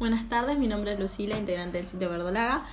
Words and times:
Buenas 0.00 0.30
tardes, 0.30 0.56
mi 0.56 0.66
nombre 0.66 0.94
es 0.94 0.98
Lucila, 0.98 1.36
integrante 1.36 1.76
del 1.76 1.86
sitio 1.86 2.08
Verdolaga. 2.08 2.64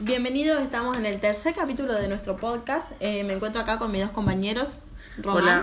Bienvenidos, 0.00 0.60
estamos 0.60 0.98
en 0.98 1.06
el 1.06 1.18
tercer 1.18 1.54
capítulo 1.54 1.94
de 1.94 2.08
nuestro 2.08 2.36
podcast. 2.36 2.92
Eh, 3.00 3.24
me 3.24 3.32
encuentro 3.32 3.62
acá 3.62 3.78
con 3.78 3.90
mis 3.90 4.02
dos 4.02 4.10
compañeros, 4.10 4.80
Román 5.16 5.44
Hola. 5.44 5.62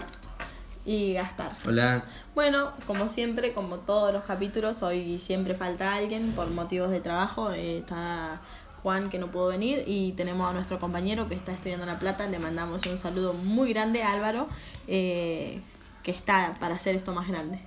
y 0.84 1.14
Gaspar. 1.14 1.52
Hola. 1.64 2.06
Bueno, 2.34 2.72
como 2.88 3.08
siempre, 3.08 3.54
como 3.54 3.78
todos 3.78 4.12
los 4.12 4.24
capítulos, 4.24 4.82
hoy 4.82 5.20
siempre 5.20 5.54
falta 5.54 5.94
alguien 5.94 6.32
por 6.32 6.50
motivos 6.50 6.90
de 6.90 7.02
trabajo. 7.02 7.52
Eh, 7.52 7.78
está 7.78 8.42
Juan 8.82 9.12
que 9.12 9.20
no 9.20 9.30
pudo 9.30 9.50
venir 9.50 9.84
y 9.86 10.14
tenemos 10.14 10.50
a 10.50 10.54
nuestro 10.54 10.80
compañero 10.80 11.30
que 11.30 11.36
está 11.36 11.52
estudiando 11.52 11.86
en 11.86 11.92
La 11.92 12.00
Plata. 12.00 12.28
Le 12.28 12.40
mandamos 12.40 12.84
un 12.88 12.98
saludo 12.98 13.34
muy 13.34 13.72
grande 13.72 14.02
a 14.02 14.12
Álvaro, 14.14 14.50
eh, 14.88 15.62
que 16.02 16.10
está 16.10 16.56
para 16.60 16.74
hacer 16.74 16.96
esto 16.96 17.14
más 17.14 17.28
grande. 17.28 17.60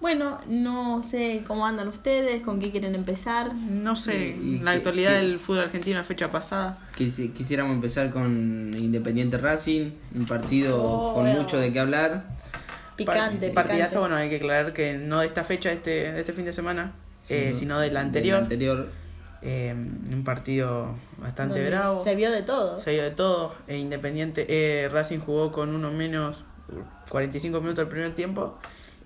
Bueno, 0.00 0.38
no 0.46 1.02
sé 1.02 1.42
cómo 1.46 1.66
andan 1.66 1.88
ustedes, 1.88 2.42
con 2.42 2.60
qué 2.60 2.70
quieren 2.70 2.94
empezar. 2.94 3.54
No 3.54 3.96
sé, 3.96 4.36
Y- 4.40 4.56
y 4.56 4.58
la 4.60 4.72
que- 4.72 4.76
actualidad 4.78 5.12
que- 5.12 5.26
del 5.26 5.38
fútbol 5.38 5.64
argentino 5.64 5.96
la 5.96 6.04
fecha 6.04 6.30
pasada. 6.30 6.78
Quisi- 6.96 7.32
Quisiéramos 7.32 7.74
empezar 7.74 8.10
con 8.10 8.74
Independiente 8.76 9.38
Racing, 9.38 9.92
un 10.14 10.26
partido 10.26 10.82
Oh, 10.82 11.14
con 11.14 11.24
bueno. 11.24 11.40
mucho 11.40 11.58
de 11.58 11.72
qué 11.72 11.80
hablar. 11.80 12.24
Picante, 12.96 13.48
Par- 13.50 13.66
Partidazo, 13.66 13.88
picante. 13.90 13.98
bueno, 13.98 14.16
hay 14.16 14.28
que 14.30 14.36
aclarar 14.36 14.72
que 14.72 14.98
no 14.98 15.20
de 15.20 15.26
esta 15.26 15.44
fecha, 15.44 15.72
este, 15.72 16.12
de 16.12 16.20
este 16.20 16.32
fin 16.32 16.44
de 16.44 16.52
semana, 16.52 16.92
eh, 17.28 17.46
Sino 17.48 17.56
sino 17.58 17.78
de 17.80 17.86
la 17.90 18.00
del 18.00 18.06
anterior. 18.06 18.38
anterior. 18.42 18.88
Eh, 19.42 19.74
un 19.74 20.24
partido 20.24 20.94
bastante 21.18 21.54
donde 21.56 21.70
bravo. 21.70 22.02
Se 22.04 22.14
vio 22.14 22.30
de 22.30 22.42
todo. 22.42 22.80
Se 22.80 22.90
dio 22.92 23.02
de 23.02 23.10
todo. 23.10 23.54
E 23.66 23.76
Independiente, 23.78 24.46
eh, 24.48 24.88
Racing 24.88 25.18
jugó 25.20 25.52
con 25.52 25.74
uno 25.74 25.90
menos 25.90 26.42
45 27.10 27.60
minutos 27.60 27.82
el 27.84 27.88
primer 27.88 28.14
tiempo 28.14 28.58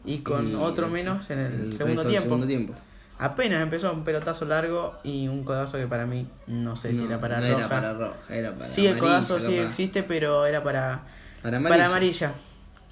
y 0.05 0.19
con 0.19 0.51
Y 0.51 0.55
otro 0.55 0.89
menos 0.89 1.29
en 1.31 1.39
el, 1.39 1.59
resto 1.67 1.77
segundo, 1.79 2.05
tiempo. 2.07 2.23
segundo 2.23 2.47
tiempo. 2.47 2.75
Apenas 3.19 3.63
empezó 3.63 3.93
un 3.93 4.03
pelotazo 4.03 4.47
largo 4.47 4.95
y 5.05 5.29
un 5.29 5.45
codazo 5.45 5.77
que 5.77 5.87
para 5.87 6.07
mí 6.07 6.27
no 6.47 6.75
sé 6.77 6.93
si 6.95 7.01
No, 7.01 7.07
era 7.07 7.21
para 7.21 7.39
no 7.41 7.47
roja. 7.49 7.59
era 7.59 7.69
para 7.69 7.93
roja, 7.93 8.17
era 8.35 8.53
para 8.55 8.65
sí, 8.67 8.87
el 8.87 8.95
amarilla, 8.95 9.01
codazo 9.19 9.41
sí 9.41 9.57
capaz. 9.57 9.69
existe, 9.69 10.03
pero 10.03 10.47
era 10.47 10.63
para, 10.63 11.03
Para 11.43 11.59
amarilla. 11.59 11.69
para 11.77 11.87
amarilla. 11.87 12.33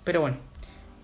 Pero 0.05 0.21
bueno. 0.21 0.37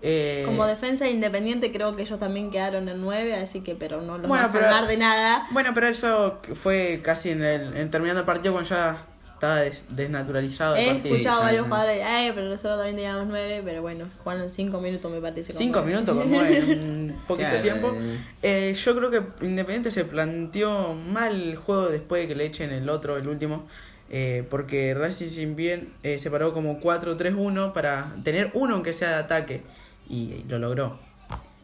Eh, 0.07 0.43
Como 0.45 0.67
defensa 0.67 1.07
independiente 1.09 1.71
creo 1.71 1.95
que 1.95 2.03
ellos 2.03 2.19
también 2.19 2.51
quedaron 2.51 2.87
en 2.87 3.01
9, 3.01 3.35
así 3.37 3.61
que 3.61 3.73
pero 3.73 4.01
no 4.01 4.19
los 4.19 4.27
Bueno, 4.27 4.43
va 4.43 4.49
a 4.49 4.53
pero- 4.53 4.65
salvar 4.65 4.87
de 4.87 4.97
nada. 4.97 5.47
Bueno, 5.49 5.71
pero 5.73 5.87
eso 5.87 6.39
fue 6.53 7.01
casi 7.03 7.31
en 7.31 7.43
el 7.43 7.75
en 7.75 7.89
terminando 7.89 8.19
el 8.19 8.25
partido 8.27 8.53
cuando 8.53 8.69
ya 8.69 9.05
estaba 9.35 9.61
des- 9.61 9.85
desnaturalizado 9.89 10.75
el 10.75 10.81
He 10.81 10.91
escuchado 10.97 11.37
Sí, 11.39 11.43
varios 11.45 11.65
jugadores, 11.65 12.03
"Ay, 12.05 12.31
pero 12.33 12.47
nosotros 12.49 12.77
también 12.77 12.95
teníamos 12.95 13.27
9, 13.27 13.61
pero 13.63 13.81
bueno, 13.81 14.05
jugaron 14.23 14.49
5 14.49 14.81
minutos 14.81 15.11
me 15.11 15.21
parece. 15.21 15.51
con 15.53 15.61
Cinco 15.61 15.79
nueve". 15.81 15.93
minutos 15.93 16.17
con 16.17 16.31
nueve 16.31 16.57
en 16.57 16.79
un 17.11 17.21
poquito 17.27 17.49
Claro, 17.49 17.61
tiempo. 17.63 17.93
eh. 18.41 18.73
Yo 18.75 18.95
creo 18.95 19.11
que 19.11 19.45
Independiente 19.45 19.91
se 19.91 20.05
planteó 20.05 20.93
mal 20.95 21.35
el 21.49 21.55
juego 21.57 21.87
después 21.89 22.23
de 22.23 22.27
que 22.29 22.35
le 22.35 22.45
echen 22.45 22.71
el 22.71 22.89
otro, 22.89 23.17
el 23.17 23.27
último. 23.27 23.67
eh, 24.11 24.43
porque 24.51 24.93
Racing 24.93 25.55
bien 25.55 25.89
eh, 26.03 26.19
se 26.19 26.29
paró 26.29 26.53
como 26.53 26.79
4-3-1 26.79 27.73
para 27.73 28.13
tener 28.23 28.51
uno 28.53 28.75
aunque 28.75 28.93
sea 28.93 29.09
de 29.09 29.15
ataque. 29.15 29.63
Y 30.07 30.43
lo 30.47 30.59
logró. 30.59 30.99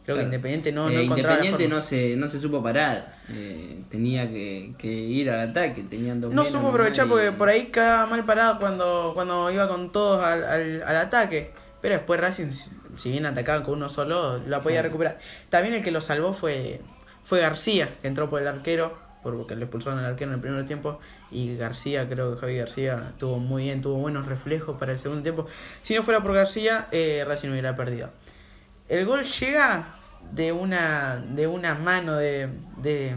Creo 0.04 0.16
que. 0.16 0.22
Independiente 0.24 0.72
no, 0.72 0.90
no 0.90 0.98
Eh, 0.98 1.04
Independiente 1.04 1.68
no 1.68 1.80
se, 1.80 2.16
no 2.16 2.28
se 2.28 2.40
supo 2.40 2.62
parar. 2.62 3.16
Eh, 3.30 3.82
tenía 3.88 4.28
que, 4.28 4.74
que 4.78 4.88
ir 4.88 5.30
al 5.30 5.50
ataque. 5.50 5.82
Tenían 5.84 6.20
dos 6.20 6.30
No 6.34 6.42
menos 6.42 6.52
supo 6.52 6.68
aprovechar 6.68 7.06
y- 7.06 7.10
porque 7.10 7.32
por 7.32 7.48
ahí 7.48 7.66
quedaba 7.66 8.06
mal 8.06 8.24
parado 8.24 8.58
cuando, 8.58 9.12
cuando 9.14 9.50
iba 9.50 9.68
con 9.68 9.92
todos 9.92 10.24
al, 10.24 10.42
al, 10.44 10.82
al 10.82 10.96
ataque. 10.96 11.52
Pero 11.80 11.94
después 11.94 12.20
Racing, 12.20 12.50
si 12.50 12.70
si 12.96 13.10
bien 13.10 13.24
atacaba 13.26 13.64
con 13.64 13.74
uno 13.74 13.88
solo, 13.88 14.38
la 14.46 14.60
podía 14.60 14.76
Claro. 14.80 14.88
recuperar. 14.88 15.18
También 15.48 15.74
el 15.74 15.82
que 15.82 15.90
lo 15.90 16.00
salvó 16.02 16.32
fue, 16.34 16.80
fue 17.24 17.40
García, 17.40 17.88
que 18.02 18.08
entró 18.08 18.28
por 18.28 18.42
el 18.42 18.48
arquero, 18.48 18.98
porque 19.22 19.56
le 19.56 19.62
expulsaron 19.62 19.98
al 20.00 20.04
arquero 20.04 20.30
en 20.32 20.34
el 20.34 20.40
primer 20.42 20.66
tiempo. 20.66 21.00
Y 21.30 21.56
García, 21.56 22.06
creo 22.08 22.34
que 22.34 22.40
Javi 22.40 22.56
García 22.58 23.06
estuvo 23.08 23.38
muy 23.38 23.62
bien, 23.64 23.80
tuvo 23.80 23.94
buenos 23.94 24.26
reflejos 24.26 24.76
para 24.78 24.92
el 24.92 24.98
segundo 24.98 25.22
tiempo. 25.22 25.46
Si 25.80 25.94
no 25.94 26.02
fuera 26.02 26.20
por 26.22 26.34
García, 26.34 26.88
eh, 26.92 27.24
Racing 27.26 27.48
hubiera 27.50 27.74
perdido. 27.76 28.10
El 28.88 29.06
gol 29.06 29.22
llega 29.24 29.94
de 30.30 30.52
una, 30.52 31.16
de 31.16 31.46
una 31.46 31.74
mano 31.74 32.14
de, 32.16 32.48
de, 32.78 33.14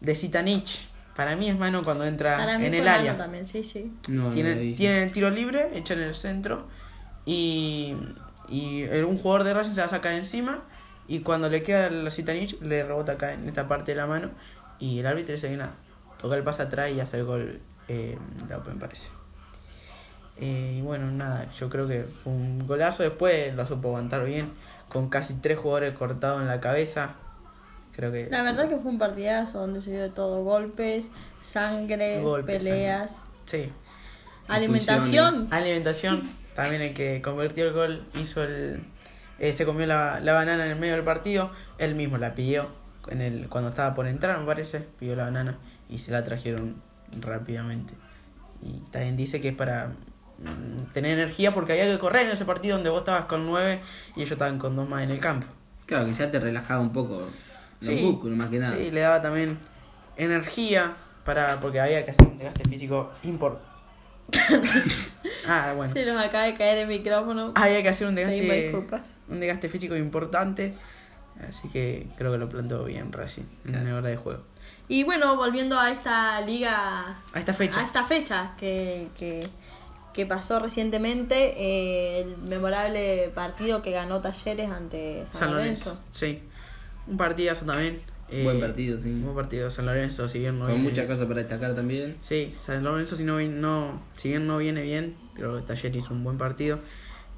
de 0.00 0.14
Zitanich. 0.14 0.88
Para 1.16 1.36
mí 1.36 1.48
es 1.48 1.58
mano 1.58 1.82
cuando 1.82 2.04
entra 2.04 2.36
Para 2.38 2.58
mí 2.58 2.66
en 2.66 2.72
fue 2.72 2.78
el 2.78 2.84
mano 2.84 2.98
área. 2.98 3.16
también, 3.16 3.46
sí, 3.46 3.62
sí. 3.64 3.92
No, 4.08 4.30
Tienen, 4.30 4.74
tienen 4.76 5.02
el 5.02 5.12
tiro 5.12 5.30
libre, 5.30 5.70
echan 5.74 5.98
en 5.98 6.04
el 6.08 6.14
centro 6.14 6.66
y, 7.26 7.94
y 8.48 8.82
el- 8.82 9.04
un 9.04 9.18
jugador 9.18 9.44
de 9.44 9.54
Racing 9.54 9.72
se 9.72 9.80
la 9.80 9.88
saca 9.88 10.10
de 10.10 10.16
encima 10.16 10.60
y 11.08 11.20
cuando 11.20 11.48
le 11.50 11.62
queda 11.62 11.90
la 11.90 12.10
Zitanich 12.10 12.60
le 12.62 12.84
rebota 12.84 13.12
acá 13.12 13.34
en 13.34 13.46
esta 13.46 13.68
parte 13.68 13.92
de 13.92 13.96
la 13.96 14.06
mano 14.06 14.30
y 14.78 15.00
el 15.00 15.06
árbitro 15.06 15.34
dice 15.34 15.48
que 15.48 15.56
nada, 15.56 15.74
toca 16.20 16.36
el 16.36 16.42
pase 16.42 16.62
atrás 16.62 16.90
y 16.92 17.00
hace 17.00 17.18
el 17.18 17.24
gol 17.24 17.60
eh, 17.88 18.16
me 18.48 18.74
parece. 18.76 19.08
Eh, 20.38 20.76
y 20.78 20.80
bueno, 20.80 21.10
nada, 21.10 21.52
yo 21.58 21.68
creo 21.68 21.86
que 21.86 22.04
fue 22.04 22.32
un 22.32 22.66
golazo, 22.66 23.02
después 23.02 23.54
lo 23.54 23.66
supo 23.66 23.88
aguantar 23.88 24.24
bien, 24.24 24.50
con 24.90 25.08
casi 25.08 25.34
tres 25.34 25.58
jugadores 25.58 25.94
cortados 25.96 26.42
en 26.42 26.48
la 26.48 26.60
cabeza. 26.60 27.14
Creo 27.92 28.12
que... 28.12 28.28
La 28.30 28.42
verdad 28.42 28.68
que 28.68 28.76
fue 28.76 28.90
un 28.92 28.98
partidazo 28.98 29.60
donde 29.60 29.80
se 29.80 29.90
vio 29.90 30.02
de 30.02 30.10
todo, 30.10 30.42
golpes, 30.44 31.08
sangre, 31.40 32.20
Golpes, 32.20 32.62
peleas, 32.62 33.16
Sí. 33.46 33.70
alimentación. 34.48 35.48
Alimentación, 35.50 36.28
también 36.54 36.82
el 36.82 36.94
que 36.94 37.20
convirtió 37.22 37.66
el 37.66 37.72
gol 37.72 38.06
hizo 38.14 38.42
el. 38.44 38.82
eh, 39.38 39.52
se 39.52 39.64
comió 39.64 39.86
la, 39.86 40.20
la 40.20 40.32
banana 40.34 40.64
en 40.66 40.72
el 40.72 40.78
medio 40.78 40.94
del 40.94 41.04
partido, 41.04 41.50
él 41.78 41.94
mismo 41.94 42.18
la 42.18 42.34
pidió 42.34 42.68
en 43.08 43.20
el, 43.22 43.48
cuando 43.48 43.70
estaba 43.70 43.94
por 43.94 44.06
entrar, 44.06 44.38
me 44.38 44.46
parece, 44.46 44.80
pidió 44.98 45.16
la 45.16 45.24
banana 45.24 45.58
y 45.88 45.98
se 45.98 46.12
la 46.12 46.22
trajeron 46.24 46.76
rápidamente. 47.20 47.94
Y 48.62 48.80
también 48.90 49.16
dice 49.16 49.40
que 49.40 49.48
es 49.48 49.54
para 49.56 49.92
tener 50.92 51.18
energía 51.18 51.52
porque 51.54 51.72
había 51.72 51.84
que 51.84 51.98
correr 51.98 52.26
en 52.26 52.32
ese 52.32 52.44
partido 52.44 52.76
donde 52.76 52.90
vos 52.90 53.00
estabas 53.00 53.24
con 53.24 53.46
nueve 53.46 53.80
y 54.16 54.20
ellos 54.20 54.32
estaban 54.32 54.58
con 54.58 54.76
dos 54.76 54.88
más 54.88 55.02
en 55.02 55.10
el 55.10 55.20
campo. 55.20 55.46
Claro, 55.86 56.06
que 56.06 56.12
ya 56.12 56.30
te 56.30 56.38
relajaba 56.40 56.80
un 56.80 56.92
poco 56.92 57.20
los 57.20 57.30
Sí, 57.80 58.02
músculos, 58.02 58.36
más 58.36 58.48
que 58.48 58.58
nada. 58.58 58.76
Sí, 58.76 58.90
le 58.90 59.00
daba 59.00 59.20
también 59.22 59.58
energía 60.16 60.96
para 61.24 61.60
porque 61.60 61.80
había 61.80 62.04
que 62.04 62.12
hacer 62.12 62.26
un 62.26 62.38
desgaste 62.38 62.68
físico 62.68 63.12
importante. 63.22 63.70
ah, 65.48 65.72
bueno. 65.76 65.92
Se 65.92 66.06
nos 66.06 66.24
acaba 66.24 66.44
de 66.44 66.54
caer 66.54 66.78
el 66.78 66.88
micrófono. 66.88 67.52
Había 67.54 67.82
que 67.82 67.88
hacer 67.88 68.06
un 68.06 68.14
desgaste, 68.14 68.72
un 69.28 69.40
desgaste 69.40 69.68
físico 69.68 69.96
importante. 69.96 70.74
Así 71.48 71.68
que 71.68 72.06
creo 72.16 72.32
que 72.32 72.38
lo 72.38 72.48
planteó 72.48 72.84
bien 72.84 73.12
Racing 73.12 73.44
en 73.66 73.80
una 73.80 73.96
hora 73.96 74.08
de 74.08 74.16
juego. 74.16 74.42
Y 74.88 75.04
bueno, 75.04 75.36
volviendo 75.36 75.78
a 75.78 75.90
esta 75.90 76.40
liga, 76.42 77.20
A 77.32 77.38
esta 77.38 77.54
fecha. 77.54 77.80
a 77.80 77.84
esta 77.84 78.04
fecha 78.04 78.52
que, 78.58 79.08
que, 79.16 79.48
que 80.12 80.26
pasó 80.26 80.58
recientemente, 80.60 81.54
eh, 81.56 82.20
el 82.22 82.36
memorable 82.48 83.30
partido 83.34 83.82
que 83.82 83.90
ganó 83.92 84.20
Talleres 84.20 84.70
ante 84.70 85.24
San, 85.26 85.40
San 85.40 85.50
Lorenzo. 85.52 85.90
Lorenzo. 85.90 86.04
Sí. 86.12 86.42
Un 87.06 87.16
partidazo 87.16 87.64
también. 87.66 88.02
eh, 88.28 88.44
Buen 88.44 88.60
partido, 88.60 88.98
sí. 88.98 89.08
Un 89.08 89.22
buen 89.24 89.34
partido. 89.34 89.70
San 89.70 89.86
Lorenzo, 89.86 90.28
si 90.28 90.38
bien 90.40 90.58
no 90.58 90.64
Con 90.66 90.74
viene- 90.74 90.88
muchas 90.88 91.06
cosas 91.06 91.26
para 91.26 91.40
destacar 91.40 91.74
también. 91.74 92.16
Sí, 92.20 92.54
San 92.62 92.82
Lorenzo, 92.84 93.16
si, 93.16 93.24
no, 93.24 93.40
no, 93.40 94.02
si 94.16 94.28
bien 94.28 94.46
no 94.46 94.58
viene 94.58 94.82
bien, 94.82 95.16
creo 95.34 95.56
que 95.56 95.62
Taller 95.62 95.94
hizo 95.96 96.12
un 96.14 96.22
buen 96.24 96.38
partido. 96.38 96.78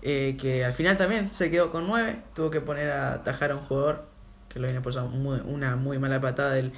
eh, 0.04 0.36
que 0.40 0.64
al 0.64 0.72
final 0.72 0.96
también 0.98 1.32
se 1.32 1.48
quedó 1.50 1.70
con 1.70 1.86
9. 1.86 2.16
Tuvo 2.34 2.50
que 2.50 2.60
poner 2.60 2.90
a 2.90 3.14
atajar 3.14 3.52
a 3.52 3.54
un 3.54 3.60
jugador 3.62 4.04
que 4.48 4.58
lo 4.58 4.66
viene 4.66 4.80
por 4.80 4.92
una 4.98 5.76
muy 5.76 5.98
mala 6.00 6.20
patada 6.20 6.54
del, 6.54 6.72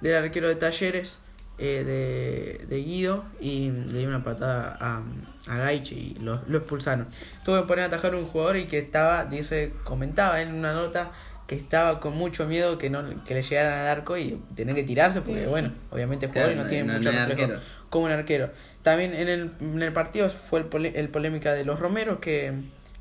del 0.00 0.14
arquero 0.14 0.48
de 0.48 0.54
Talleres, 0.56 1.18
eh, 1.60 1.84
de, 1.84 2.66
de 2.66 2.82
Guido, 2.82 3.24
y 3.40 3.70
le 3.70 3.98
dio 4.00 4.08
una 4.08 4.24
patada 4.24 4.76
a, 4.80 5.02
a 5.48 5.56
Gaich 5.58 5.92
y 5.92 6.16
lo, 6.20 6.40
lo 6.48 6.58
expulsaron. 6.58 7.06
Tuvo 7.44 7.60
que 7.60 7.68
poner 7.68 7.84
a 7.84 7.86
atajar 7.88 8.14
a 8.14 8.16
un 8.16 8.24
jugador 8.26 8.56
y 8.56 8.64
que 8.66 8.78
estaba, 8.78 9.26
dice, 9.26 9.72
comentaba 9.84 10.40
en 10.42 10.54
una 10.54 10.72
nota 10.72 11.12
que 11.46 11.56
estaba 11.56 11.98
con 12.00 12.16
mucho 12.16 12.46
miedo 12.46 12.78
que 12.78 12.90
no 12.90 13.02
que 13.24 13.34
le 13.34 13.42
llegaran 13.42 13.72
al 13.80 13.88
arco 13.88 14.16
y 14.16 14.40
tener 14.54 14.74
que 14.76 14.84
tirarse 14.84 15.20
porque 15.20 15.40
Sí, 15.40 15.44
sí. 15.46 15.50
bueno 15.50 15.72
obviamente 15.90 16.26
es 16.26 16.32
jugador 16.32 16.52
Claro, 16.52 16.60
y 16.60 16.64
no 16.64 16.70
tiene 16.70 16.84
no- 16.92 16.98
mucho 16.98 17.12
no 17.12 17.26
reflejo 17.26 17.60
como 17.90 18.04
un 18.06 18.12
arquero. 18.12 18.50
También 18.82 19.14
en 19.14 19.28
el, 19.28 19.50
en 19.60 19.82
el 19.82 19.92
partido 19.92 20.28
fue 20.30 20.60
el, 20.60 20.66
pole- 20.66 20.92
el 20.94 21.08
polémica 21.08 21.52
de 21.52 21.64
los 21.64 21.80
Romeros 21.80 22.20
que 22.20 22.52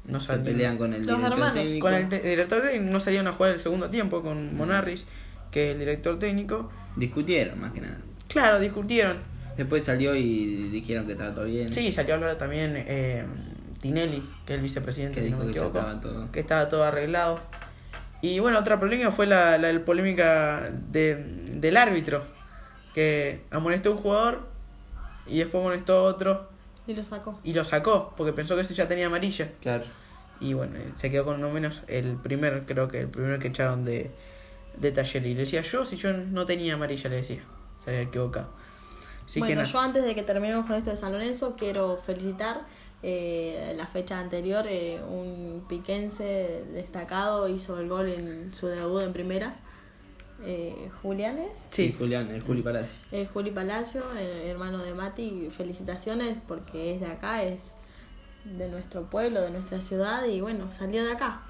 no 0.05 0.19
Se 0.19 0.27
salieron- 0.33 0.45
pelean 0.45 0.77
con 0.79 0.93
el 0.95 1.05
director 1.05 1.53
técnico. 1.53 1.85
con 1.85 1.93
el 1.93 2.09
director 2.09 2.61
técnico, 2.63 2.91
no 2.91 2.99
salieron 2.99 3.27
a 3.27 3.33
jugar 3.33 3.51
el 3.53 3.59
segundo 3.59 3.89
tiempo 3.91 4.23
con 4.23 4.55
Monarris, 4.57 5.05
que 5.51 5.67
es 5.69 5.73
el 5.73 5.79
director 5.79 6.17
técnico. 6.17 6.71
Discutieron, 6.95 7.59
más 7.61 7.71
que 7.71 7.81
nada. 7.81 7.99
Claro, 8.29 8.59
discutieron. 8.59 9.17
Después 9.57 9.83
salió 9.83 10.15
y 10.15 10.69
dijeron 10.69 11.05
que 11.05 11.11
estaba 11.13 11.33
todo 11.33 11.45
bien. 11.45 11.73
Sí, 11.73 11.91
salió 11.91 12.13
a 12.13 12.17
hablar 12.17 12.37
también 12.37 12.75
eh, 12.77 13.25
Tinelli, 13.81 14.21
que 14.45 14.53
es 14.53 14.57
el 14.57 14.61
vicepresidente, 14.63 15.19
Que 15.19 15.25
si 15.27 15.31
no 15.31 15.37
dijo 15.37 15.47
me 15.47 15.51
que 15.53 15.59
equivoco, 15.59 15.77
estaba 15.79 15.99
todo. 16.01 16.31
que 16.31 16.39
estaba 16.39 16.69
todo 16.69 16.83
arreglado. 16.85 17.41
Y 18.21 18.39
bueno, 18.39 18.57
otra 18.59 18.79
polémica 18.79 19.11
fue 19.11 19.25
la, 19.27 19.57
la, 19.57 19.73
la 19.73 19.83
polémica 19.85 20.71
de, 20.91 21.15
del 21.55 21.75
árbitro, 21.75 22.23
que 22.93 23.41
amonestó 23.51 23.89
a 23.89 23.93
un 23.93 23.97
jugador 23.99 24.47
y 25.27 25.39
después 25.39 25.61
amonestó 25.61 25.97
a 25.99 26.03
otro 26.03 26.49
Y 26.87 26.93
lo 26.93 27.03
sacó. 27.03 27.39
y 27.43 27.53
lo 27.53 27.63
sacó 27.65 28.13
porque 28.17 28.33
pensó 28.33 28.55
que 28.55 28.61
ese 28.61 28.73
ya 28.75 28.87
tenía 28.87 29.07
amarilla. 29.07 29.49
Claro. 29.61 29.83
Y 30.41 30.53
bueno, 30.53 30.73
se 30.95 31.11
quedó 31.11 31.25
con 31.25 31.35
uno 31.35 31.49
menos. 31.51 31.83
El 31.87 32.15
primer, 32.15 32.63
creo 32.65 32.87
que 32.87 33.01
el 33.01 33.07
primero 33.09 33.39
que 33.39 33.49
echaron 33.49 33.83
de, 33.83 34.09
de 34.77 34.91
Taller. 34.93 35.25
Y 35.25 35.33
le 35.33 35.41
decía 35.41 35.61
yo, 35.61 35.83
si 35.83 35.97
yo 35.97 36.13
no 36.13 36.45
tenía 36.45 36.75
amarilla, 36.75 37.09
le 37.09 37.17
decía. 37.17 37.41
Se 37.83 37.91
había 37.91 38.01
equivocado. 38.03 38.49
Así 39.25 39.35
que 39.35 39.47
bueno, 39.47 39.61
nada. 39.61 39.71
yo 39.71 39.79
antes 39.79 40.03
de 40.03 40.15
que 40.15 40.23
terminemos 40.23 40.65
con 40.65 40.75
esto 40.75 40.89
de 40.89 40.97
San 40.97 41.11
Lorenzo, 41.11 41.55
quiero 41.57 41.97
felicitar 41.97 42.65
eh, 43.03 43.73
la 43.77 43.87
fecha 43.87 44.19
anterior, 44.19 44.65
eh, 44.67 44.99
un 45.07 45.65
piquense 45.69 46.65
destacado 46.73 47.47
hizo 47.47 47.79
el 47.79 47.87
gol 47.87 48.09
en 48.09 48.53
su 48.53 48.67
debut 48.67 49.01
en 49.01 49.13
primera. 49.13 49.55
Eh, 50.45 50.89
Julián 51.01 51.37
es. 51.37 51.51
Sí, 51.69 51.95
Julián, 51.97 52.29
el 52.29 52.41
Juli 52.41 52.61
Palacio. 52.61 52.99
Eh, 53.11 53.27
Juli 53.31 53.51
Palacio, 53.51 54.03
el 54.13 54.47
hermano 54.47 54.79
de 54.79 54.93
Mati, 54.93 55.49
felicitaciones 55.49 56.37
porque 56.47 56.95
es 56.95 57.01
de 57.01 57.07
acá, 57.07 57.43
es 57.43 57.73
de 58.45 58.69
nuestro 58.69 59.03
pueblo, 59.09 59.41
de 59.41 59.49
nuestra 59.49 59.81
ciudad 59.81 60.25
y 60.25 60.41
bueno, 60.41 60.71
salió 60.71 61.03
de 61.03 61.11
acá. 61.11 61.41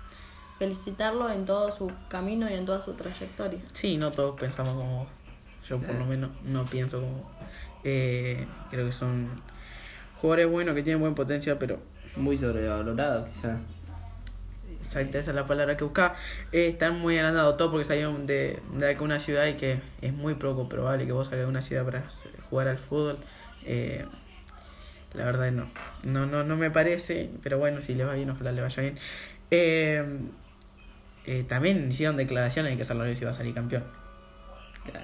Felicitarlo 0.58 1.30
en 1.30 1.46
todo 1.46 1.72
su 1.72 1.90
camino 2.10 2.50
y 2.50 2.54
en 2.54 2.66
toda 2.66 2.81
su 2.81 2.94
trayectoria. 2.94 3.62
Sí, 3.72 3.98
no 3.98 4.12
todos 4.12 4.38
pensamos 4.40 4.76
como 4.76 5.00
vos. 5.00 5.08
Yo 5.69 5.80
por 5.80 5.94
lo 5.95 6.06
menos 6.06 6.31
no 6.44 6.66
pienso 6.66 7.00
como. 7.00 7.30
Eh, 7.83 8.45
creo 8.71 8.86
que 8.88 8.92
son 8.92 9.30
jugadores 10.19 10.48
buenos 10.48 10.75
que 10.75 10.83
tienen 10.83 11.00
buen 11.00 11.16
potencial, 11.16 11.57
pero 11.60 11.80
Muy 12.16 12.38
sobrevalorado, 12.38 13.25
quizás. 13.25 13.60
exacta 14.81 15.19
esa 15.19 15.31
es 15.31 15.36
la 15.36 15.45
palabra 15.45 15.77
que 15.77 15.83
buscaba. 15.83 16.16
Eh, 16.51 16.68
están 16.69 17.00
muy 17.00 17.18
agrandados 17.18 17.56
todos 17.57 17.71
porque 17.71 17.86
salieron 17.86 18.25
de, 18.25 18.60
de 18.74 18.89
acá 18.89 19.04
una 19.04 19.19
ciudad 19.19 19.45
y 19.48 19.54
que 19.54 19.80
es 20.01 20.13
muy 20.13 20.33
poco 20.36 20.68
probable 20.68 21.06
que 21.06 21.12
vos 21.12 21.27
salgas 21.27 21.45
de 21.45 21.50
una 21.50 21.62
ciudad 21.62 21.86
para 21.86 22.04
jugar 22.50 22.68
al 22.68 22.77
fútbol. 22.80 23.18
Eh, 23.66 24.06
la 25.13 25.25
verdad 25.25 25.51
no. 25.51 25.69
no. 26.04 26.25
No 26.25 26.44
no 26.44 26.56
me 26.57 26.71
parece, 26.71 27.30
pero 27.44 27.57
bueno, 27.60 27.81
si 27.81 27.94
les 27.95 28.07
va 28.07 28.13
bien, 28.13 28.30
ojalá 28.30 28.51
le 28.51 28.62
vaya 28.62 28.81
bien. 28.81 28.95
Eh, 29.51 30.04
eh, 31.25 31.44
también 31.44 31.89
hicieron 31.89 32.18
declaraciones 32.18 32.71
de 32.71 32.77
que 32.77 32.86
San 32.86 32.98
Lorenzo 32.98 33.21
iba 33.24 33.31
a 33.31 33.36
salir 33.36 33.54
campeón. 33.54 33.83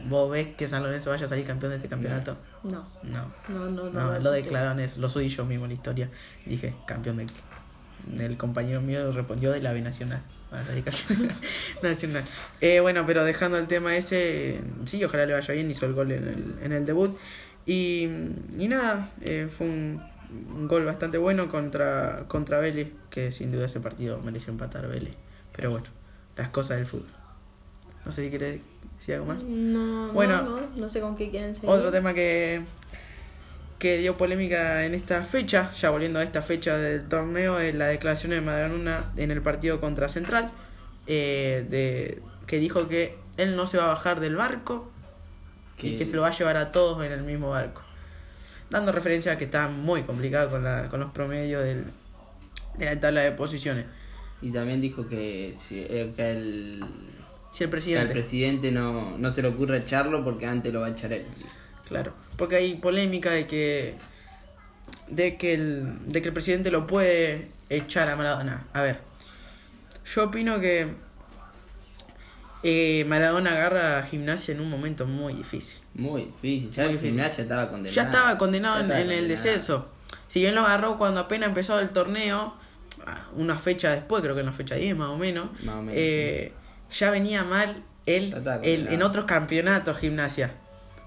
¿Vos 0.07 0.31
ves 0.31 0.55
que 0.55 0.67
San 0.67 0.81
Lorenzo 0.83 1.09
vaya 1.11 1.25
a 1.25 1.27
salir 1.29 1.45
campeón 1.45 1.71
de 1.71 1.75
este 1.77 1.89
campeonato? 1.89 2.37
No, 2.63 2.87
No. 3.03 3.31
no, 3.49 3.69
no. 3.69 3.89
Lo 3.89 4.07
posible. 4.13 4.31
declararon, 4.31 4.79
es, 4.79 4.97
lo 4.97 5.09
subí 5.09 5.27
yo 5.29 5.45
mismo 5.45 5.67
la 5.67 5.73
historia. 5.73 6.09
Dije, 6.45 6.73
campeón 6.87 7.17
del, 7.17 7.27
del 8.07 8.37
compañero 8.37 8.81
mío 8.81 9.11
respondió 9.11 9.51
de 9.51 9.61
la 9.61 9.73
B 9.73 9.81
Nacional. 9.81 10.21
Ah. 10.51 10.63
Nacional. 11.83 12.25
Eh, 12.61 12.79
bueno, 12.79 13.05
pero 13.05 13.23
dejando 13.23 13.57
el 13.57 13.67
tema 13.67 13.95
ese, 13.95 14.61
sí, 14.85 15.03
ojalá 15.03 15.25
le 15.25 15.33
vaya 15.33 15.53
bien, 15.53 15.69
hizo 15.69 15.85
el 15.85 15.93
gol 15.93 16.11
en 16.11 16.27
el, 16.27 16.55
en 16.63 16.71
el 16.71 16.85
debut. 16.85 17.15
Y, 17.65 18.07
y 18.57 18.67
nada, 18.67 19.09
eh, 19.21 19.47
fue 19.49 19.67
un, 19.67 20.01
un 20.55 20.67
gol 20.67 20.85
bastante 20.85 21.17
bueno 21.17 21.49
contra, 21.49 22.25
contra 22.27 22.59
Vélez, 22.59 22.89
que 23.09 23.31
sin 23.31 23.51
duda 23.51 23.65
ese 23.65 23.79
partido 23.79 24.19
mereció 24.19 24.51
empatar 24.51 24.87
Vélez. 24.87 25.15
Pero 25.55 25.71
bueno, 25.71 25.87
las 26.37 26.49
cosas 26.49 26.77
del 26.77 26.85
fútbol. 26.85 27.07
No 28.05 28.11
sé 28.11 28.23
si 28.23 28.29
quiere 28.29 28.61
decir 28.97 29.15
algo 29.15 29.27
más. 29.27 29.43
No, 29.43 30.11
Bueno. 30.13 30.41
no, 30.43 30.61
no, 30.61 30.67
no 30.75 30.89
sé 30.89 31.01
con 31.01 31.15
qué 31.15 31.29
quieren 31.29 31.55
seguir. 31.55 31.69
Otro 31.69 31.91
tema 31.91 32.13
que, 32.13 32.61
que 33.79 33.97
dio 33.97 34.17
polémica 34.17 34.85
en 34.85 34.93
esta 34.93 35.23
fecha, 35.23 35.71
ya 35.73 35.89
volviendo 35.89 36.19
a 36.19 36.23
esta 36.23 36.41
fecha 36.41 36.77
del 36.77 37.07
torneo, 37.07 37.59
es 37.59 37.73
la 37.75 37.87
declaración 37.87 38.31
de 38.31 38.41
Madranuna 38.41 39.11
en 39.17 39.31
el 39.31 39.41
partido 39.41 39.79
contra 39.81 40.07
Central, 40.09 40.51
eh, 41.07 41.65
de, 41.69 42.21
que 42.47 42.59
dijo 42.59 42.87
que 42.87 43.17
él 43.37 43.55
no 43.55 43.67
se 43.67 43.77
va 43.77 43.85
a 43.85 43.87
bajar 43.87 44.19
del 44.19 44.35
barco 44.35 44.91
y 45.79 45.97
que 45.97 46.05
se 46.05 46.15
lo 46.15 46.21
va 46.21 46.29
a 46.29 46.31
llevar 46.37 46.57
a 46.57 46.71
todos 46.71 47.03
en 47.05 47.11
el 47.11 47.23
mismo 47.23 47.49
barco. 47.49 47.81
Dando 48.69 48.91
referencia 48.91 49.33
a 49.33 49.37
que 49.37 49.45
está 49.45 49.67
muy 49.67 50.03
complicado 50.03 50.49
con, 50.49 50.63
la, 50.63 50.89
con 50.89 50.99
los 50.99 51.11
promedios 51.11 51.63
del, 51.63 51.85
de 52.77 52.85
la 52.85 52.99
tabla 52.99 53.21
de 53.21 53.31
posiciones. 53.31 53.85
Y 54.41 54.51
también 54.51 54.81
dijo 54.81 55.07
que, 55.07 55.55
si, 55.57 55.79
eh, 55.79 56.13
que, 56.15 56.31
el, 56.31 56.85
Si 57.55 57.63
el 57.63 57.69
que 57.69 57.75
al 57.75 57.79
presidente... 57.79 58.13
presidente 58.13 58.71
no, 58.71 59.17
no 59.17 59.31
se 59.31 59.41
le 59.41 59.47
ocurre 59.47 59.77
echarlo 59.77 60.25
porque 60.25 60.45
antes 60.45 60.73
lo 60.73 60.81
va 60.81 60.87
a 60.87 60.89
echar 60.89 61.13
él. 61.13 61.25
Claro, 61.87 62.13
porque 62.35 62.57
hay 62.57 62.75
polémica 62.75 63.31
de 63.31 63.47
que 63.47 63.95
de 65.07 65.37
que 65.37 65.53
el 65.53 66.11
de 66.11 66.21
que 66.21 66.27
el 66.27 66.33
presidente 66.33 66.69
lo 66.69 66.85
puede 66.85 67.47
echar 67.69 68.09
a 68.09 68.17
Maradona. 68.17 68.65
A 68.73 68.81
ver, 68.81 68.99
yo 70.13 70.25
opino 70.25 70.59
que 70.59 70.87
eh, 72.63 73.05
Maradona 73.07 73.51
agarra 73.51 73.99
a 73.99 74.03
Gimnasia 74.03 74.53
en 74.53 74.59
un 74.59 74.69
momento 74.69 75.05
muy 75.05 75.33
difícil. 75.33 75.79
Muy 75.93 76.25
difícil. 76.25 76.71
Ya 76.71 76.83
Muy 76.83 76.91
el 76.91 76.97
difícil. 76.97 77.13
gimnasia 77.15 77.41
estaba 77.43 77.69
condenado. 77.69 77.95
Ya 77.95 78.03
estaba 78.03 78.37
condenado 78.37 78.75
Ya 78.75 78.79
en, 78.81 78.85
estaba 78.91 79.01
en 79.01 79.11
el 79.11 79.27
descenso. 79.29 79.87
Si 80.27 80.41
bien 80.41 80.55
lo 80.55 80.61
agarró 80.65 80.97
cuando 80.97 81.21
apenas 81.21 81.47
empezó 81.49 81.79
el 81.79 81.91
torneo, 81.91 82.53
ah, 83.05 83.27
una 83.35 83.57
fecha 83.57 83.91
después, 83.91 84.21
creo 84.23 84.33
que 84.33 84.41
en 84.41 84.47
la 84.47 84.51
fecha 84.53 84.75
10 84.75 84.97
más 84.97 85.09
o 85.09 85.17
menos, 85.17 85.51
Más 85.63 85.75
o 85.75 85.81
menos, 85.83 85.93
eh, 85.95 86.51
ya 86.91 87.09
venía 87.11 87.43
mal 87.43 87.83
el- 88.05 88.33
en 88.87 89.01
otros 89.03 89.25
campeonatos 89.25 89.97
gimnasia. 89.97 90.51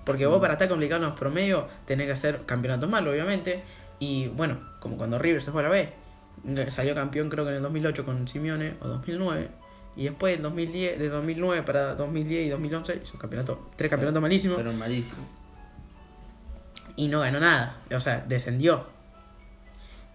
Porque 0.04 0.26
vos 0.26 0.40
para 0.40 0.54
estar 0.54 0.68
complicado 0.68 1.02
en 1.02 1.10
los 1.10 1.18
promedios 1.18 1.64
tenés 1.84 2.06
que 2.06 2.12
hacer 2.12 2.42
campeonatos 2.46 2.88
malos, 2.88 3.12
obviamente. 3.12 3.62
Y 3.98 4.28
bueno, 4.28 4.58
como 4.80 4.96
cuando 4.96 5.18
River 5.18 5.42
se 5.42 5.50
fue 5.52 5.60
a 5.60 5.64
la 5.64 5.70
B, 5.70 5.92
salió 6.70 6.94
campeón 6.94 7.28
creo 7.28 7.44
que 7.44 7.50
en 7.50 7.56
el 7.56 7.62
2008 7.62 8.04
con 8.06 8.26
Simeone 8.26 8.74
o 8.80 8.88
2009. 8.88 9.48
Y 9.96 10.04
después 10.04 10.34
del 10.34 10.42
2010, 10.42 10.98
de 10.98 11.08
2009 11.08 11.62
para 11.62 11.94
2010 11.96 12.46
y 12.46 12.48
2011 12.48 13.00
hizo 13.02 13.18
campeonato, 13.18 13.68
tres 13.76 13.90
campeonatos 13.90 14.22
malísimos 14.22 14.56
Pero 14.56 14.72
malísimo. 14.72 15.26
y 16.96 17.08
no 17.08 17.20
ganó 17.20 17.40
nada. 17.40 17.76
O 17.94 18.00
sea, 18.00 18.24
descendió. 18.26 18.86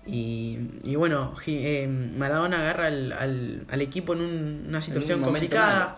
Y, 0.05 0.59
y 0.83 0.95
bueno, 0.95 1.33
eh, 1.47 1.87
Maradona 1.87 2.59
agarra 2.59 2.87
al, 2.87 3.13
al, 3.13 3.65
al 3.69 3.81
equipo 3.81 4.13
en 4.13 4.21
un- 4.21 4.65
una 4.67 4.81
situación 4.81 5.19
un 5.19 5.25
complicada. 5.25 5.97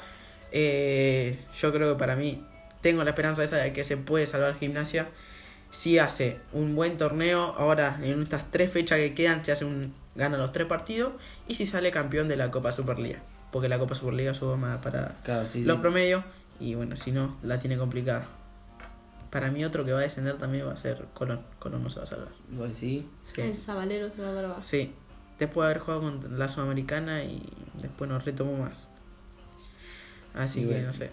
Eh, 0.52 1.40
yo 1.60 1.74
creo 1.74 1.94
que 1.94 2.00
para 2.00 2.16
mí, 2.16 2.44
tengo 2.81 3.04
la 3.04 3.10
esperanza 3.12 3.44
esa 3.44 3.57
de 3.57 3.74
que 3.74 3.84
se 3.84 3.98
puede 3.98 4.28
salvar 4.28 4.57
gimnasia. 4.60 5.07
Si 5.72 6.00
hace 6.00 6.38
un 6.54 6.75
buen 6.75 6.98
torneo, 6.98 7.56
ahora 7.57 8.00
en 8.02 8.22
estas 8.22 8.50
tres 8.52 8.72
fechas 8.72 8.98
que 9.00 9.13
quedan, 9.13 9.44
se 9.44 9.52
hace 9.52 9.66
un, 9.66 9.94
gana 10.16 10.38
los 10.38 10.52
tres 10.54 10.68
partidos. 10.68 11.13
Y 11.48 11.56
si 11.56 11.66
sale 11.66 11.92
campeón 11.92 12.28
de 12.28 12.38
la 12.38 12.52
Copa 12.52 12.72
Superliga. 12.72 13.19
Porque 13.52 13.68
la 13.69 13.80
Copa 13.80 13.96
Superliga 13.96 14.34
sube 14.34 14.56
más 14.56 14.78
para 14.81 15.16
Claro, 15.24 15.48
sí, 15.52 15.63
los 15.63 15.75
sí. 15.78 15.81
promedios. 15.81 16.24
Y 16.60 16.75
bueno, 16.75 16.96
si 16.96 17.12
no, 17.12 17.38
la 17.44 17.60
tiene 17.60 17.78
complicada. 17.78 18.28
Para 19.31 19.51
mí 19.51 19.66
otro 19.66 19.83
que 19.86 19.92
va 19.92 20.00
a 20.00 20.04
descender 20.04 20.38
también 20.38 20.68
va 20.68 20.74
a 20.74 20.77
ser 20.77 21.06
Colón. 21.13 21.42
Colón 21.60 21.83
no 21.83 21.89
se 21.89 21.98
va 22.00 22.04
a 22.04 22.07
salvar. 22.07 22.30
¿Vos 22.50 22.69
decís? 22.69 23.04
El 23.38 23.56
Sí. 23.56 23.62
Zabalero 23.66 24.10
se 24.10 24.22
va 24.22 24.30
a 24.30 24.33
barbar. 24.33 24.63
Sí. 24.63 24.94
Después 25.39 25.66
de 25.66 25.72
haber 25.72 25.80
jugado 25.83 26.01
con 26.01 26.39
la 26.39 26.48
Sudamericana 26.48 27.24
y 27.24 27.42
después 27.81 28.10
no 28.10 28.18
retomó 28.19 28.57
más. 28.57 28.88
Así 30.33 30.60
Y 30.62 30.63
que 30.66 30.72
bueno. 30.72 30.88
no 30.88 30.94
sé. 30.94 31.12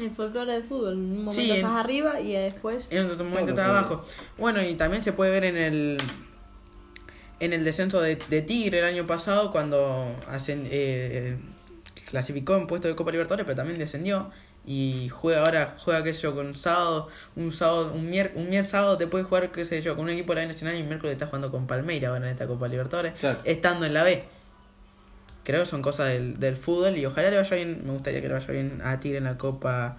El 0.00 0.10
folclore 0.10 0.52
del 0.52 0.62
fútbol. 0.62 0.94
En 0.94 0.98
un 1.00 1.16
momento 1.18 1.32
Sí, 1.32 1.50
en- 1.50 1.56
estás 1.56 1.72
arriba 1.76 2.20
y 2.20 2.32
después. 2.32 2.90
En 2.90 3.10
otro 3.10 3.24
momento 3.24 3.54
todo. 3.54 3.64
abajo. 3.64 4.04
Bueno, 4.38 4.62
y 4.62 4.74
también 4.74 5.02
se 5.02 5.12
puede 5.12 5.30
ver 5.30 5.44
en 5.44 5.56
el 5.56 5.98
en 7.40 7.52
el 7.52 7.64
descenso 7.64 8.00
de, 8.00 8.16
de 8.16 8.40
Tigre 8.42 8.78
el 8.78 8.84
año 8.84 9.04
pasado 9.06 9.50
cuando 9.50 10.14
hacen, 10.28 10.62
eh, 10.70 11.36
clasificó 12.08 12.56
en 12.56 12.68
puesto 12.68 12.86
de 12.86 12.94
Copa 12.94 13.10
Libertadores, 13.10 13.44
pero 13.44 13.56
también 13.56 13.78
descendió 13.80 14.30
y 14.64 15.08
juega 15.08 15.40
ahora 15.44 15.76
juega 15.80 16.04
qué 16.04 16.12
sé 16.12 16.22
yo 16.22 16.34
con 16.34 16.54
sábado, 16.54 17.08
un 17.36 17.50
sábado, 17.52 17.92
un 17.92 18.08
mier, 18.08 18.32
un 18.36 18.48
mier 18.48 18.64
sábado 18.64 18.96
te 18.96 19.06
puede 19.06 19.24
jugar 19.24 19.50
qué 19.50 19.64
sé 19.64 19.82
yo 19.82 19.96
con 19.96 20.04
un 20.04 20.10
equipo 20.10 20.32
de 20.32 20.36
la 20.36 20.46
B 20.46 20.52
Nacional 20.52 20.76
y 20.76 20.80
el 20.80 20.86
miércoles 20.86 21.14
está 21.14 21.26
jugando 21.26 21.50
con 21.50 21.66
Palmeira 21.66 22.08
ahora 22.10 22.26
en 22.26 22.32
esta 22.32 22.46
Copa 22.46 22.68
Libertadores, 22.68 23.14
Claro. 23.14 23.40
estando 23.44 23.86
en 23.86 23.94
la 23.94 24.02
B. 24.04 24.24
Creo 25.44 25.60
que 25.60 25.66
son 25.66 25.82
cosas 25.82 26.08
del, 26.08 26.38
del 26.38 26.56
fútbol 26.56 26.96
y 26.96 27.04
ojalá 27.04 27.28
le 27.30 27.36
vaya 27.38 27.56
bien, 27.56 27.82
me 27.84 27.92
gustaría 27.92 28.20
que 28.22 28.28
le 28.28 28.34
vaya 28.34 28.52
bien 28.52 28.80
a 28.84 29.00
Tigre 29.00 29.18
en 29.18 29.24
la 29.24 29.36
Copa 29.38 29.96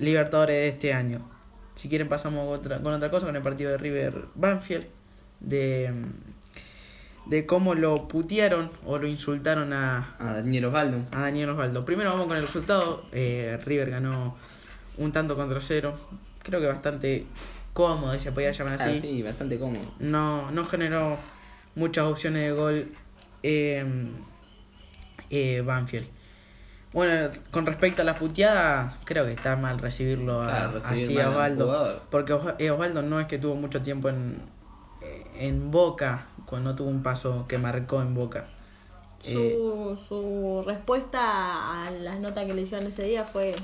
Libertadores 0.00 0.56
de 0.56 0.68
este 0.68 0.92
año. 0.92 1.30
Si 1.76 1.88
quieren 1.88 2.08
pasamos 2.08 2.44
con 2.46 2.58
otra, 2.58 2.80
con 2.80 2.92
otra 2.92 3.10
cosa, 3.10 3.26
con 3.26 3.36
el 3.36 3.42
partido 3.42 3.70
de 3.70 3.78
River 3.78 4.24
Banfield, 4.34 4.86
de, 5.38 5.92
de 7.26 7.46
cómo 7.46 7.74
lo 7.74 8.06
putearon 8.08 8.70
o 8.84 8.98
lo 8.98 9.06
insultaron 9.06 9.72
a, 9.72 10.14
A 10.18 10.34
Daniel 10.34 10.66
Osvaldo. 10.66 11.04
a 11.10 11.20
Daniel 11.22 11.50
Osvaldo. 11.50 11.84
Primero 11.84 12.10
vamos 12.10 12.26
con 12.26 12.36
el 12.36 12.46
resultado. 12.46 13.04
Eh, 13.12 13.58
River 13.64 13.90
ganó 13.90 14.36
un 14.98 15.12
tanto 15.12 15.34
contra 15.36 15.60
cero. 15.62 15.94
Creo 16.42 16.60
que 16.60 16.66
bastante 16.66 17.26
cómodo, 17.72 18.16
se 18.18 18.30
podía 18.32 18.52
llamar 18.52 18.78
Ah, 18.80 18.84
así. 18.84 19.00
sí, 19.00 19.22
bastante 19.22 19.58
cómodo. 19.58 19.92
No, 19.98 20.50
no 20.50 20.64
generó 20.66 21.16
muchas 21.74 22.04
opciones 22.06 22.42
de 22.42 22.52
gol 22.52 22.92
eh, 23.42 23.84
eh, 25.30 25.62
Banfield. 25.64 26.06
Bueno, 26.92 27.28
con 27.50 27.66
respecto 27.66 28.02
a 28.02 28.04
la 28.04 28.14
puteada, 28.14 28.98
creo 29.04 29.24
que 29.24 29.32
está 29.32 29.56
mal 29.56 29.78
recibirlo 29.80 30.42
a, 30.42 30.46
Claro, 30.46 30.72
recibir 30.72 31.04
así 31.04 31.18
a 31.20 31.30
Osvaldo. 31.30 32.02
Porque 32.10 32.36
eh, 32.58 32.70
Osvaldo 32.70 33.02
no 33.02 33.18
es 33.18 33.26
que 33.26 33.38
tuvo 33.38 33.56
mucho 33.56 33.82
tiempo 33.82 34.08
en, 34.10 34.36
eh, 35.02 35.24
en 35.40 35.72
Boca, 35.72 36.26
cuando 36.46 36.74
tuvo 36.74 36.88
un 36.88 37.02
paso 37.02 37.46
que 37.48 37.58
marcó 37.58 38.02
en 38.02 38.14
Boca. 38.14 38.46
Eh, 39.24 39.32
Su, 39.32 39.96
su 39.96 40.62
respuesta 40.66 41.86
a 41.86 41.90
las 41.90 42.20
notas 42.20 42.46
que 42.46 42.54
le 42.54 42.62
hicieron 42.62 42.86
ese 42.86 43.04
día 43.04 43.24
fue: 43.24 43.54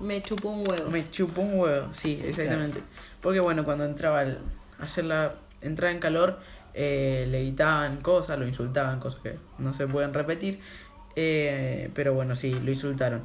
Me 0.00 0.22
chupó 0.22 0.50
un 0.50 0.68
huevo. 0.68 0.90
Me 0.90 1.10
chupó 1.10 1.42
un 1.42 1.58
huevo, 1.58 1.88
sí, 1.92 2.20
exactamente. 2.24 2.82
Porque 3.20 3.40
bueno, 3.40 3.64
cuando 3.64 3.84
entraba 3.84 4.20
al 4.20 4.38
hacer 4.80 5.04
la 5.04 5.34
entrada 5.60 5.92
en 5.92 5.98
calor, 5.98 6.38
eh, 6.74 7.26
le 7.30 7.40
gritaban 7.42 8.00
cosas, 8.00 8.38
lo 8.38 8.46
insultaban, 8.46 9.00
cosas 9.00 9.20
que 9.20 9.38
no 9.58 9.74
se 9.74 9.86
pueden 9.86 10.14
repetir. 10.14 10.60
Eh, 11.16 11.90
pero 11.94 12.14
bueno, 12.14 12.36
sí, 12.36 12.52
lo 12.52 12.70
insultaron. 12.70 13.22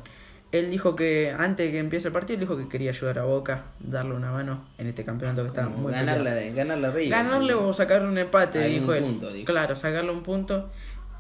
Él 0.54 0.70
dijo 0.70 0.96
que 0.96 1.36
antes 1.36 1.66
de 1.66 1.72
que 1.72 1.80
empiece 1.80 2.10
el 2.10 2.14
partido, 2.14 2.40
dijo 2.40 2.56
que 2.56 2.70
quería 2.70 2.92
ayudar 2.92 3.18
a 3.18 3.24
Boca, 3.24 3.64
darle 3.80 4.14
una 4.14 4.32
mano 4.32 4.64
en 4.78 4.86
este 4.86 5.04
campeonato 5.04 5.42
que 5.42 5.48
está 5.48 5.68
muy 5.68 5.92
ganarle, 5.92 6.52
ganarle 6.52 6.88
a 6.88 6.92
River. 6.92 7.10
Ganarle 7.10 7.54
o 7.56 7.74
sacarle 7.74 8.08
un 8.08 8.20
empate, 8.20 8.64
dijo 8.68 8.94
él. 8.94 9.04
punto, 9.04 9.34
dijo. 9.34 9.52
Claro, 9.52 9.76
sacarle 9.76 10.12
un 10.12 10.22
punto 10.22 10.70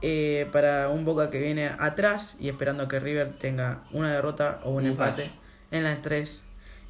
eh, 0.03 0.47
para 0.51 0.89
un 0.89 1.03
Boca 1.03 1.31
que 1.31 1.39
viene 1.39 1.71
atrás 1.79 2.37
y 2.39 2.47
esperando 2.47 2.87
que 2.87 2.99
River 2.99 3.33
tenga 3.39 3.81
una 3.91 4.13
derrota 4.13 4.59
o 4.65 4.69
un, 4.69 4.83
Un 4.83 4.91
empate 4.91 5.23
fallo. 5.23 5.35
en 5.71 5.83
las 5.83 6.01
tres 6.03 6.43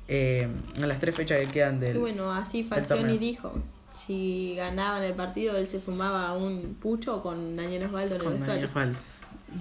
eh, 0.09 0.49
en 0.75 0.87
las 0.89 0.99
tres 0.99 1.15
fechas 1.15 1.39
que 1.39 1.47
quedan 1.47 1.79
del 1.79 1.95
Y 1.95 1.99
bueno, 1.99 2.29
así 2.29 2.65
Falcioni 2.65 3.17
dijo. 3.17 3.53
Si 3.95 4.55
ganaban 4.57 5.01
el 5.03 5.13
partido, 5.13 5.55
él 5.55 5.67
se 5.67 5.79
fumaba 5.79 6.33
un 6.33 6.75
pucho 6.81 7.23
con 7.23 7.55
Daniel 7.55 7.83
Osvaldo 7.83 8.15
en 8.15 8.21
el 8.21 8.27
con. 8.27 8.39
Daniel 8.45 8.67
Faldo. 8.67 8.99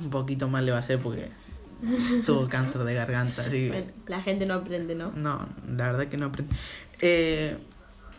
Un 0.02 0.10
poquito 0.10 0.48
más 0.48 0.64
le 0.64 0.72
va 0.72 0.78
a 0.78 0.80
hacer 0.80 0.98
porque 0.98 1.28
tuvo 2.26 2.48
cáncer 2.48 2.82
de 2.84 2.94
garganta, 2.94 3.42
así 3.46 3.68
Bueno, 3.68 3.86
la 4.06 4.22
gente 4.22 4.46
no 4.46 4.54
aprende, 4.54 4.94
¿no? 4.94 5.12
no, 5.14 5.46
la 5.68 5.86
verdad 5.92 6.06
que 6.08 6.16
no 6.16 6.26
aprende. 6.26 6.54
Eh, 7.00 7.56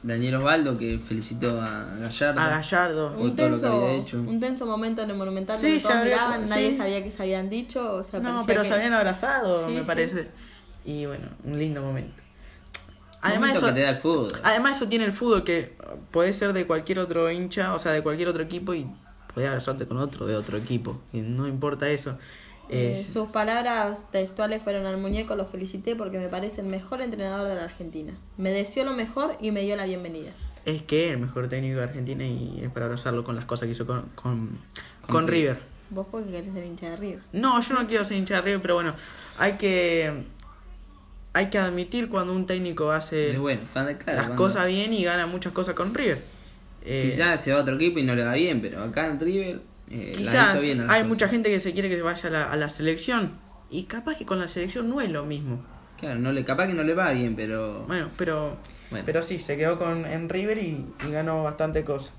Daniel 0.04 0.36
Osvaldo 0.36 0.78
que 0.78 1.00
felicitó 1.00 1.62
a 1.62 1.86
Gallardo. 1.98 2.42
a 2.42 2.50
Gallardo, 2.50 3.08
Un 3.18 3.36
todo 3.36 3.50
lo 3.50 3.56
que 3.56 3.62
tenso, 3.62 3.68
había 3.84 3.92
hecho. 3.94 4.18
un 4.18 4.40
tenso 4.42 4.66
momento 4.66 5.02
en 5.02 5.10
el 5.12 5.16
Monumental 5.16 5.56
Sí, 5.56 5.80
todos 5.82 6.04
miraban, 6.04 6.46
nadie 6.50 6.76
sabía 6.76 7.02
que 7.02 7.10
se 7.10 7.24
habían 7.24 7.50
dicho. 7.50 7.96
O 7.96 8.04
sea, 8.04 8.20
No, 8.20 8.44
pero 8.46 8.64
que- 8.64 8.68
se 8.68 8.74
habían 8.74 8.92
abrazado, 8.94 9.66
Sí, 9.66 9.74
me 9.74 9.80
sí. 9.80 9.88
parece. 9.88 10.28
Y 10.84 11.06
bueno, 11.06 11.28
un 11.46 11.58
lindo 11.58 11.82
momento. 11.82 12.22
Además 13.22 13.52
Además, 13.52 13.56
eso, 13.58 13.66
que 13.68 13.72
te 13.74 13.80
da 13.82 13.90
el 13.92 13.96
fútbol. 13.96 14.32
además 14.44 14.76
eso 14.76 14.90
tiene 14.90 15.06
el 15.06 15.14
fútbol 15.14 15.46
que 15.46 15.78
puede 16.12 16.34
ser 16.34 16.52
de 16.52 16.68
cualquier 16.68 17.00
otro 17.00 17.32
hincha, 17.32 17.74
o 17.74 17.80
sea, 17.80 17.94
de 17.94 18.04
cualquier 18.04 18.28
otro 18.28 18.44
equipo 18.44 18.74
y 18.74 18.86
puede 19.34 19.48
abrazarte 19.48 19.88
con 19.88 19.96
otro 20.00 20.26
de 20.26 20.36
otro 20.36 20.58
equipo. 20.58 21.00
Y 21.14 21.22
no 21.22 21.48
importa 21.48 21.88
eso. 21.90 22.18
Eh, 22.70 22.96
sus 23.12 23.28
palabras 23.30 24.10
textuales 24.12 24.64
fueron 24.64 24.86
al 24.86 24.98
muñeco, 24.98 25.36
lo 25.36 25.46
felicité 25.46 25.96
porque 25.96 26.18
me 26.18 26.30
parece 26.30 26.62
el 26.62 26.68
mejor 26.68 27.02
entrenador 27.02 27.48
de 27.48 27.56
la 27.56 27.66
Argentina. 27.66 28.14
Me 28.38 28.52
deseó 28.52 28.84
lo 28.86 28.94
mejor 28.94 29.36
y 29.42 29.52
me 29.52 29.62
dio 29.62 29.76
la 29.76 29.86
bienvenida. 29.86 30.32
es 30.66 30.82
que 30.82 31.08
es 31.08 31.12
el 31.12 31.18
mejor 31.20 31.50
técnico 31.50 31.78
de 31.80 31.84
Argentina 31.84 32.26
y 32.26 32.62
es 32.64 32.72
para 32.72 32.86
abrazarlo 32.86 33.24
con 33.26 33.36
las 33.36 33.46
cosas 33.46 33.66
que 33.68 33.72
hizo 33.74 33.86
con, 33.86 34.04
con, 34.16 34.58
Con 35.02 35.10
con 35.12 35.28
River. 35.28 35.56
River. 35.58 35.74
Vos 35.90 36.08
porque 36.10 36.32
querés 36.32 36.54
ser 36.54 36.66
hincha 36.66 36.90
de 36.92 36.98
River. 36.98 37.20
No, 37.34 37.60
yo 37.62 37.74
no 37.76 37.86
quiero 37.86 38.06
ser 38.06 38.18
hincha 38.18 38.36
de 38.36 38.42
River, 38.42 38.62
pero 38.62 38.76
bueno, 38.76 38.96
hay 39.38 39.54
que 39.54 40.24
hay 41.34 41.50
que 41.50 41.58
admitir 41.58 42.10
cuando 42.10 42.32
un 42.34 42.46
técnico 42.46 42.92
hace 42.92 43.32
Es 43.32 43.40
bueno, 43.40 43.62
cuando- 43.74 43.92
claro, 43.98 44.18
las 44.20 44.28
cuando- 44.30 44.44
cosas 44.44 44.68
bien 44.68 44.94
y 44.94 45.04
gana 45.04 45.28
muchas 45.28 45.52
cosas 45.52 45.76
con 45.76 45.94
River. 45.94 46.24
Eh, 46.86 47.10
Quizás 47.12 47.44
se 47.44 47.52
va 47.52 47.60
a 47.60 47.62
otro 47.62 47.76
equipo 47.76 48.00
y 48.00 48.04
no 48.04 48.14
le 48.16 48.24
va 48.24 48.34
bien, 48.36 48.62
pero 48.62 48.82
acá 48.84 49.08
en 49.08 49.20
River 49.20 49.62
eh, 49.90 50.14
quizás 50.18 50.62
bien. 50.62 50.82
hay 50.82 50.88
cosas. 50.88 51.08
mucha 51.08 51.30
gente 51.30 51.50
que 51.50 51.60
se 51.60 51.74
quiere 51.74 51.90
que 51.90 52.02
vaya 52.02 52.30
a 52.30 52.32
la, 52.32 52.52
a 52.52 52.56
la 52.58 52.70
selección 52.70 53.38
y 53.70 53.84
capaz 53.84 54.18
que 54.18 54.26
con 54.26 54.40
la 54.40 54.48
selección 54.48 54.90
no 54.90 55.02
es 55.02 55.10
lo 55.10 55.24
mismo. 55.26 55.64
Claro, 56.00 56.20
no 56.20 56.32
le, 56.32 56.44
capaz 56.44 56.68
que 56.68 56.74
no 56.74 56.84
le 56.84 56.94
va 56.94 57.12
bien, 57.12 57.36
pero. 57.36 57.84
Bueno, 57.88 58.10
pero 58.18 58.58
Bueno. 58.90 59.06
pero 59.06 59.22
sí, 59.22 59.40
se 59.40 59.56
quedó 59.58 59.80
con 59.80 60.06
en 60.06 60.28
River 60.30 60.58
y, 60.58 60.86
y 61.08 61.12
ganó 61.12 61.44
bastante 61.44 61.84
cosas. 61.84 62.14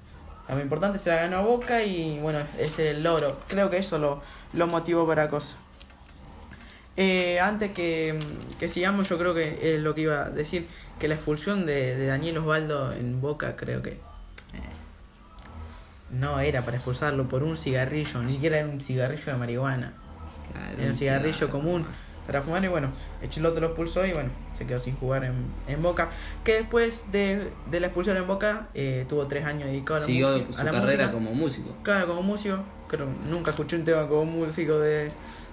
Lo 0.49 0.61
importante 0.61 0.99
se 0.99 1.11
la 1.11 1.17
ganó 1.17 1.39
a 1.39 1.43
Boca 1.43 1.83
y 1.83 2.19
bueno, 2.21 2.39
es 2.59 2.79
el 2.79 3.03
logro. 3.03 3.41
Creo 3.49 3.71
que 3.71 3.79
eso 3.79 3.99
lo, 3.99 4.23
lo 4.53 4.67
motivó 4.67 5.07
para 5.07 5.29
cosas. 5.29 5.57
Eh, 6.97 7.41
antes 7.41 7.73
que, 7.73 8.19
que 8.61 8.69
sigamos, 8.69 9.09
yo 9.09 9.19
creo 9.19 9.35
que 9.35 9.75
es 9.75 9.81
lo 9.81 9.95
que 9.95 10.03
iba 10.03 10.27
a 10.27 10.31
decir, 10.31 10.67
que 10.99 11.09
la 11.09 11.15
expulsión 11.17 11.67
de, 11.67 11.97
de 11.97 12.07
Daniel 12.07 12.39
Osvaldo 12.39 12.93
en 12.93 13.21
Boca 13.21 13.57
creo 13.57 13.83
que 13.83 13.99
no 16.15 16.41
era 16.41 16.65
para 16.65 16.77
expulsarlo 16.77 17.29
por 17.29 17.43
un 17.43 17.57
cigarrillo, 17.57 18.23
ni 18.23 18.33
siquiera 18.33 18.59
era 18.59 18.69
un 18.69 18.81
cigarrillo 18.81 19.33
de 19.33 19.39
marihuana. 19.39 19.93
claro, 20.53 20.79
Era 20.79 20.91
un 20.91 20.97
cigarrillo 20.97 21.51
común 21.51 21.85
para 22.27 22.41
fumar 22.41 22.65
y 22.65 22.69
bueno, 22.69 22.91
el 23.21 23.29
Chiloto 23.29 23.61
lo 23.61 23.67
expulsó 23.67 24.07
y 24.07 24.13
bueno, 24.13 24.31
se 24.55 24.67
quedó 24.67 24.79
sin 24.79 24.97
jugar 24.97 25.25
en, 25.25 25.35
en 25.69 25.83
Boca. 25.83 26.09
Que 26.43 26.55
después 26.55 27.05
de, 27.13 27.51
de 27.71 27.81
la 27.81 27.89
expulsión 27.89 28.17
en 28.17 28.27
Boca 28.27 28.69
eh, 28.75 29.05
tuvo 29.09 29.27
tres 29.27 29.45
años 29.45 29.65
dedicado 29.67 29.99
a 29.99 30.01
la, 30.01 30.07
Siguió 30.07 30.29
música, 30.29 30.53
su 30.55 30.61
a 30.61 30.65
la 30.65 30.71
carrera 30.73 30.87
música. 31.07 31.13
como 31.13 31.35
músico. 31.35 31.77
Claro, 31.83 32.07
como 32.07 32.23
músico. 32.23 32.59
Creo, 32.89 33.09
nunca 33.29 33.51
escuché 33.51 33.77
un 33.77 33.85
tema 33.85 34.07
como 34.09 34.25
músico 34.25 34.79
de, 34.79 35.11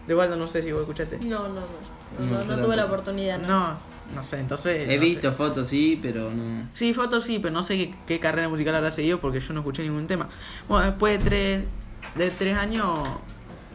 de 0.08 0.16
Waldo, 0.16 0.38
no 0.38 0.48
sé 0.48 0.62
si 0.62 0.72
vos 0.72 0.82
escuchaste. 0.82 1.18
No, 1.20 1.48
no, 1.50 1.56
no. 1.56 2.26
No, 2.26 2.44
No, 2.44 2.56
no, 2.56 2.60
tuve 2.64 2.76
la 2.78 2.86
oportunidad. 2.86 3.40
No. 3.40 3.78
No, 4.16 4.24
sé, 4.24 4.40
entonces... 4.40 4.90
He 4.90 4.96
no 4.98 5.02
visto 5.02 5.32
sé. 5.32 5.38
fotos, 5.38 5.68
sí, 5.68 6.00
pero 6.02 6.32
no. 6.32 6.68
Sí, 6.74 6.94
fotos 6.94 7.24
sí, 7.24 7.40
pero 7.40 7.54
no 7.54 7.64
sé 7.64 7.78
qué, 7.78 7.94
qué 8.06 8.20
carrera 8.20 8.50
musical 8.50 8.76
habrá 8.76 8.92
seguido 8.92 9.20
porque 9.20 9.40
yo 9.40 9.54
no 9.54 9.62
escuché 9.62 9.84
ningún 9.84 10.08
tema. 10.08 10.30
Bueno, 10.68 10.86
después 10.86 11.18
de 11.20 11.26
tres, 11.26 11.64
de 12.16 12.30
tres 12.32 12.58
años 12.58 12.88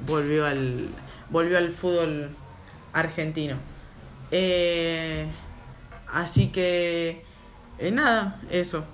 volvió 0.06 0.46
al, 0.46 0.88
volvió 1.30 1.58
al 1.58 1.70
fútbol 1.70 2.30
argentino. 2.92 3.56
Eh, 4.30 5.26
así 6.08 6.48
que, 6.48 7.22
eh, 7.78 7.90
nada, 7.90 8.40
eso. 8.50 8.84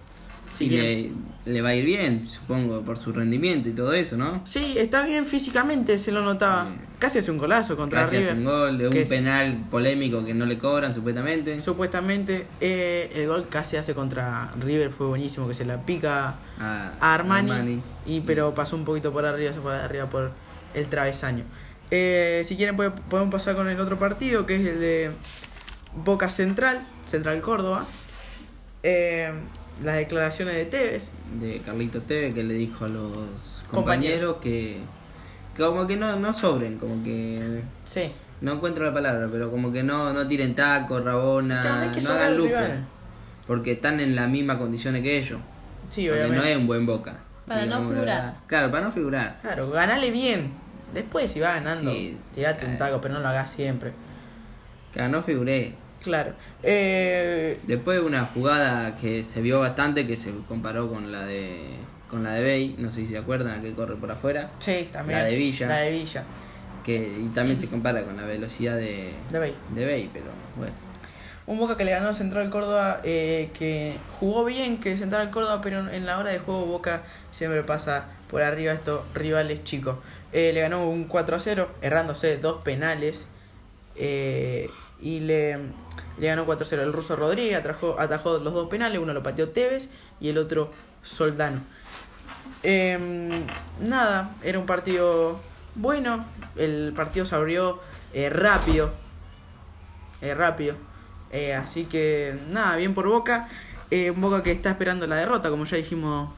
Si 0.56 0.66
y 0.66 0.70
le, 0.70 1.12
le 1.46 1.62
va 1.62 1.70
a 1.70 1.74
ir 1.74 1.84
bien, 1.84 2.26
supongo, 2.26 2.82
por 2.82 2.98
su 2.98 3.12
rendimiento 3.12 3.68
y 3.68 3.72
todo 3.72 3.94
eso, 3.94 4.16
¿no? 4.16 4.42
Sí, 4.44 4.74
está 4.76 5.04
bien 5.04 5.26
físicamente, 5.26 5.98
se 5.98 6.12
lo 6.12 6.22
notaba. 6.22 6.66
Casi 7.02 7.18
hace 7.18 7.32
un 7.32 7.38
golazo 7.38 7.76
contra 7.76 8.02
Casi 8.04 8.18
hace 8.18 8.32
un 8.32 8.44
gol 8.44 8.78
de 8.78 8.86
un 8.86 8.96
es- 8.96 9.08
penal 9.08 9.64
polémico 9.72 10.24
que 10.24 10.34
no 10.34 10.46
le 10.46 10.56
cobran, 10.56 10.94
supuestamente. 10.94 11.60
Supuestamente 11.60 12.46
eh, 12.60 13.10
el 13.16 13.26
gol 13.26 13.48
casi 13.48 13.76
hace 13.76 13.92
contra 13.92 14.52
River 14.60 14.90
fue 14.92 15.08
buenísimo, 15.08 15.48
que 15.48 15.54
se 15.54 15.64
la 15.64 15.78
pica 15.84 16.36
A, 16.60 16.92
a 17.00 17.14
Armani, 17.14 17.82
y 18.06 18.20
pero 18.20 18.54
pasó 18.54 18.76
un 18.76 18.84
poquito 18.84 19.12
por 19.12 19.24
arriba, 19.24 19.52
se 19.52 19.58
fue 19.60 19.72
de 19.72 19.80
arriba 19.80 20.06
por 20.06 20.30
el 20.74 20.86
travesaño. 20.86 21.42
Eh, 21.90 22.42
si 22.44 22.54
quieren 22.56 22.76
puede- 22.76 22.92
podemos 22.92 23.32
pasar 23.32 23.56
con 23.56 23.68
el 23.68 23.80
otro 23.80 23.98
partido 23.98 24.46
que 24.46 24.54
es 24.54 24.60
el 24.64 24.78
de 24.78 25.10
Boca 26.04 26.30
Central, 26.30 26.86
Central 27.06 27.40
Córdoba. 27.40 27.84
Eh, 28.84 29.28
las 29.82 29.96
declaraciones 29.96 30.54
de 30.54 30.66
Tevez. 30.66 31.10
de 31.40 31.60
Carlito 31.62 32.00
Teve 32.02 32.32
que 32.32 32.44
le 32.44 32.54
dijo 32.54 32.84
a 32.84 32.88
los 32.88 33.64
Compañeros. 33.68 33.70
compañeros 33.70 34.36
que 34.40 34.78
como 35.56 35.86
que 35.86 35.96
no, 35.96 36.16
no 36.18 36.32
sobren, 36.32 36.78
como 36.78 37.02
que 37.04 37.62
Sí. 37.84 38.12
no 38.40 38.54
encuentro 38.54 38.84
la 38.86 38.92
palabra, 38.94 39.28
pero 39.30 39.50
como 39.50 39.72
que 39.72 39.82
no, 39.82 40.12
no 40.12 40.26
tiren 40.26 40.54
taco, 40.54 41.00
rabona, 41.00 41.60
Claro, 41.62 42.00
no 42.02 42.10
hagan 42.12 42.36
rival. 42.36 42.84
porque 43.46 43.72
están 43.72 44.00
en 44.00 44.14
las 44.16 44.28
mismas 44.28 44.56
condiciones 44.58 45.02
que 45.02 45.18
ellos. 45.18 45.40
Sí, 45.88 46.06
porque 46.08 46.20
obviamente. 46.24 46.36
no 46.44 46.50
es 46.50 46.56
un 46.56 46.66
buen 46.66 46.86
boca. 46.86 47.16
Para 47.46 47.66
no 47.66 47.80
figurar. 47.88 48.34
Claro, 48.46 48.70
para 48.70 48.84
no 48.84 48.90
figurar. 48.90 49.38
Claro, 49.42 49.70
ganale 49.70 50.10
bien. 50.10 50.52
Después 50.94 51.30
si 51.30 51.40
va 51.40 51.54
ganando, 51.54 51.90
Sí, 51.92 52.16
tirate 52.34 52.66
un 52.66 52.78
taco, 52.78 53.00
pero 53.00 53.14
no 53.14 53.20
lo 53.20 53.28
hagas 53.28 53.50
siempre. 53.50 53.92
Claro, 54.92 55.08
no 55.10 55.22
figuré. 55.22 55.74
Claro. 56.02 56.32
Eh, 56.62 57.58
Después 57.66 58.00
una 58.00 58.26
jugada 58.26 58.96
que 58.96 59.22
se 59.24 59.40
vio 59.40 59.60
bastante 59.60 60.06
que 60.06 60.16
se 60.16 60.32
comparó 60.48 60.88
con 60.90 61.12
la 61.12 61.22
de 61.24 61.76
con 62.12 62.22
la 62.22 62.34
de 62.34 62.42
Bey, 62.42 62.76
no 62.78 62.90
sé 62.90 62.96
si 63.00 63.06
se 63.06 63.18
acuerdan, 63.18 63.60
que 63.62 63.72
corre 63.72 63.96
por 63.96 64.10
afuera, 64.10 64.50
sí, 64.60 64.88
también. 64.92 65.18
La 65.18 65.24
de 65.24 65.34
Villa. 65.34 65.66
La 65.66 65.78
de 65.78 65.90
Villa. 65.90 66.22
que 66.84 66.94
y 66.96 67.28
también 67.34 67.58
se 67.58 67.68
compara 67.68 68.04
con 68.04 68.16
la 68.16 68.24
velocidad 68.26 68.76
de 68.76 69.12
De 69.30 69.38
Bey. 69.38 69.54
de 69.74 69.84
Bey, 69.86 70.10
pero 70.12 70.26
bueno. 70.56 70.74
Un 71.46 71.58
Boca 71.58 71.76
que 71.76 71.84
le 71.84 71.90
ganó 71.90 72.12
Central 72.12 72.50
Córdoba, 72.50 73.00
eh, 73.02 73.50
que 73.54 73.96
jugó 74.20 74.44
bien 74.44 74.78
que 74.78 74.96
Central 74.96 75.30
Córdoba, 75.30 75.60
pero 75.62 75.90
en 75.90 76.06
la 76.06 76.18
hora 76.18 76.30
de 76.30 76.38
juego 76.38 76.66
Boca 76.66 77.02
siempre 77.32 77.62
pasa 77.64 78.04
por 78.30 78.42
arriba 78.42 78.70
a 78.72 78.74
estos 78.76 79.00
rivales 79.14 79.64
chicos. 79.64 79.96
Eh, 80.32 80.52
le 80.54 80.60
ganó 80.60 80.88
un 80.88 81.04
4 81.04 81.34
a 81.36 81.40
0, 81.40 81.68
errándose 81.82 82.36
dos 82.36 82.62
penales. 82.62 83.26
eh, 83.96 84.68
y 85.00 85.18
le, 85.18 85.56
le 86.18 86.26
ganó 86.28 86.46
4 86.46 86.64
a 86.64 86.68
0. 86.68 86.82
El 86.84 86.92
ruso 86.92 87.16
Rodríguez 87.16 87.58
atajó, 87.58 87.98
atajó 87.98 88.38
los 88.38 88.52
dos 88.54 88.68
penales, 88.68 89.00
uno 89.00 89.12
lo 89.12 89.22
pateó 89.24 89.48
Tevez 89.48 89.88
y 90.20 90.28
el 90.28 90.38
otro 90.38 90.70
Soldano. 91.02 91.60
Em, 92.62 93.44
nada, 93.80 94.30
era 94.42 94.58
un 94.58 94.66
partido 94.66 95.40
bueno. 95.74 96.24
El 96.56 96.92
partido 96.94 97.26
se 97.26 97.34
abrió 97.34 97.80
eh, 98.12 98.30
rápido. 98.30 98.92
Eh, 100.20 100.34
rápido. 100.34 100.76
Eh, 101.32 101.54
así 101.54 101.86
que 101.86 102.36
nada, 102.50 102.76
bien 102.76 102.94
por 102.94 103.08
Boca. 103.08 103.48
Eh, 103.90 104.10
un 104.10 104.20
Boca 104.20 104.42
que 104.42 104.52
está 104.52 104.70
esperando 104.70 105.06
la 105.06 105.16
derrota, 105.16 105.50
como 105.50 105.64
ya 105.64 105.76
dijimos, 105.76 106.30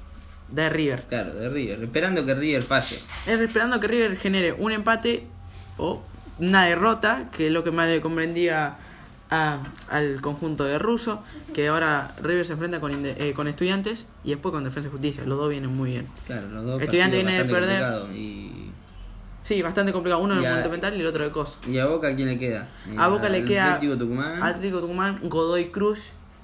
de 0.49 0.71
River. 0.71 1.05
Claro, 1.09 1.35
de 1.35 1.49
River, 1.49 1.83
esperando 1.83 2.25
que 2.25 2.35
River 2.35 2.63
falle. 2.63 2.97
Es 3.27 3.41
esperando 3.41 3.81
que 3.81 3.89
River 3.89 4.17
genere 4.17 4.53
un 4.53 4.73
empate 4.73 5.27
o 5.77 6.03
una 6.39 6.65
derrota, 6.65 7.29
que 7.33 7.49
es 7.49 7.53
lo 7.53 7.65
que 7.65 7.71
más 7.71 7.89
le 7.89 8.01
comprendía 8.01 8.77
a- 9.35 9.59
al 9.91 10.21
conjunto 10.21 10.65
de 10.65 10.79
Russo, 10.79 11.23
que 11.53 11.69
ahora 11.69 12.15
River 12.23 12.47
se 12.47 12.53
enfrenta 12.53 12.81
con, 12.81 12.93
eh, 13.05 13.33
con 13.35 13.49
estudiantes 13.49 14.07
y 14.25 14.31
después 14.31 14.53
con 14.53 14.65
Defensa 14.65 14.89
y 14.89 14.93
Justicia. 14.93 15.25
Los 15.25 15.39
dos 15.39 15.51
vienen 15.51 15.75
muy 15.75 15.91
bien. 15.91 16.09
Claro, 16.27 16.49
los 16.49 16.65
dos 16.65 16.83
Estudiante 16.83 17.17
partidos 17.23 17.49
viene 17.49 17.49
de 17.49 17.55
perder. 17.55 18.15
Y, 18.17 18.71
Sí, 19.43 19.61
bastante 19.61 19.93
complicado. 19.93 20.23
Uno 20.23 20.39
en 20.39 20.45
el 20.45 20.51
Monumental 20.57 20.97
y 20.97 21.01
el 21.01 21.07
otro 21.07 21.23
de 21.23 21.31
Cos. 21.31 21.61
y 21.69 21.77
a 21.79 21.85
Boca 21.85 22.17
quién 22.17 22.29
le 22.29 22.39
queda? 22.39 22.67
A 22.97 23.09
Boca 23.09 23.29
le 23.29 23.45
queda 23.45 23.75
Atlético 23.75 23.99
Tucumán. 23.99 24.43
Atlético 24.43 24.81
Tucumán, 24.81 25.21
Godoy 25.25 25.67
Cruz 25.67 26.01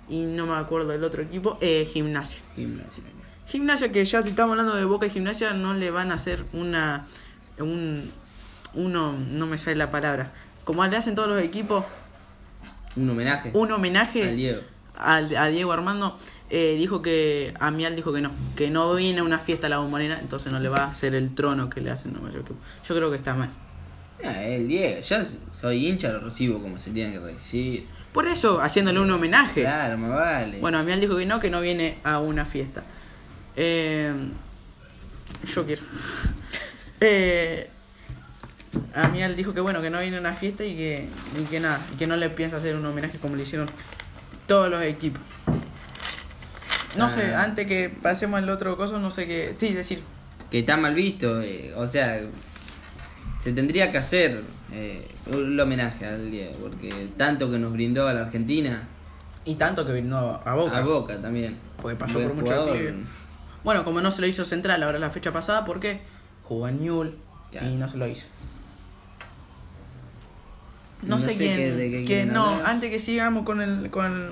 y 0.09 0.25
no 0.25 0.45
me 0.47 0.55
acuerdo 0.57 0.89
del 0.89 1.03
otro 1.05 1.23
equipo, 1.23 1.57
eh, 1.63 1.89
Gimnasia. 1.91 2.43
Gimnasia. 2.57 3.03
Gimnasia 3.47 3.91
que 3.91 4.05
ya 4.05 4.23
si 4.23 4.29
estamos 4.31 4.51
hablando 4.51 4.77
de 4.77 4.85
Boca 4.85 5.07
y 5.07 5.11
Gimnasia 5.11 5.55
no 5.55 5.73
le 5.73 5.91
van 5.91 6.11
a 6.13 6.17
hacer 6.17 6.45
una 6.53 7.07
un 7.59 8.11
uno 8.75 9.15
no 9.33 9.47
me 9.47 9.57
sale 9.59 9.77
la 9.77 9.91
palabra 9.91 10.33
como 10.65 10.87
le 10.87 10.97
hacen 10.97 11.15
todos 11.17 11.29
los 11.29 11.41
equipos, 11.41 11.85
Un 12.97 13.09
homenaje 13.11 13.51
un 13.55 13.71
homenaje 13.73 14.29
al 14.29 14.37
Diego. 14.37 14.61
al- 14.97 15.37
a 15.37 15.47
Diego 15.49 15.73
Armando. 15.73 16.19
eh, 16.51 16.75
dijo 16.77 17.01
que 17.03 17.55
Amial 17.61 17.95
dijo 17.95 18.13
que 18.13 18.21
no, 18.21 18.31
que 18.57 18.71
no 18.71 18.95
viene 18.95 19.21
a 19.21 19.23
una 19.23 19.39
fiesta 19.39 19.69
a 19.69 19.71
la 19.71 19.79
bombonera, 19.79 20.19
entonces 20.21 20.53
no 20.53 20.59
le 20.59 20.69
va 20.69 20.85
a 20.85 20.91
hacer 20.91 21.15
el 21.15 21.35
trono 21.35 21.71
que 21.71 21.81
le 21.81 21.91
hacen 21.91 22.13
mayor 22.21 22.41
equipo. 22.41 22.57
Yo 22.89 22.97
creo 22.97 23.11
que 23.11 23.17
está 23.17 23.35
mal. 23.35 23.51
Ah, 24.25 24.43
el 24.43 24.67
Diego, 24.69 25.01
yo 25.01 25.17
soy 25.59 25.87
hincha, 25.87 26.11
lo 26.13 26.21
recibo 26.21 26.61
como 26.61 26.79
se 26.79 26.91
tiene 26.91 27.13
que 27.13 27.21
recibir. 27.21 27.87
Por 28.13 28.27
eso, 28.27 28.61
haciéndole 28.61 28.99
un 29.01 29.11
homenaje. 29.11 29.61
Claro, 29.63 29.97
me 29.97 30.09
vale. 30.09 30.59
Bueno, 30.59 30.79
Amial 30.79 31.01
dijo 31.01 31.17
que 31.17 31.25
no, 31.27 31.39
que 31.39 31.49
no 31.51 31.61
viene 31.61 31.99
a 32.03 32.19
una 32.19 32.45
fiesta. 32.45 32.83
Eh, 33.57 34.13
yo 35.55 35.65
quiero. 35.65 35.83
Eh, 37.03 37.71
Amial 38.95 39.37
dijo 39.37 39.53
que 39.55 39.61
bueno, 39.61 39.81
que 39.83 39.91
no 39.91 40.01
viene 40.01 40.17
a 40.17 40.21
una 40.21 40.33
fiesta 40.35 40.65
y 40.65 40.75
que, 40.77 41.09
y 41.41 41.45
que 41.45 41.61
nada, 41.61 41.81
y 41.93 41.97
que 41.97 42.07
no 42.07 42.17
le 42.17 42.31
piensa 42.31 42.57
hacer 42.59 42.77
un 42.77 42.87
homenaje 42.87 43.19
como 43.19 43.37
le 43.37 43.43
hicieron 43.43 43.69
todos 44.47 44.69
los 44.71 44.83
equipos. 44.83 45.21
No 46.97 47.09
sé, 47.09 47.35
Ah. 47.35 47.45
antes 47.45 47.67
que 47.67 47.89
pasemos 47.89 48.39
al 48.39 48.49
otro 48.49 48.77
coso, 48.77 48.99
no 48.99 49.11
sé 49.11 49.27
qué. 49.27 49.55
Sí, 49.57 49.73
decir. 49.75 50.03
que 50.51 50.61
está 50.61 50.77
mal 50.77 50.95
visto, 50.97 51.41
eh, 51.43 51.73
o 51.77 51.87
sea, 51.87 52.21
se 53.39 53.53
tendría 53.53 53.91
que 53.93 53.99
hacer 53.99 54.43
eh, 54.73 55.07
un 55.33 55.59
homenaje 55.59 56.05
al 56.07 56.29
Diego, 56.31 56.55
porque 56.61 57.09
tanto 57.17 57.49
que 57.51 57.59
nos 57.61 57.73
brindó 57.73 58.09
a 58.09 58.13
la 58.13 58.23
Argentina, 58.23 58.89
Y 59.45 59.55
tanto 59.55 59.87
que 59.87 59.93
vino 59.93 60.41
a 60.45 60.55
Boca. 60.55 60.77
a 60.79 60.83
Boca 60.83 61.23
también. 61.23 61.57
Porque 61.81 61.97
pasó 61.97 62.15
Buen 62.15 62.29
por 62.31 62.37
mucho. 62.37 62.67
Bueno, 63.65 63.85
como 63.85 64.01
no 64.01 64.11
se 64.11 64.21
lo 64.21 64.27
hizo 64.27 64.45
central 64.45 64.83
ahora 64.83 64.99
la 64.99 65.11
fecha 65.11 65.33
pasada, 65.33 65.65
¿por 65.65 65.79
qué? 65.81 66.01
Jugó 66.45 66.67
en 66.69 66.81
Newell 66.83 67.15
Claro. 67.53 67.69
y 67.69 67.77
no 67.77 67.89
se 67.89 67.97
lo 67.97 68.07
hizo. 68.09 68.27
No, 71.03 71.17
No 71.17 71.19
sé, 71.19 71.33
sé 71.33 71.39
quién. 71.39 71.57
qué- 71.57 71.73
de 71.73 71.85
qué 71.85 71.91
quién- 71.91 72.07
quieren 72.07 72.33
no, 72.35 72.47
hablar. 72.51 72.67
antes 72.71 72.91
que 72.91 72.99
sigamos 72.99 73.45
con 73.45 73.61
el, 73.63 73.91
con 73.91 74.31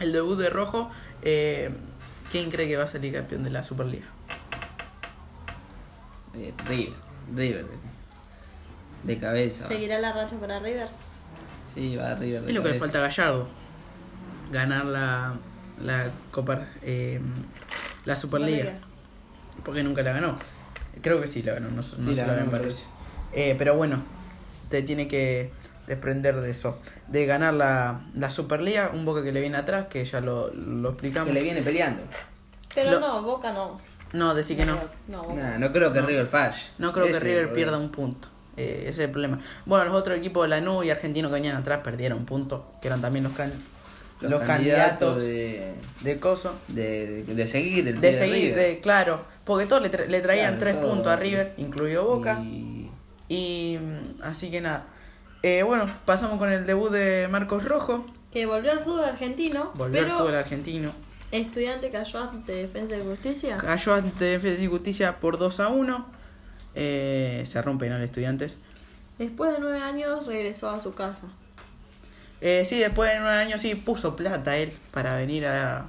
el 0.00 0.12
debut 0.12 0.38
de 0.38 0.50
Rojo, 0.50 0.90
eh, 1.22 1.70
¿quién 2.30 2.50
cree 2.50 2.68
que 2.68 2.76
va 2.76 2.84
a 2.84 2.88
salir 2.88 3.12
campeón 3.14 3.42
de 3.44 3.50
la 3.50 3.62
Superliga? 3.64 4.06
Eh, 6.34 6.52
River, 6.68 6.92
River. 7.34 7.66
De 9.04 9.18
cabeza. 9.18 9.64
va. 9.64 9.68
¿Seguirá 9.68 9.98
la 9.98 10.12
racha 10.12 10.36
para 10.38 10.58
River? 10.60 10.88
Sí, 11.74 11.96
va 11.96 12.14
River 12.14 12.42
de 12.42 12.48
Es 12.48 12.54
lo 12.54 12.62
que 12.62 12.70
le 12.70 12.78
falta 12.78 12.98
a 12.98 13.02
Gallardo. 13.02 13.48
Ganar 14.52 14.84
la, 14.86 15.34
la 15.82 16.10
Copa. 16.30 16.66
eh, 16.82 17.20
la 18.04 18.16
Superliga. 18.16 18.58
Superliga. 18.58 18.80
Porque 19.64 19.82
nunca 19.82 20.02
la 20.02 20.12
ganó. 20.12 20.38
Creo 21.02 21.20
que 21.20 21.26
sí 21.26 21.42
la 21.42 21.54
ganó, 21.54 21.68
no, 21.70 21.76
no 21.76 21.82
Sí, 21.82 21.96
se 22.14 22.14
la 22.22 22.26
la 22.28 22.34
ganó, 22.34 22.50
me 22.52 22.58
parece. 22.58 22.84
Eh, 23.32 23.54
pero 23.58 23.74
bueno, 23.74 24.02
te 24.70 24.82
tiene 24.82 25.06
que 25.08 25.50
desprender 25.88 26.40
de 26.40 26.50
eso. 26.50 26.78
De 27.08 27.26
ganar 27.26 27.54
la, 27.54 28.02
la 28.14 28.30
Superliga, 28.30 28.90
un 28.94 29.04
Boca 29.04 29.22
que 29.24 29.32
le 29.32 29.40
viene 29.40 29.56
atrás, 29.56 29.86
que 29.90 30.04
ya 30.04 30.20
lo, 30.20 30.52
lo 30.54 30.90
explicamos. 30.90 31.28
Que 31.28 31.34
le 31.34 31.42
viene 31.42 31.62
peleando. 31.62 32.02
Pero 32.74 32.92
Lo- 32.92 33.00
no, 33.00 33.22
Boca 33.22 33.52
no. 33.52 33.80
No, 34.12 34.34
decir 34.34 34.56
que 34.56 34.64
no. 34.64 34.78
No. 35.08 35.34
Nah, 35.34 35.58
no 35.58 35.72
creo 35.72 35.92
que 35.92 36.00
No. 36.00 36.06
River 36.06 36.26
falle. 36.26 36.62
No 36.78 36.92
creo 36.92 37.06
Ese 37.06 37.18
que 37.18 37.24
River 37.24 37.52
pierda 37.52 37.76
un 37.78 37.90
punto. 37.90 38.28
Eh, 38.56 38.80
ese 38.82 38.90
es 38.90 38.98
el 39.06 39.10
problema. 39.10 39.40
Bueno, 39.66 39.84
los 39.86 39.94
otros 39.94 40.16
equipos 40.18 40.44
de 40.44 40.48
Lanús 40.48 40.84
y 40.84 40.90
Argentino 40.90 41.28
que 41.28 41.34
venían 41.34 41.56
atrás 41.56 41.80
perdieron 41.84 42.24
puntos, 42.24 42.62
que 42.80 42.88
eran 42.88 43.00
también 43.00 43.24
los, 43.24 43.32
can- 43.34 43.52
los, 44.20 44.40
candidatos, 44.42 45.22
de, 45.22 45.74
de, 46.00 46.18
Coso. 46.18 46.54
de, 46.68 47.22
de, 47.24 47.34
de 47.34 47.46
seguir 47.46 47.86
el 47.86 48.00
De 48.00 48.12
seguir, 48.12 48.54
de, 48.54 48.80
claro, 48.80 49.24
porque 49.44 49.66
todos 49.66 49.80
le, 49.82 49.92
tra- 49.92 50.06
le 50.06 50.20
traían 50.20 50.56
Claro, 50.56 50.60
tres 50.60 50.80
todo. 50.80 50.90
puntos 50.90 51.12
a 51.12 51.16
River, 51.16 51.54
incluido 51.56 52.04
Boca. 52.04 52.40
Y- 52.42 52.90
Y 53.28 53.78
mm, 53.78 54.22
así 54.22 54.50
que 54.50 54.60
nada. 54.62 54.86
Eh, 55.42 55.62
bueno, 55.62 55.88
pasamos 56.04 56.38
con 56.38 56.50
el 56.50 56.66
debut 56.66 56.90
de 56.90 57.28
Marcos 57.30 57.64
Rojo. 57.64 58.06
Que 58.32 58.46
volvió 58.46 58.72
al 58.72 58.80
fútbol 58.80 59.04
argentino. 59.04 59.72
Volvió 59.74 60.00
pero 60.02 60.12
al 60.12 60.18
fútbol 60.18 60.34
argentino. 60.34 60.92
estudiante 61.30 61.90
cayó 61.90 62.20
ante 62.20 62.52
Defensa 62.52 62.96
y 62.96 63.04
Justicia. 63.04 63.56
Cayó 63.58 63.94
ante 63.94 64.24
Defensa 64.24 64.62
y 64.62 64.66
Justicia 64.66 65.20
por 65.20 65.38
2 65.38 65.60
a 65.60 65.68
1. 65.68 66.06
Eh, 66.74 67.44
se 67.46 67.62
rompen 67.62 67.92
al 67.92 68.02
estudiantes. 68.02 68.58
Después 69.18 69.52
de 69.52 69.58
nueve 69.58 69.80
años 69.80 70.26
regresó 70.26 70.70
a 70.70 70.78
su 70.78 70.94
casa. 70.94 71.26
Eh, 72.40 72.64
sí, 72.64 72.78
después 72.78 73.12
de 73.12 73.20
un 73.20 73.26
año 73.26 73.58
sí 73.58 73.74
puso 73.74 74.14
plata 74.14 74.56
él 74.56 74.72
para 74.92 75.16
venir 75.16 75.46
a... 75.46 75.86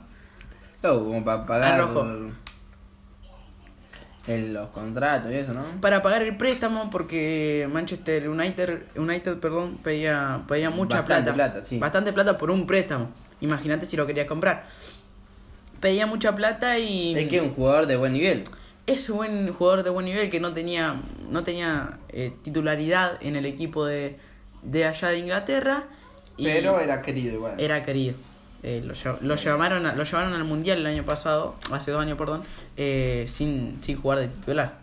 Oh, 0.84 1.04
como 1.04 1.24
para 1.24 1.46
pagar 1.46 1.80
Rojo. 1.80 2.08
El- 4.28 4.54
los 4.54 4.70
contratos 4.70 5.32
y 5.32 5.36
eso, 5.36 5.54
¿no? 5.54 5.80
Para 5.82 6.02
pagar 6.04 6.22
el 6.22 6.36
préstamo 6.38 6.90
porque 6.90 7.68
Manchester 7.72 8.30
United, 8.30 8.82
United 8.96 9.38
perdón, 9.40 9.78
pedía, 9.84 10.44
pedía 10.48 10.70
mucha 10.70 11.02
Bastante 11.02 11.32
plata. 11.34 11.52
plata, 11.54 11.66
sí. 11.68 11.78
Bastante 11.80 12.14
plata 12.14 12.38
por 12.38 12.52
un 12.52 12.68
préstamo. 12.68 13.10
Imagínate 13.42 13.86
si 13.86 13.96
lo 13.98 14.06
quería 14.06 14.28
comprar. 14.28 14.68
Pedía 15.80 16.06
mucha 16.06 16.36
plata 16.36 16.78
y... 16.78 17.16
Es 17.18 17.28
que 17.30 17.38
es 17.38 17.42
un 17.42 17.54
jugador 17.54 17.88
de 17.88 17.96
buen 17.96 18.14
nivel. 18.14 18.44
es 18.86 19.10
un 19.10 19.18
buen 19.18 19.54
jugador 19.54 19.84
de 19.84 19.90
buen 19.90 20.06
nivel 20.06 20.30
que 20.30 20.40
no 20.40 20.52
tenía 20.52 20.96
no 21.30 21.44
tenía 21.44 22.00
eh, 22.10 22.34
titularidad 22.42 23.18
en 23.22 23.36
el 23.36 23.46
equipo 23.46 23.86
de, 23.86 24.18
de 24.64 24.86
allá 24.86 25.10
de 25.10 25.20
Inglaterra 25.20 25.84
y 26.38 26.48
era 26.48 27.02
querido 27.04 27.36
igual. 27.36 27.60
era 27.60 27.86
querido 27.86 28.16
Eh, 28.62 28.84
lo, 28.86 28.94
lo 29.22 29.36
llamaron 29.36 29.86
a- 29.86 29.96
lo 29.96 30.04
llevaron 30.04 30.34
al 30.34 30.44
mundial 30.44 30.80
el 30.80 30.86
año 30.86 31.04
pasado 31.06 31.56
hace 31.72 31.92
dos 31.92 32.02
años 32.02 32.18
perdón 32.18 32.42
eh, 32.76 33.26
sin 33.30 33.78
sin 33.82 33.96
jugar 33.96 34.20
de 34.20 34.28
titular 34.28 34.80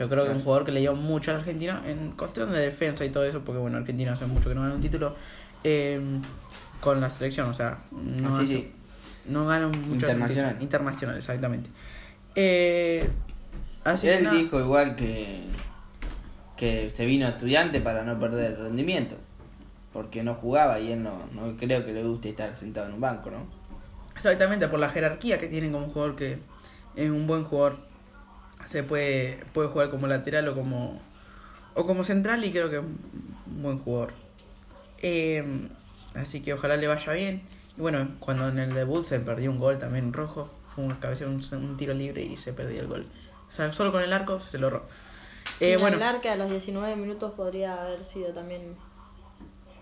yo 0.00 0.08
creo 0.08 0.24
que 0.24 0.30
un 0.32 0.42
jugador 0.42 0.64
que 0.64 0.72
le 0.72 0.80
dio 0.80 0.94
mucho 0.96 1.30
a 1.30 1.34
la 1.34 1.40
Argentina 1.40 1.80
en 1.86 2.10
cuestión 2.12 2.50
de 2.50 2.58
defensa 2.58 3.04
y 3.04 3.10
todo 3.10 3.24
eso 3.24 3.40
porque 3.42 3.60
bueno 3.60 3.78
Argentina 3.78 4.12
hace 4.14 4.26
mucho 4.26 4.48
que 4.48 4.54
no 4.56 4.62
gana 4.62 4.74
un 4.74 4.80
título 4.80 5.14
eh, 5.62 6.00
con 6.80 7.00
la 7.00 7.08
selección 7.08 7.48
o 7.50 7.54
sea 7.54 7.78
no 7.92 8.28
Ah, 8.28 8.38
sí, 8.38 8.44
hace- 8.44 8.46
sí. 8.54 8.72
no 9.26 9.46
ganan 9.46 9.70
mucho 9.70 9.92
Internacional. 9.94 10.56
internacional 10.60 11.16
exactamente 11.18 11.70
eh, 12.34 13.08
así 13.84 14.08
Él 14.08 14.28
dijo 14.30 14.58
igual 14.60 14.96
que, 14.96 15.42
que 16.56 16.90
se 16.90 17.06
vino 17.06 17.28
estudiante 17.28 17.80
para 17.80 18.02
no 18.04 18.18
perder 18.18 18.52
el 18.52 18.56
rendimiento. 18.58 19.16
Porque 19.98 20.22
no 20.22 20.36
jugaba 20.36 20.78
y 20.78 20.92
él 20.92 21.02
no, 21.02 21.26
no 21.32 21.56
creo 21.56 21.84
que 21.84 21.92
le 21.92 22.04
guste 22.04 22.28
estar 22.28 22.54
sentado 22.54 22.86
en 22.86 22.92
un 22.92 23.00
banco, 23.00 23.32
¿no? 23.32 23.48
Exactamente, 24.14 24.68
por 24.68 24.78
la 24.78 24.88
jerarquía 24.88 25.38
que 25.38 25.48
tienen 25.48 25.72
como 25.72 25.88
jugador 25.88 26.14
que 26.14 26.38
es 26.94 27.10
un 27.10 27.26
buen 27.26 27.42
jugador. 27.42 27.78
Se 28.64 28.84
puede, 28.84 29.44
puede 29.52 29.70
jugar 29.70 29.90
como 29.90 30.06
lateral 30.06 30.46
o 30.46 30.54
como 30.54 31.00
o 31.74 31.84
como 31.84 32.04
central 32.04 32.44
y 32.44 32.52
creo 32.52 32.70
que 32.70 32.76
es 32.76 32.82
un 32.82 33.60
buen 33.60 33.80
jugador. 33.80 34.12
Eh, 35.02 35.68
así 36.14 36.42
que 36.42 36.52
ojalá 36.54 36.76
le 36.76 36.86
vaya 36.86 37.12
bien. 37.12 37.42
Y 37.76 37.80
bueno, 37.80 38.14
cuando 38.20 38.46
en 38.46 38.60
el 38.60 38.74
debut 38.74 39.04
se 39.04 39.18
perdió 39.18 39.50
un 39.50 39.58
gol 39.58 39.80
también 39.80 40.12
rojo, 40.12 40.48
fue 40.72 40.84
un 40.84 40.94
cabeceo, 40.94 41.26
un, 41.28 41.42
un 41.54 41.76
tiro 41.76 41.92
libre 41.92 42.22
y 42.22 42.36
se 42.36 42.52
perdió 42.52 42.82
el 42.82 42.86
gol. 42.86 43.08
O 43.48 43.50
sea, 43.50 43.72
solo 43.72 43.90
con 43.90 44.04
el 44.04 44.12
arco 44.12 44.38
se 44.38 44.58
lo 44.58 44.70
robó. 44.70 44.86
Eh, 45.58 45.72
Sin 45.72 45.80
bueno, 45.80 45.96
hablar 45.96 46.20
que 46.20 46.28
a 46.28 46.36
los 46.36 46.48
19 46.50 46.94
minutos 46.94 47.32
podría 47.32 47.82
haber 47.82 48.04
sido 48.04 48.32
también 48.32 48.76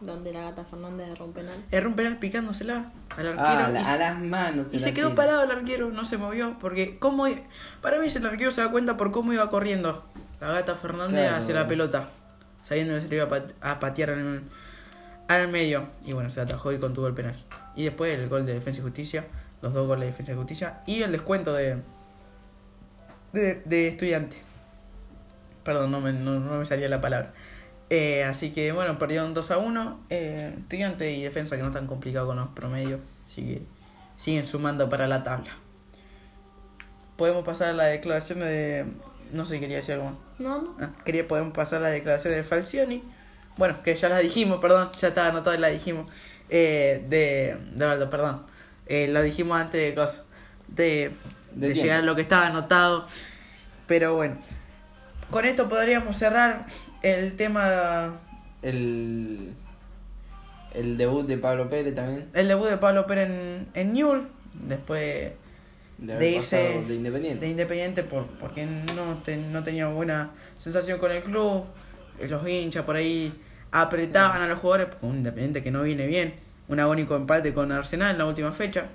donde 0.00 0.32
la 0.32 0.42
gata 0.42 0.64
Fernández 0.64 1.08
erró 1.08 1.24
un 1.26 1.32
penal. 1.32 1.64
erró 1.70 1.88
un 1.90 1.96
penal 1.96 2.18
picándosela 2.18 2.92
al 3.16 3.26
arquero. 3.28 3.46
Ah, 3.48 3.66
a, 3.66 3.72
y 3.72 3.84
a 3.84 3.96
las 3.96 4.18
manos. 4.20 4.66
Y 4.72 4.78
se 4.78 4.92
quedó 4.94 5.14
parado 5.14 5.44
el 5.44 5.50
arquero, 5.50 5.90
no 5.90 6.04
se 6.04 6.18
movió, 6.18 6.56
porque 6.60 6.98
cómo 6.98 7.26
i- 7.28 7.42
para 7.80 7.98
mí 7.98 8.06
el 8.14 8.26
arquero 8.26 8.50
se 8.50 8.60
da 8.60 8.70
cuenta 8.70 8.96
por 8.96 9.10
cómo 9.12 9.32
iba 9.32 9.48
corriendo 9.50 10.04
la 10.40 10.48
gata 10.52 10.74
Fernández 10.74 11.20
Claro. 11.28 11.36
hacia 11.36 11.54
la 11.54 11.66
pelota, 11.68 12.08
sabiendo 12.62 12.94
que 12.94 13.02
se 13.02 13.08
le 13.08 13.16
iba 13.16 13.24
a, 13.24 13.28
pat- 13.28 13.52
a 13.60 13.80
patear 13.80 14.10
al, 14.10 14.42
al 15.28 15.48
medio. 15.48 15.88
Y 16.04 16.12
bueno, 16.12 16.28
se 16.30 16.40
atajó 16.40 16.72
y 16.72 16.78
contuvo 16.78 17.06
el 17.06 17.14
penal. 17.14 17.42
Y 17.74 17.84
después 17.84 18.14
el 18.18 18.28
gol 18.28 18.44
de 18.46 18.54
Defensa 18.54 18.80
y 18.80 18.82
Justicia, 18.82 19.24
los 19.62 19.72
dos 19.72 19.86
goles 19.86 20.02
de 20.02 20.06
Defensa 20.12 20.32
y 20.32 20.34
Justicia, 20.36 20.80
y 20.86 21.02
el 21.02 21.12
descuento 21.12 21.52
de, 21.54 21.78
de, 23.32 23.62
de 23.64 23.88
estudiante. 23.88 24.36
Perdón, 25.64 25.90
no 25.90 26.00
me, 26.00 26.12
no, 26.12 26.38
no 26.38 26.58
me 26.58 26.64
salía 26.64 26.88
la 26.88 27.00
palabra. 27.00 27.32
Eh, 27.88 28.24
así 28.24 28.50
que 28.52 28.72
bueno, 28.72 28.98
perdieron 28.98 29.34
2 29.34 29.50
a 29.50 29.58
1. 29.58 30.00
Eh, 30.10 30.54
estudiante 30.58 31.12
y 31.12 31.22
defensa 31.22 31.56
que 31.56 31.62
no 31.62 31.68
están 31.68 31.86
complicados 31.86 32.28
con 32.28 32.36
los 32.36 32.48
promedios. 32.48 33.00
Así 33.26 33.42
que 33.42 33.62
siguen 34.16 34.46
sumando 34.46 34.88
para 34.88 35.06
la 35.06 35.22
tabla. 35.22 35.50
Podemos 37.16 37.44
pasar 37.44 37.68
a 37.68 37.72
la 37.72 37.84
declaración 37.84 38.40
de. 38.40 38.86
No 39.32 39.44
sé, 39.44 39.60
quería 39.60 39.76
decir 39.76 39.94
algo 39.94 40.06
más. 40.06 40.14
No, 40.38 40.62
no. 40.62 40.76
Ah, 40.80 40.90
quería, 41.04 41.26
podemos 41.26 41.52
pasar 41.52 41.78
a 41.78 41.82
la 41.82 41.88
declaración 41.88 42.34
de 42.34 42.44
Falcioni. 42.44 43.02
Bueno, 43.56 43.82
que 43.82 43.96
ya 43.96 44.08
la 44.08 44.18
dijimos, 44.18 44.58
perdón, 44.58 44.90
ya 45.00 45.08
estaba 45.08 45.28
anotado 45.28 45.56
y 45.56 45.60
la 45.60 45.68
dijimos. 45.68 46.10
Eh, 46.50 47.04
de. 47.08 47.56
De 47.74 47.86
Valdo, 47.86 48.10
perdón. 48.10 48.42
Eh, 48.86 49.08
lo 49.08 49.22
dijimos 49.22 49.58
antes 49.58 49.80
de 49.80 49.94
cosas. 49.94 50.24
De, 50.68 51.12
De 51.52 51.68
de 51.68 51.74
llegar 51.74 52.00
a 52.00 52.02
lo 52.02 52.14
que 52.14 52.22
estaba 52.22 52.46
anotado. 52.46 53.06
Pero 53.86 54.14
bueno. 54.14 54.38
Con 55.30 55.44
esto 55.44 55.68
podríamos 55.68 56.16
cerrar 56.16 56.66
el 57.02 57.36
tema. 57.36 58.20
El, 58.62 59.52
el 60.74 60.96
debut 60.96 61.26
de 61.26 61.38
Pablo 61.38 61.68
Pérez 61.68 61.94
también. 61.94 62.28
El 62.34 62.48
debut 62.48 62.68
de 62.68 62.76
Pablo 62.78 63.06
Pérez 63.06 63.30
en, 63.30 63.68
en 63.74 63.92
Newell. 63.92 64.22
Después 64.54 65.32
De, 65.98 66.30
irse 66.30 66.82
de 66.88 66.94
Independiente. 66.94 67.44
de 67.44 67.50
Independiente 67.50 68.02
por, 68.02 68.26
porque 68.26 68.64
no, 68.66 69.18
te- 69.24 69.36
no 69.36 69.62
tenía 69.62 69.88
buena 69.88 70.30
sensación 70.58 70.98
con 70.98 71.12
el 71.12 71.22
club. 71.22 71.64
Los 72.26 72.48
hinchas 72.48 72.84
por 72.84 72.96
ahí 72.96 73.32
apretaban 73.70 74.40
a 74.42 74.46
los 74.46 74.58
jugadores, 74.58 74.96
un 75.02 75.16
Independiente 75.16 75.62
que 75.62 75.70
no 75.70 75.82
viene 75.82 76.06
bien, 76.06 76.34
un 76.68 76.80
agónico 76.80 77.14
empate 77.16 77.52
con 77.52 77.70
Arsenal 77.72 78.12
en 78.12 78.18
la 78.18 78.24
última 78.24 78.52
fecha, 78.52 78.86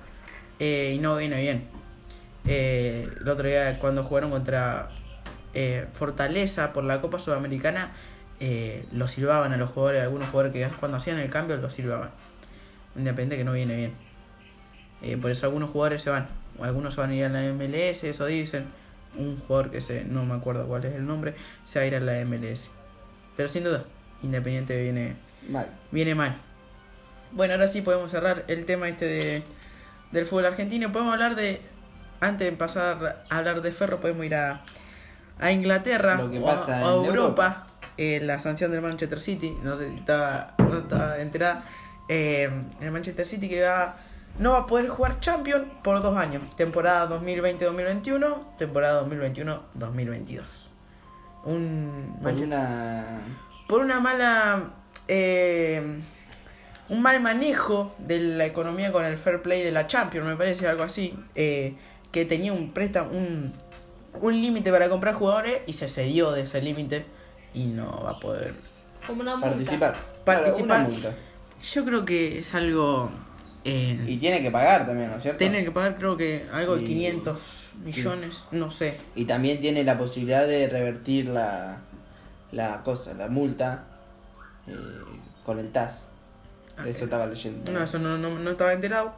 eh, 0.59 0.93
y 0.95 0.99
no 0.99 1.17
viene 1.17 1.39
bien. 1.39 1.65
Eh, 2.47 3.07
el 3.21 3.29
otro 3.29 3.47
día 3.47 3.77
cuando 3.79 4.03
jugaron 4.03 4.31
contra 4.31 4.89
eh, 5.53 5.87
Fortaleza 5.93 6.73
por 6.73 6.83
la 6.83 7.01
Copa 7.01 7.19
Sudamericana, 7.19 7.91
eh, 8.39 8.85
lo 8.91 9.07
silbaban 9.07 9.53
a 9.53 9.57
los 9.57 9.69
jugadores, 9.69 10.01
algunos 10.01 10.29
jugadores 10.29 10.53
que 10.53 10.75
cuando 10.79 10.97
hacían 10.97 11.19
el 11.19 11.29
cambio 11.29 11.57
lo 11.57 11.69
silbaban. 11.69 12.09
Independiente 12.95 13.37
que 13.37 13.43
no 13.43 13.53
viene 13.53 13.75
bien. 13.75 13.93
Eh, 15.01 15.17
por 15.17 15.31
eso 15.31 15.45
algunos 15.45 15.69
jugadores 15.69 16.01
se 16.01 16.09
van. 16.09 16.27
Algunos 16.61 16.95
se 16.95 17.01
van 17.01 17.11
a 17.11 17.15
ir 17.15 17.25
a 17.25 17.29
la 17.29 17.41
MLS, 17.53 18.03
eso 18.03 18.25
dicen. 18.25 18.65
Un 19.15 19.37
jugador 19.39 19.71
que 19.71 19.81
se, 19.81 20.05
no 20.05 20.25
me 20.25 20.35
acuerdo 20.35 20.65
cuál 20.67 20.85
es 20.85 20.95
el 20.95 21.05
nombre, 21.05 21.35
se 21.65 21.79
va 21.79 21.83
a 21.83 21.87
ir 21.87 21.95
a 21.95 21.99
la 21.99 22.23
MLS. 22.25 22.69
Pero 23.35 23.49
sin 23.49 23.63
duda, 23.63 23.83
Independiente 24.23 24.81
viene, 24.81 25.15
Mal. 25.49 25.67
viene 25.91 26.15
mal. 26.15 26.35
Bueno, 27.31 27.53
ahora 27.53 27.67
sí 27.67 27.81
podemos 27.81 28.11
cerrar 28.11 28.45
el 28.47 28.65
tema 28.65 28.87
este 28.89 29.05
de, 29.05 29.43
del 30.11 30.25
fútbol 30.25 30.45
argentino. 30.45 30.91
Podemos 30.91 31.13
hablar 31.13 31.35
de, 31.35 31.61
antes 32.21 32.49
de 32.49 32.55
pasar 32.57 33.23
a 33.29 33.37
hablar 33.37 33.61
de 33.61 33.71
Ferro, 33.71 33.99
podemos 33.99 34.25
ir 34.25 34.35
a, 34.35 34.61
a 35.41 35.51
Inglaterra 35.51 36.15
Lo 36.15 36.31
que 36.31 36.39
o 36.39 36.47
a- 36.49 36.55
pasa 36.55 36.79
Europa. 36.81 37.07
Europa. 37.07 37.65
Eh, 37.97 38.19
la 38.23 38.39
sanción 38.39 38.71
del 38.71 38.81
Manchester 38.81 39.19
City, 39.19 39.55
no 39.63 39.75
sé 39.75 39.89
si 39.89 39.97
estaba, 39.97 40.53
no 40.57 40.77
estaba 40.77 41.19
enterada. 41.19 41.63
Eh, 42.07 42.49
el 42.79 42.91
Manchester 42.91 43.27
City 43.27 43.49
que 43.49 43.61
va, 43.61 43.95
no 44.39 44.53
va 44.53 44.59
a 44.59 44.65
poder 44.65 44.87
jugar 44.87 45.19
Champions 45.19 45.65
por 45.83 46.01
dos 46.01 46.17
años. 46.17 46.41
Temporada 46.55 47.07
2020-2021, 47.09 48.55
temporada 48.57 49.03
2021-2022. 49.03 50.67
Un 51.43 52.15
Por 52.21 52.23
Manchester- 52.33 52.47
una. 52.47 53.05
por 53.67 53.81
una 53.81 53.99
mala 53.99 54.63
eh, 55.07 55.81
un 56.89 57.01
mal 57.01 57.21
manejo 57.21 57.93
de 57.99 58.19
la 58.19 58.45
economía 58.45 58.91
con 58.91 59.05
el 59.05 59.17
fair 59.17 59.41
play 59.41 59.63
de 59.63 59.71
la 59.71 59.87
Champions 59.87 60.27
me 60.27 60.35
parece 60.35 60.67
algo 60.67 60.83
así 60.83 61.17
que 61.35 62.25
tenía 62.25 62.51
un 62.53 62.71
préstamo 62.73 63.11
un, 63.11 63.53
un 64.19 64.41
límite 64.41 64.71
para 64.71 64.89
comprar 64.89 65.13
jugadores 65.15 65.61
y 65.67 65.73
se 65.73 65.87
cedió 65.87 66.31
de 66.31 66.41
ese 66.41 66.61
límite 66.61 67.05
y 67.53 67.65
no 67.65 68.03
va 68.03 68.11
a 68.11 68.19
poder 68.19 68.53
Como 69.07 69.21
una 69.21 69.35
multa. 69.35 69.49
Participar. 69.51 69.95
Participar. 70.25 70.65
Claro, 70.65 70.83
una 70.85 70.89
multa. 70.89 71.13
yo 71.63 71.85
creo 71.85 72.05
que 72.05 72.39
es 72.39 72.53
algo 72.55 73.09
eh, 73.63 73.99
Y 74.07 74.17
tiene 74.17 74.41
que 74.41 74.51
pagar 74.51 74.85
también, 74.85 75.09
¿no 75.11 75.17
es 75.17 75.23
cierto? 75.23 75.37
tiene 75.39 75.63
que 75.63 75.71
pagar 75.71 75.95
creo 75.97 76.17
que 76.17 76.45
algo 76.51 76.75
de 76.75 76.83
Y- 76.83 76.85
500 76.85 77.39
millones 77.83 78.45
no 78.51 78.69
sé 78.71 78.97
Y 79.15 79.25
también 79.25 79.59
tiene 79.59 79.83
la 79.83 79.97
posibilidad 79.97 80.45
de 80.47 80.67
revertir 80.67 81.27
la, 81.27 81.77
la 82.51 82.83
cosa, 82.83 83.13
la 83.13 83.27
multa, 83.27 83.85
eh, 84.67 84.73
con 85.45 85.57
el 85.59 85.71
TAS. 85.71 86.05
Eso 86.85 87.03
estaba 87.05 87.25
leyendo. 87.27 87.71
No, 87.71 87.83
eso 87.83 87.97
no, 87.99 88.17
no, 88.17 88.37
no 88.39 88.51
estaba 88.51 88.73
enterado. 88.73 89.13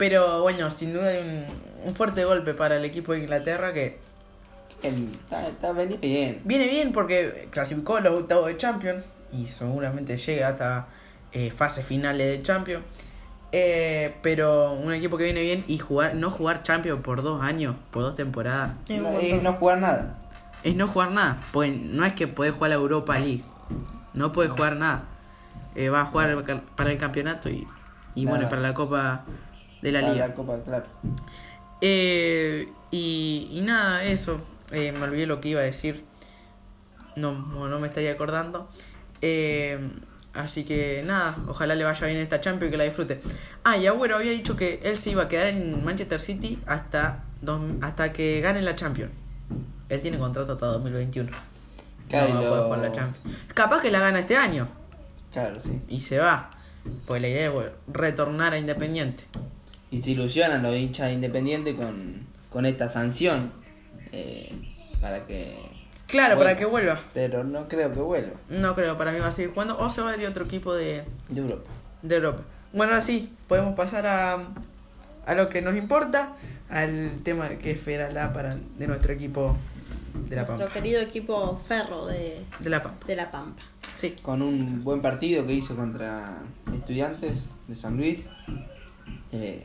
Pero 0.00 0.40
bueno, 0.40 0.70
sin 0.70 0.94
duda 0.94 1.08
hay 1.08 1.18
un, 1.18 1.44
un 1.88 1.94
fuerte 1.94 2.24
golpe 2.24 2.54
para 2.54 2.76
el 2.78 2.84
equipo 2.86 3.12
de 3.12 3.20
Inglaterra 3.20 3.72
que 3.74 3.98
Está, 4.82 5.46
está 5.46 5.72
venido 5.72 6.00
bien. 6.00 6.40
viene 6.44 6.66
bien 6.66 6.92
porque 6.92 7.48
clasificó 7.50 7.96
a 7.96 8.00
los 8.00 8.14
octavos 8.22 8.46
de 8.46 8.56
Champions 8.56 9.04
y 9.30 9.46
seguramente 9.46 10.16
llega 10.16 10.48
hasta 10.48 10.86
eh, 11.32 11.50
fases 11.50 11.84
finales 11.84 12.26
de 12.38 12.42
Champions. 12.42 12.82
Eh, 13.52 14.14
pero 14.22 14.72
un 14.72 14.92
equipo 14.94 15.18
que 15.18 15.24
viene 15.24 15.42
bien 15.42 15.64
y 15.68 15.76
jugar 15.78 16.14
no 16.14 16.30
jugar 16.30 16.62
Champions 16.62 17.02
por 17.02 17.22
dos 17.22 17.42
años, 17.42 17.76
por 17.90 18.02
dos 18.04 18.14
temporadas, 18.14 18.70
No, 18.88 19.18
es 19.18 19.42
no 19.42 19.52
jugar 19.54 19.78
nada. 19.80 20.18
es 20.62 20.74
no 20.76 20.88
jugar 20.88 21.10
nada. 21.10 21.40
Pues 21.52 21.76
no 21.76 22.06
es 22.06 22.14
que 22.14 22.26
podés 22.26 22.52
jugar 22.54 22.70
la 22.70 22.76
Europa 22.76 23.18
League, 23.18 23.44
no 24.14 24.32
podés 24.32 24.50
jugar 24.52 24.76
nada. 24.76 25.04
Eh, 25.74 25.90
va 25.90 26.00
a 26.02 26.06
jugar 26.06 26.42
para 26.74 26.90
el 26.90 26.96
campeonato 26.98 27.50
y, 27.50 27.66
y 28.14 28.24
Nada 28.24 28.30
bueno, 28.30 28.44
más. 28.44 28.50
para 28.50 28.62
la 28.62 28.72
Copa 28.74 29.24
de 29.82 29.92
la 29.92 30.00
Para 30.00 30.12
Liga. 30.12 30.28
La 30.28 30.34
Copa, 30.34 30.58
claro. 30.64 30.86
Eh, 31.80 32.68
y, 32.90 33.48
y 33.52 33.60
nada, 33.62 34.04
eso. 34.04 34.40
Eh, 34.72 34.92
me 34.92 35.02
olvidé 35.04 35.26
lo 35.26 35.40
que 35.40 35.48
iba 35.48 35.60
a 35.60 35.64
decir. 35.64 36.04
No, 37.16 37.32
no 37.68 37.78
me 37.80 37.86
estaría 37.88 38.12
acordando. 38.12 38.68
Eh, 39.22 39.90
así 40.34 40.64
que 40.64 41.02
nada, 41.04 41.36
ojalá 41.48 41.74
le 41.74 41.84
vaya 41.84 42.06
bien 42.06 42.18
esta 42.18 42.40
Champions 42.40 42.68
y 42.68 42.70
que 42.72 42.76
la 42.76 42.84
disfrute. 42.84 43.20
Ah, 43.64 43.76
y 43.76 43.86
Agüero 43.86 44.16
había 44.16 44.30
dicho 44.32 44.56
que 44.56 44.80
él 44.84 44.96
se 44.96 45.10
iba 45.10 45.24
a 45.24 45.28
quedar 45.28 45.48
en 45.48 45.84
Manchester 45.84 46.20
City 46.20 46.58
hasta, 46.66 47.24
dos- 47.42 47.60
hasta 47.82 48.12
que 48.12 48.40
gane 48.40 48.62
la 48.62 48.76
Champions. 48.76 49.12
Él 49.88 50.00
tiene 50.00 50.18
contrato 50.18 50.52
hasta 50.52 50.66
2021. 50.66 51.30
Claro, 52.08 52.34
no 52.34 52.34
va 52.36 52.42
y 52.42 52.44
a 52.44 52.48
poder 52.48 52.58
lo- 52.60 52.64
jugar 52.66 52.78
la 52.80 52.92
Champions. 52.92 53.36
Capaz 53.54 53.80
que 53.82 53.90
la 53.90 54.00
gana 54.00 54.20
este 54.20 54.36
año 54.36 54.68
Claro, 55.32 55.60
sí. 55.60 55.80
y 55.88 56.00
se 56.00 56.18
va. 56.18 56.50
Pues 57.06 57.20
la 57.20 57.28
idea 57.28 57.48
es 57.48 57.52
bueno, 57.52 57.70
retornar 57.88 58.52
a 58.54 58.58
Independiente. 58.58 59.24
Y 59.90 60.00
se 60.00 60.12
ilusionan 60.12 60.62
los 60.62 60.74
hinchas 60.76 61.08
de 61.08 61.14
Independiente 61.14 61.74
con, 61.76 62.26
con 62.50 62.66
esta 62.66 62.88
sanción. 62.88 63.52
eh, 64.12 64.52
para 65.00 65.26
que. 65.26 65.56
Claro, 66.06 66.34
Vuelva. 66.36 66.50
para 66.50 66.58
que 66.58 66.64
vuelva. 66.66 67.00
Pero 67.14 67.44
no 67.44 67.68
creo 67.68 67.92
que 67.92 68.00
vuelva. 68.00 68.32
No 68.48 68.74
creo, 68.74 68.98
para 68.98 69.12
mí 69.12 69.18
va 69.20 69.28
a 69.28 69.32
seguir 69.32 69.52
jugando. 69.52 69.78
O 69.78 69.88
se 69.90 70.00
va 70.02 70.10
a 70.10 70.16
ir 70.16 70.26
a 70.26 70.30
otro 70.30 70.44
equipo 70.44 70.74
de, 70.74 71.04
De 71.28 71.40
Europa. 71.40 71.70
de 72.02 72.16
Europa. 72.16 72.42
Bueno, 72.72 72.92
ahora 72.92 73.02
sí, 73.02 73.30
podemos 73.48 73.74
pasar 73.76 74.06
a, 74.06 74.38
a 75.26 75.34
lo 75.34 75.48
que 75.48 75.62
nos 75.62 75.76
importa, 75.76 76.32
al 76.68 77.12
tema 77.22 77.48
que 77.50 77.70
es 77.72 78.12
la 78.14 78.32
para 78.32 78.56
de 78.78 78.86
nuestro 78.88 79.12
equipo 79.12 79.56
de 80.28 80.34
La 80.36 80.42
Nuestro 80.42 80.66
Pampa. 80.66 80.74
querido 80.74 81.00
equipo 81.00 81.56
Ferro 81.56 82.06
de, 82.06 82.40
De 82.58 82.70
La 82.70 82.82
Pampa. 82.82 83.06
de 83.06 83.16
La 83.16 83.30
Pampa. 83.30 83.62
Sí. 84.00 84.16
Con 84.22 84.42
un 84.42 84.82
buen 84.84 85.00
partido 85.02 85.46
que 85.46 85.52
hizo 85.52 85.76
contra 85.76 86.38
Estudiantes 86.74 87.44
de 87.68 87.76
San 87.76 87.96
Luis. 87.96 88.24
Eh, 89.32 89.64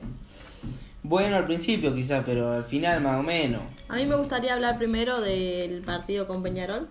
bueno 1.03 1.35
al 1.37 1.45
principio 1.45 1.93
quizás, 1.93 2.23
pero 2.25 2.51
al 2.53 2.65
final 2.65 3.01
más 3.01 3.19
o 3.19 3.23
menos. 3.23 3.61
A 3.89 3.95
mí 3.97 4.05
me 4.05 4.15
gustaría 4.15 4.53
hablar 4.53 4.77
primero 4.77 5.21
del 5.21 5.81
partido 5.81 6.27
con 6.27 6.41
Peñarol. 6.43 6.87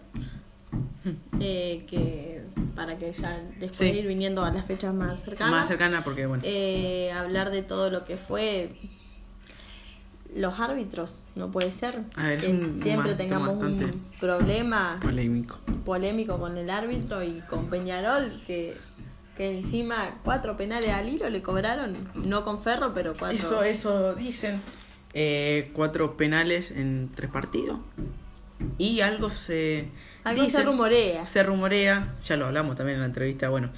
eh, 1.40 1.84
que 1.88 2.42
para 2.74 2.96
que 2.98 3.12
ya 3.12 3.38
después 3.60 3.76
Sí. 3.76 3.86
ir 3.90 4.06
viniendo 4.06 4.44
a 4.44 4.50
las 4.50 4.66
fechas 4.66 4.94
más 4.94 5.22
cercanas. 5.22 5.50
Más 5.52 5.68
cercana 5.68 6.02
porque, 6.02 6.26
bueno. 6.26 6.42
eh, 6.46 7.12
hablar 7.12 7.50
de 7.50 7.62
todo 7.62 7.90
lo 7.90 8.04
que 8.04 8.16
fue 8.16 8.74
los 10.34 10.58
árbitros, 10.58 11.20
no 11.36 11.50
puede 11.52 11.70
ser 11.70 12.00
A 12.16 12.24
ver, 12.24 12.38
es 12.38 12.44
que 12.44 12.50
un 12.50 12.80
siempre 12.82 13.14
tengamos 13.14 13.50
un 13.50 14.02
problema 14.18 14.98
polémico. 15.00 15.60
polémico 15.84 16.38
con 16.40 16.58
el 16.58 16.70
árbitro 16.70 17.22
y 17.22 17.40
con 17.48 17.66
Peñarol 17.66 18.42
que, 18.46 18.76
que 19.36 19.50
encima 19.56 20.18
cuatro 20.24 20.56
penales 20.56 20.90
al 20.90 21.08
hilo 21.08 21.28
le 21.28 21.42
cobraron, 21.42 21.96
no 22.14 22.44
con 22.44 22.62
Ferro, 22.62 22.92
pero 22.94 23.14
cuatro. 23.18 23.36
Eso, 23.38 23.62
eso 23.62 24.14
dicen. 24.14 24.60
Eh, 25.16 25.70
cuatro 25.74 26.16
penales 26.16 26.70
en 26.72 27.08
tres 27.14 27.30
partidos. 27.30 27.78
Y 28.78 29.00
algo 29.00 29.30
se. 29.30 29.88
Algo 30.24 30.44
se 30.48 30.62
rumorea. 30.62 31.26
Se 31.26 31.42
rumorea, 31.42 32.14
ya 32.24 32.36
lo 32.36 32.46
hablamos 32.46 32.76
también 32.76 32.96
en 32.96 33.00
la 33.02 33.06
entrevista, 33.06 33.48
bueno, 33.48 33.70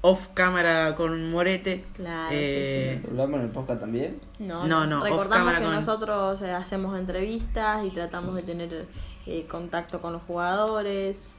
off 0.00 0.28
cámara 0.34 0.94
con 0.96 1.30
Morete. 1.30 1.84
Claro, 1.94 2.28
sí, 2.30 2.36
eh, 2.36 3.02
¿Hablamos 3.08 3.40
en 3.40 3.46
el 3.46 3.52
podcast 3.52 3.80
también? 3.80 4.18
No, 4.38 4.66
No, 4.66 4.86
no, 4.86 4.98
off 4.98 5.04
Recordamos 5.04 5.36
cámara 5.38 5.58
que 5.60 5.64
con- 5.64 5.74
nosotros 5.74 6.42
eh, 6.42 6.50
hacemos 6.50 6.98
entrevistas 6.98 7.84
y 7.86 7.90
tratamos 7.90 8.34
de 8.34 8.42
tener 8.42 8.86
eh, 9.26 9.46
contacto 9.48 10.00
con 10.02 10.12
los 10.12 10.22
jugadores. 10.22 11.30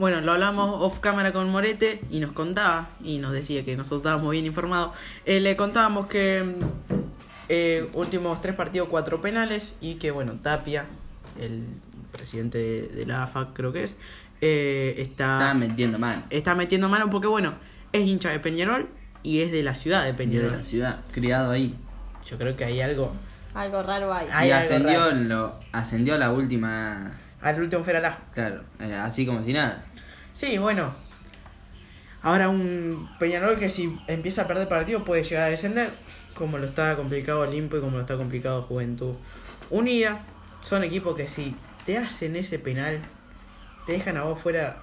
Bueno, 0.00 0.22
lo 0.22 0.32
hablamos 0.32 0.80
off 0.80 0.98
cámara 1.00 1.30
con 1.34 1.50
Morete 1.50 2.00
y 2.10 2.20
nos 2.20 2.32
contaba 2.32 2.88
y 3.04 3.18
nos 3.18 3.32
decía 3.32 3.66
que 3.66 3.76
nosotros 3.76 4.00
estábamos 4.00 4.30
bien 4.30 4.46
informados. 4.46 4.96
Eh, 5.26 5.40
le 5.40 5.56
contábamos 5.56 6.06
que 6.06 6.42
mm, 6.42 6.64
eh, 7.50 7.86
últimos 7.92 8.40
tres 8.40 8.54
partidos, 8.54 8.88
cuatro 8.88 9.20
penales 9.20 9.74
y 9.82 9.96
que, 9.96 10.10
bueno, 10.10 10.38
Tapia, 10.42 10.86
el 11.38 11.64
presidente 12.12 12.56
de, 12.56 12.88
de 12.88 13.04
la 13.04 13.24
AFA 13.24 13.48
creo 13.52 13.74
que 13.74 13.84
es, 13.84 13.98
eh, 14.40 14.94
está, 14.96 15.34
Estaba 15.34 15.52
metiendo 15.52 15.98
mal. 15.98 16.24
está 16.30 16.54
metiendo 16.54 16.88
mano 16.88 17.10
porque, 17.10 17.28
bueno, 17.28 17.52
es 17.92 18.06
hincha 18.06 18.30
de 18.30 18.40
Peñarol 18.40 18.88
y 19.22 19.42
es 19.42 19.52
de 19.52 19.62
la 19.62 19.74
ciudad 19.74 20.04
de 20.04 20.08
Y 20.08 20.12
de 20.12 20.16
Peñarol. 20.16 20.52
la 20.52 20.62
ciudad, 20.62 21.00
criado 21.12 21.50
ahí. 21.50 21.74
Yo 22.24 22.38
creo 22.38 22.56
que 22.56 22.64
hay 22.64 22.80
algo. 22.80 23.12
Algo 23.52 23.82
raro 23.82 24.14
hay. 24.14 24.28
Hay 24.32 24.48
y 24.48 24.52
ascendió, 24.52 24.98
raro. 24.98 25.14
lo, 25.16 25.54
ascendió 25.72 26.14
a 26.14 26.18
la 26.18 26.32
última. 26.32 27.18
Al 27.42 27.60
último 27.60 27.82
Feralá. 27.82 28.18
Claro, 28.34 28.62
eh, 28.78 28.94
así 28.94 29.24
como 29.24 29.42
si 29.42 29.52
nada. 29.54 29.82
Sí, 30.32 30.58
bueno. 30.58 30.94
Ahora 32.22 32.48
un 32.48 33.08
Peñarol 33.18 33.58
que 33.58 33.70
si 33.70 33.98
empieza 34.06 34.42
a 34.42 34.46
perder 34.46 34.68
partido 34.68 35.04
puede 35.04 35.22
llegar 35.24 35.44
a 35.44 35.48
descender, 35.48 35.90
como 36.34 36.58
lo 36.58 36.66
está 36.66 36.96
complicado 36.96 37.40
Olimpo 37.40 37.76
y 37.76 37.80
como 37.80 37.96
lo 37.96 38.02
está 38.02 38.16
complicado 38.16 38.62
Juventud 38.62 39.14
Unida. 39.70 40.24
Son 40.60 40.84
equipos 40.84 41.16
que 41.16 41.26
si 41.26 41.56
te 41.86 41.96
hacen 41.96 42.36
ese 42.36 42.58
penal, 42.58 43.00
te 43.86 43.92
dejan 43.92 44.18
a 44.18 44.24
vos 44.24 44.38
fuera 44.38 44.82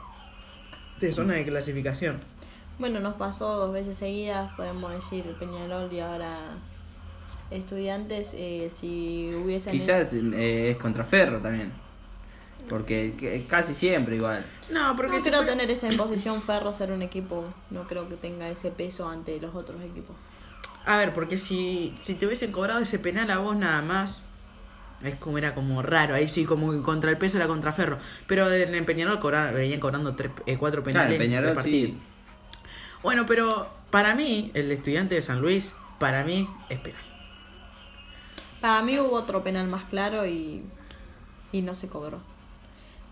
de 0.99 1.11
zona 1.13 1.35
de 1.35 1.45
clasificación. 1.45 2.19
Bueno, 2.79 2.99
nos 2.99 3.15
pasó 3.15 3.57
dos 3.57 3.73
veces 3.73 3.97
seguidas, 3.97 4.51
podemos 4.55 4.91
decir, 4.91 5.23
Peñarol 5.39 5.91
y 5.91 5.99
ahora 5.99 6.39
Estudiantes. 7.51 8.33
eh, 8.35 8.69
si 8.73 9.31
hubiesen. 9.35 9.71
Quizás 9.71 10.07
eh, 10.11 10.71
es 10.71 10.77
contra 10.77 11.03
Ferro 11.03 11.39
también. 11.39 11.71
Porque 12.69 13.13
que- 13.17 13.45
casi 13.47 13.73
siempre 13.73 14.15
igual. 14.17 14.45
No, 14.69 14.95
porque 14.95 15.17
no 15.17 15.23
creo 15.23 15.45
tener 15.45 15.71
esa 15.71 15.87
imposición 15.91 16.41
Ferro 16.41 16.73
ser 16.73 16.91
un 16.91 17.01
equipo, 17.01 17.45
no 17.69 17.87
creo 17.87 18.09
que 18.09 18.15
tenga 18.15 18.49
ese 18.49 18.71
peso 18.71 19.07
ante 19.07 19.39
los 19.39 19.55
otros 19.55 19.81
equipos. 19.81 20.15
A 20.85 20.97
ver, 20.97 21.13
porque 21.13 21.37
si, 21.37 21.95
si 22.01 22.15
te 22.15 22.25
hubiesen 22.25 22.51
cobrado 22.51 22.79
ese 22.79 22.99
penal 22.99 23.29
a 23.31 23.37
vos 23.39 23.55
nada 23.55 23.81
más, 23.81 24.21
es 25.03 25.15
como 25.15 25.37
era 25.37 25.53
como 25.53 25.81
raro, 25.81 26.15
ahí 26.15 26.27
sí 26.27 26.45
como 26.45 26.71
que 26.71 26.81
contra 26.81 27.11
el 27.11 27.17
peso 27.17 27.37
era 27.37 27.47
contra 27.47 27.71
Ferro. 27.71 27.99
Pero 28.25 28.51
en 28.51 28.73
el 28.73 28.85
Peñarol 28.85 29.19
cobra- 29.19 29.51
venían 29.51 29.79
cobrando 29.79 30.15
tres, 30.15 30.31
eh, 30.45 30.57
cuatro 30.57 30.81
Claro, 30.83 31.09
penales 31.09 31.15
el 31.15 31.21
en 31.21 31.29
Peñarol 31.29 31.61
sí. 31.63 31.97
Bueno, 33.03 33.25
pero 33.27 33.69
para 33.91 34.15
mí, 34.15 34.51
el 34.53 34.71
estudiante 34.71 35.15
de 35.15 35.21
San 35.21 35.39
Luis, 35.39 35.73
para 35.99 36.23
mí 36.23 36.49
es 36.69 36.79
penal. 36.79 37.01
Para 38.59 38.81
mí 38.81 38.99
hubo 38.99 39.13
otro 39.15 39.43
penal 39.43 39.67
más 39.67 39.85
claro 39.85 40.25
y, 40.25 40.63
y 41.51 41.61
no 41.61 41.75
se 41.75 41.87
cobró. 41.87 42.19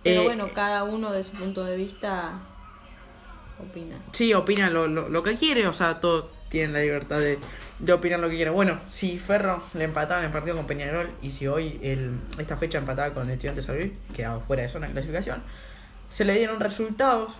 Pero 0.05 0.21
Eh, 0.21 0.23
bueno, 0.25 0.47
cada 0.53 0.83
uno 0.83 1.11
de 1.11 1.23
su 1.23 1.31
punto 1.33 1.65
de 1.65 1.75
vista 1.75 2.39
opina. 3.59 3.97
Sí, 4.13 4.33
opina 4.33 4.69
lo, 4.69 4.87
lo, 4.87 5.09
lo 5.09 5.23
que 5.23 5.35
quiere, 5.35 5.67
o 5.67 5.73
sea, 5.73 5.99
todos 5.99 6.27
tienen 6.49 6.73
la 6.73 6.79
libertad 6.79 7.19
de, 7.19 7.39
de 7.79 7.93
opinar 7.93 8.19
lo 8.19 8.29
que 8.29 8.35
quieran. 8.35 8.53
Bueno, 8.53 8.79
si 8.89 9.19
Ferro 9.19 9.63
le 9.73 9.83
empataba 9.83 10.19
en 10.19 10.27
el 10.27 10.31
partido 10.31 10.55
con 10.55 10.67
Peñarol 10.67 11.09
y 11.21 11.31
si 11.31 11.47
hoy 11.47 11.79
el, 11.83 12.19
esta 12.37 12.55
fecha 12.55 12.77
empataba 12.77 13.13
con 13.13 13.25
el 13.25 13.31
estudiante 13.31 13.61
de 13.61 13.97
quedaba 14.13 14.39
fuera 14.39 14.63
de 14.63 14.69
zona 14.69 14.87
de 14.87 14.93
clasificación, 14.93 15.43
se 16.09 16.23
le 16.23 16.37
dieron 16.37 16.59
resultados 16.59 17.39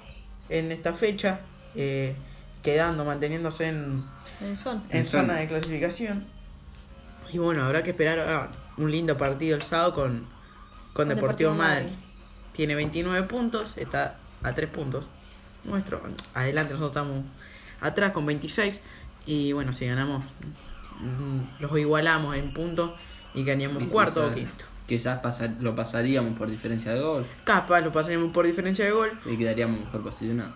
en 0.49 0.71
esta 0.71 0.93
fecha, 0.93 1.39
eh, 1.75 2.15
quedando, 2.63 3.06
manteniéndose 3.06 3.67
en, 3.67 4.04
En 4.41 4.58
son. 4.58 4.84
en 4.89 4.97
En 4.99 5.08
zona 5.08 5.28
zona. 5.28 5.34
de 5.36 5.47
clasificación. 5.47 6.25
Y 7.32 7.38
bueno, 7.38 7.63
habrá 7.63 7.84
que 7.84 7.91
esperar 7.91 8.19
a 8.19 8.51
un 8.78 8.91
lindo 8.91 9.17
partido 9.17 9.56
el 9.56 9.62
sábado 9.63 9.93
con, 9.95 10.28
con 10.93 11.08
Con 11.08 11.10
Deportivo, 11.10 11.51
Deportivo 11.51 11.54
Madre. 11.54 11.84
Madre. 11.86 12.05
Tiene 12.56 12.76
29 12.76 13.24
puntos, 13.28 13.78
está 13.78 14.15
a 14.44 14.54
3 14.54 14.70
puntos. 14.70 15.08
Nuestro, 15.63 16.02
adelante, 16.34 16.74
nosotros 16.74 16.91
estamos 16.91 17.24
atrás 17.82 18.12
con 18.12 18.26
26. 18.26 18.82
Y 19.26 19.52
bueno, 19.54 19.74
si 19.74 19.86
ganamos, 19.88 20.24
mm, 21.00 21.39
los 21.62 21.78
igualamos 21.78 22.36
en 22.36 22.54
puntos 22.54 22.91
y 23.34 23.44
ganaríamos 23.44 23.84
Y 23.84 23.88
cuarto 23.88 24.28
o 24.28 24.34
quinto. 24.34 24.65
Quizás 24.88 25.20
pasar, 25.20 25.56
lo 25.60 25.76
pasaríamos 25.76 26.38
por 26.38 26.48
diferencia 26.48 26.94
de 26.94 27.00
gol 27.02 27.26
Capaz 27.44 27.82
lo 27.82 27.91
pasaríamos 27.91 28.32
por 28.32 28.46
diferencia 28.46 28.86
de 28.86 28.91
gol. 28.91 29.20
y 29.26 29.36
quedaríamos 29.36 29.80
mejor 29.80 30.04
posicionados. 30.04 30.54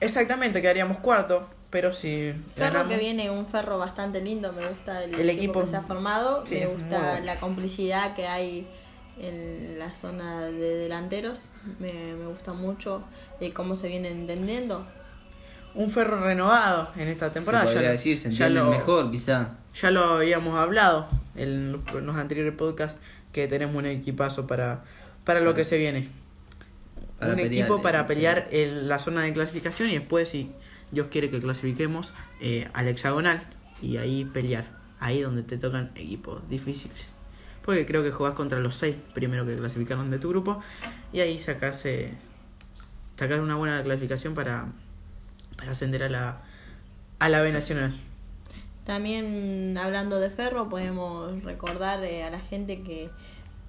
Exactamente, 0.00 0.60
quedaríamos 0.60 0.98
cuarto. 0.98 1.48
Pero 1.70 1.92
si 1.92 2.32
Ferro 2.56 2.72
ganamos, 2.72 2.88
que 2.94 2.98
viene 2.98 3.30
un 3.30 3.44
ferro 3.46 3.76
bastante 3.78 4.22
lindo, 4.22 4.52
me 4.54 4.66
gusta 4.66 5.04
el, 5.04 5.14
El 5.14 5.28
equipo, 5.30 5.60
equipo- 5.60 5.60
que 5.60 5.66
se 5.66 5.76
ha 5.76 5.82
formado, 5.82 6.44
sí, 6.46 6.54
me 6.56 6.66
gusta 6.66 6.98
bueno. 7.10 7.26
la 7.26 7.36
complicidad 7.36 8.14
que 8.16 8.26
hay 8.26 8.66
en 9.20 9.78
la 9.78 9.92
zona 9.94 10.42
de 10.46 10.76
delanteros, 10.76 11.42
me, 11.78 11.92
me 12.14 12.26
gusta 12.26 12.52
mucho 12.52 13.02
eh, 13.40 13.52
cómo 13.52 13.76
se 13.76 13.88
vienen 13.88 14.20
entendiendo. 14.20 14.86
un 15.74 15.90
ferro 15.90 16.20
renovado 16.20 16.90
en 16.96 17.08
esta 17.08 17.30
temporada. 17.30 17.66
se 17.68 17.74
lo- 17.80 17.88
decir, 17.88 18.16
se 18.16 18.32
ya 18.32 18.48
lo- 18.48 18.70
mejor 18.70 19.10
quizá. 19.10 19.56
Ya 19.74 19.90
lo 19.90 20.02
habíamos 20.04 20.58
hablado 20.58 21.06
en 21.36 21.72
los- 21.72 22.16
anteriores 22.16 22.54
podcasts 22.54 22.98
que 23.32 23.46
tenemos 23.46 23.76
un 23.76 23.86
equipazo 23.86 24.46
para, 24.46 24.82
para 25.24 25.40
lo 25.40 25.54
que 25.54 25.64
se 25.64 25.76
viene. 25.78 26.08
Para 27.18 27.32
un 27.32 27.36
pelear, 27.36 27.52
equipo 27.52 27.78
eh, 27.78 27.82
para 27.82 28.06
pelear 28.06 28.48
en 28.50 28.88
la 28.88 28.98
zona 28.98 29.22
de 29.22 29.32
clasificación 29.32 29.90
y 29.90 29.94
después, 29.98 30.28
si 30.30 30.50
Dios 30.90 31.08
quiere 31.10 31.30
que 31.30 31.38
clasifiquemos, 31.40 32.14
eh, 32.40 32.68
al 32.72 32.88
hexagonal 32.88 33.46
y 33.82 33.98
ahí 33.98 34.24
pelear. 34.24 34.64
Ahí 35.00 35.20
donde 35.20 35.42
te 35.44 35.58
tocan 35.58 35.92
equipos 35.94 36.48
difíciles. 36.48 37.12
Porque 37.68 37.84
creo 37.84 38.02
que 38.02 38.10
jugás 38.10 38.32
contra 38.32 38.60
los 38.60 38.76
seis 38.76 38.96
primero 39.12 39.44
que 39.44 39.54
clasificaron 39.54 40.10
de 40.10 40.18
tu 40.18 40.30
grupo 40.30 40.62
y 41.12 41.20
ahí 41.20 41.36
sacarse 41.36 42.14
sacar 43.14 43.40
una 43.40 43.56
buena 43.56 43.82
clasificación 43.82 44.34
para, 44.34 44.68
para 45.58 45.72
ascender 45.72 46.02
a 46.02 46.08
la, 46.08 46.40
a 47.18 47.28
la 47.28 47.42
B 47.42 47.52
Nacional. 47.52 47.94
También 48.86 49.76
hablando 49.76 50.18
de 50.18 50.30
Ferro, 50.30 50.70
podemos 50.70 51.42
recordar 51.44 52.02
eh, 52.04 52.24
a 52.24 52.30
la 52.30 52.40
gente 52.40 52.80
que 52.80 53.10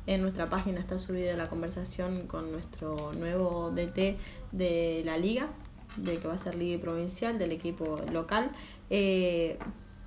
en 0.08 0.22
nuestra 0.22 0.50
página 0.50 0.80
está 0.80 0.98
subida 0.98 1.36
la 1.36 1.50
conversación 1.50 2.26
con 2.26 2.54
nuestro 2.54 3.12
nuevo 3.20 3.70
DT 3.72 4.16
de 4.54 5.02
la 5.04 5.18
liga, 5.18 5.50
de 5.98 6.16
que 6.20 6.26
va 6.26 6.36
a 6.36 6.38
ser 6.38 6.56
liga 6.56 6.80
provincial 6.80 7.38
del 7.38 7.52
equipo 7.52 7.98
local, 8.14 8.52
eh, 8.90 9.58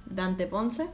Dante 0.07 0.47
Ponce. 0.47 0.89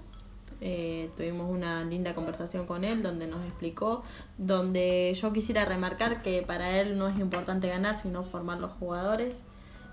Eh, 0.60 1.10
tuvimos 1.16 1.50
una 1.50 1.84
linda 1.84 2.14
conversación 2.14 2.66
con 2.66 2.84
él 2.84 3.02
donde 3.02 3.26
nos 3.26 3.44
explicó, 3.44 4.02
donde 4.38 5.14
yo 5.14 5.32
quisiera 5.32 5.64
remarcar 5.64 6.22
que 6.22 6.42
para 6.42 6.80
él 6.80 6.98
no 6.98 7.06
es 7.06 7.18
importante 7.18 7.68
ganar, 7.68 7.96
sino 7.96 8.24
formar 8.24 8.58
los 8.58 8.72
jugadores 8.72 9.42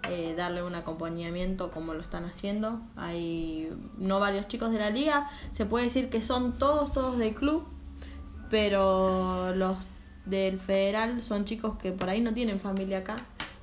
eh, 0.09 0.35
darle 0.37 0.61
un 0.61 0.75
acompañamiento 0.75 1.71
como 1.71 1.93
lo 1.95 2.01
están 2.01 2.25
haciendo. 2.25 2.79
Hay 2.95 3.71
no 3.97 4.19
varios 4.19 4.47
chicos 4.47 4.71
de 4.71 4.77
la 4.77 4.91
liga, 4.91 5.29
se 5.53 5.65
puede 5.65 5.85
decir 5.85 6.09
que 6.09 6.21
son 6.21 6.59
todos, 6.59 6.93
todos 6.93 7.17
del 7.17 7.33
club, 7.33 7.65
pero 8.51 9.55
los 9.55 9.77
del 10.25 10.59
federal 10.59 11.21
son 11.23 11.45
chicos 11.45 11.77
que 11.79 11.91
por 11.91 12.09
ahí 12.09 12.21
no 12.21 12.33
tienen 12.33 12.59
familia 12.59 12.99
acá 12.99 13.17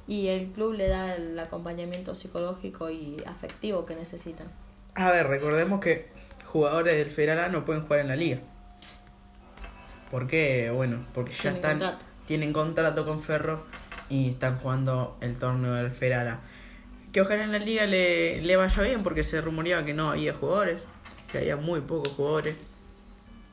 y 0.08 0.28
el 0.28 0.48
club 0.48 0.72
le 0.72 0.88
da 0.88 1.14
el 1.14 1.38
acompañamiento 1.38 2.14
psicológico 2.16 2.90
y 2.90 3.22
afectivo 3.24 3.86
que 3.86 3.94
necesitan. 3.94 4.48
A 4.94 5.12
ver, 5.12 5.28
recordemos 5.28 5.80
que 5.80 6.10
jugadores 6.52 6.96
del 6.98 7.10
Federal 7.10 7.38
A 7.40 7.48
no 7.48 7.64
pueden 7.64 7.82
jugar 7.82 8.00
en 8.00 8.08
la 8.08 8.16
liga. 8.16 8.38
¿Por 10.10 10.26
qué? 10.26 10.70
Bueno, 10.70 11.06
porque 11.14 11.32
ya 11.32 11.52
Tienen 11.52 11.56
están 11.56 11.78
contrato. 11.78 12.06
tienen 12.26 12.52
contrato 12.52 13.06
con 13.06 13.20
Ferro 13.22 13.64
y 14.10 14.28
están 14.30 14.58
jugando 14.58 15.16
el 15.20 15.38
torneo 15.38 15.72
del 15.74 15.90
Federal 15.90 16.28
A. 16.28 16.40
Que 17.12 17.20
ojalá 17.22 17.44
en 17.44 17.52
la 17.52 17.58
liga 17.58 17.86
le, 17.86 18.42
le 18.42 18.56
vaya 18.56 18.82
bien 18.82 19.02
porque 19.02 19.24
se 19.24 19.40
rumoreaba 19.40 19.84
que 19.84 19.94
no 19.94 20.10
había 20.10 20.34
jugadores, 20.34 20.84
que 21.30 21.38
había 21.38 21.56
muy 21.56 21.80
pocos 21.80 22.12
jugadores. 22.14 22.56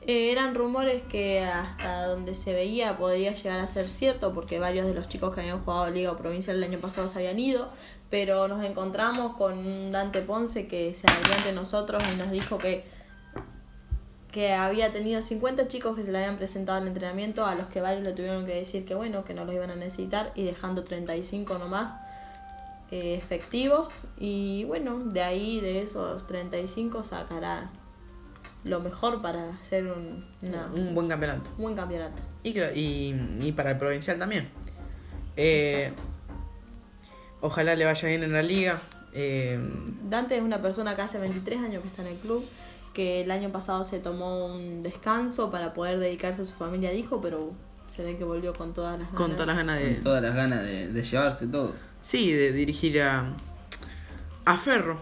Eh, 0.06 0.32
eran 0.32 0.54
rumores 0.54 1.02
que 1.10 1.40
hasta 1.44 2.06
donde 2.06 2.34
se 2.34 2.54
veía 2.54 2.96
podría 2.96 3.32
llegar 3.34 3.60
a 3.60 3.68
ser 3.68 3.88
cierto 3.88 4.32
porque 4.32 4.58
varios 4.58 4.86
de 4.86 4.94
los 4.94 5.08
chicos 5.08 5.34
que 5.34 5.42
habían 5.42 5.62
jugado 5.62 5.90
Liga 5.90 6.16
Provincial 6.16 6.56
el 6.56 6.64
año 6.64 6.80
pasado 6.80 7.06
se 7.08 7.18
habían 7.18 7.38
ido, 7.38 7.70
pero 8.10 8.48
nos 8.48 8.62
encontramos 8.64 9.36
con 9.36 9.56
un 9.58 9.90
Dante 9.92 10.20
Ponce 10.22 10.66
que 10.66 10.92
se 10.94 11.08
abrió 11.08 11.32
ante 11.34 11.52
nosotros 11.52 12.02
y 12.12 12.16
nos 12.16 12.30
dijo 12.30 12.58
que 12.58 12.84
que 14.32 14.52
había 14.52 14.92
tenido 14.92 15.22
50 15.22 15.66
chicos 15.66 15.96
que 15.96 16.04
se 16.04 16.12
le 16.12 16.18
habían 16.18 16.36
presentado 16.36 16.78
al 16.80 16.86
entrenamiento, 16.86 17.46
a 17.46 17.56
los 17.56 17.66
que 17.66 17.80
varios 17.80 18.04
le 18.04 18.12
tuvieron 18.12 18.46
que 18.46 18.54
decir 18.54 18.84
que 18.84 18.94
bueno, 18.94 19.24
que 19.24 19.34
no 19.34 19.44
los 19.44 19.52
iban 19.54 19.70
a 19.70 19.74
necesitar 19.74 20.30
y 20.36 20.44
dejando 20.44 20.84
35 20.84 21.58
nomás 21.58 21.94
eh, 22.92 23.14
efectivos 23.16 23.88
y 24.18 24.62
bueno, 24.66 25.00
de 25.00 25.22
ahí 25.22 25.60
de 25.60 25.82
esos 25.82 26.28
35 26.28 27.02
sacará 27.02 27.70
lo 28.62 28.78
mejor 28.78 29.20
para 29.20 29.50
hacer 29.54 29.86
un, 29.86 30.24
una- 30.42 30.66
Un 30.76 30.94
buen 30.94 31.08
campeonato. 31.08 31.50
un 31.56 31.62
buen 31.64 31.74
campeonato. 31.74 32.22
Y, 32.44 32.50
y, 32.60 33.38
y 33.40 33.52
para 33.52 33.72
el 33.72 33.78
provincial 33.78 34.16
también. 34.18 34.48
Eh, 35.36 35.86
Exacto. 35.88 36.02
Ojalá 37.40 37.74
le 37.76 37.84
vaya 37.84 38.08
bien 38.08 38.22
en 38.22 38.32
la 38.32 38.42
liga. 38.42 38.78
Eh, 39.12 39.58
Dante 40.08 40.36
es 40.36 40.42
una 40.42 40.62
persona 40.62 40.94
que 40.94 41.02
hace 41.02 41.18
23 41.18 41.60
años 41.60 41.82
que 41.82 41.88
está 41.88 42.02
en 42.02 42.08
el 42.08 42.16
club, 42.18 42.46
que 42.94 43.22
el 43.22 43.30
año 43.30 43.50
pasado 43.50 43.84
se 43.84 43.98
tomó 43.98 44.46
un 44.46 44.82
descanso 44.82 45.50
para 45.50 45.74
poder 45.74 45.98
dedicarse 45.98 46.42
a 46.42 46.44
su 46.44 46.52
familia, 46.52 46.90
dijo, 46.90 47.20
pero 47.20 47.52
se 47.88 48.04
ve 48.04 48.16
que 48.16 48.24
volvió 48.24 48.52
con 48.52 48.72
todas 48.72 48.98
las 48.98 49.08
ganas. 49.08 49.16
con 49.16 49.32
todas 49.32 49.48
las 49.48 49.56
ganas 49.56 49.80
de, 49.80 49.94
Con 49.94 50.04
todas 50.04 50.22
las 50.22 50.34
ganas 50.34 50.62
de, 50.62 50.92
de 50.92 51.02
llevarse 51.02 51.46
todo. 51.48 51.74
Sí, 52.02 52.32
de 52.32 52.52
dirigir 52.52 53.02
a, 53.02 53.34
a 54.44 54.58
Ferro, 54.58 55.00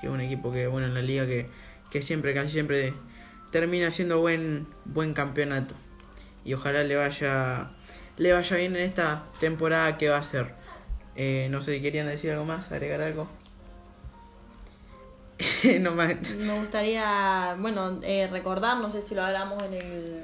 que 0.00 0.06
es 0.06 0.12
un 0.12 0.20
equipo 0.20 0.50
que, 0.50 0.66
bueno, 0.66 0.86
en 0.86 0.94
la 0.94 1.02
liga 1.02 1.26
que, 1.26 1.48
que 1.90 2.02
siempre, 2.02 2.34
casi 2.34 2.50
siempre 2.50 2.94
termina 3.50 3.90
siendo 3.90 4.20
buen, 4.20 4.66
buen 4.84 5.14
campeonato. 5.14 5.74
Y 6.44 6.54
ojalá 6.54 6.82
le 6.82 6.96
vaya, 6.96 7.70
le 8.16 8.32
vaya 8.32 8.56
bien 8.56 8.74
en 8.74 8.82
esta 8.82 9.24
temporada 9.38 9.98
que 9.98 10.08
va 10.08 10.16
a 10.16 10.22
ser. 10.22 10.54
Eh, 11.16 11.48
no 11.50 11.60
sé 11.60 11.74
si 11.74 11.82
querían 11.82 12.06
decir 12.06 12.30
algo 12.30 12.44
más, 12.44 12.70
agregar 12.72 13.00
algo. 13.02 13.28
no 15.80 15.92
más. 15.92 16.14
Me 16.36 16.58
gustaría, 16.58 17.56
bueno, 17.58 17.98
eh, 18.02 18.28
recordar, 18.30 18.78
no 18.78 18.90
sé 18.90 19.02
si 19.02 19.14
lo 19.14 19.22
hablamos 19.22 19.62
en 19.64 19.74
el, 19.74 20.22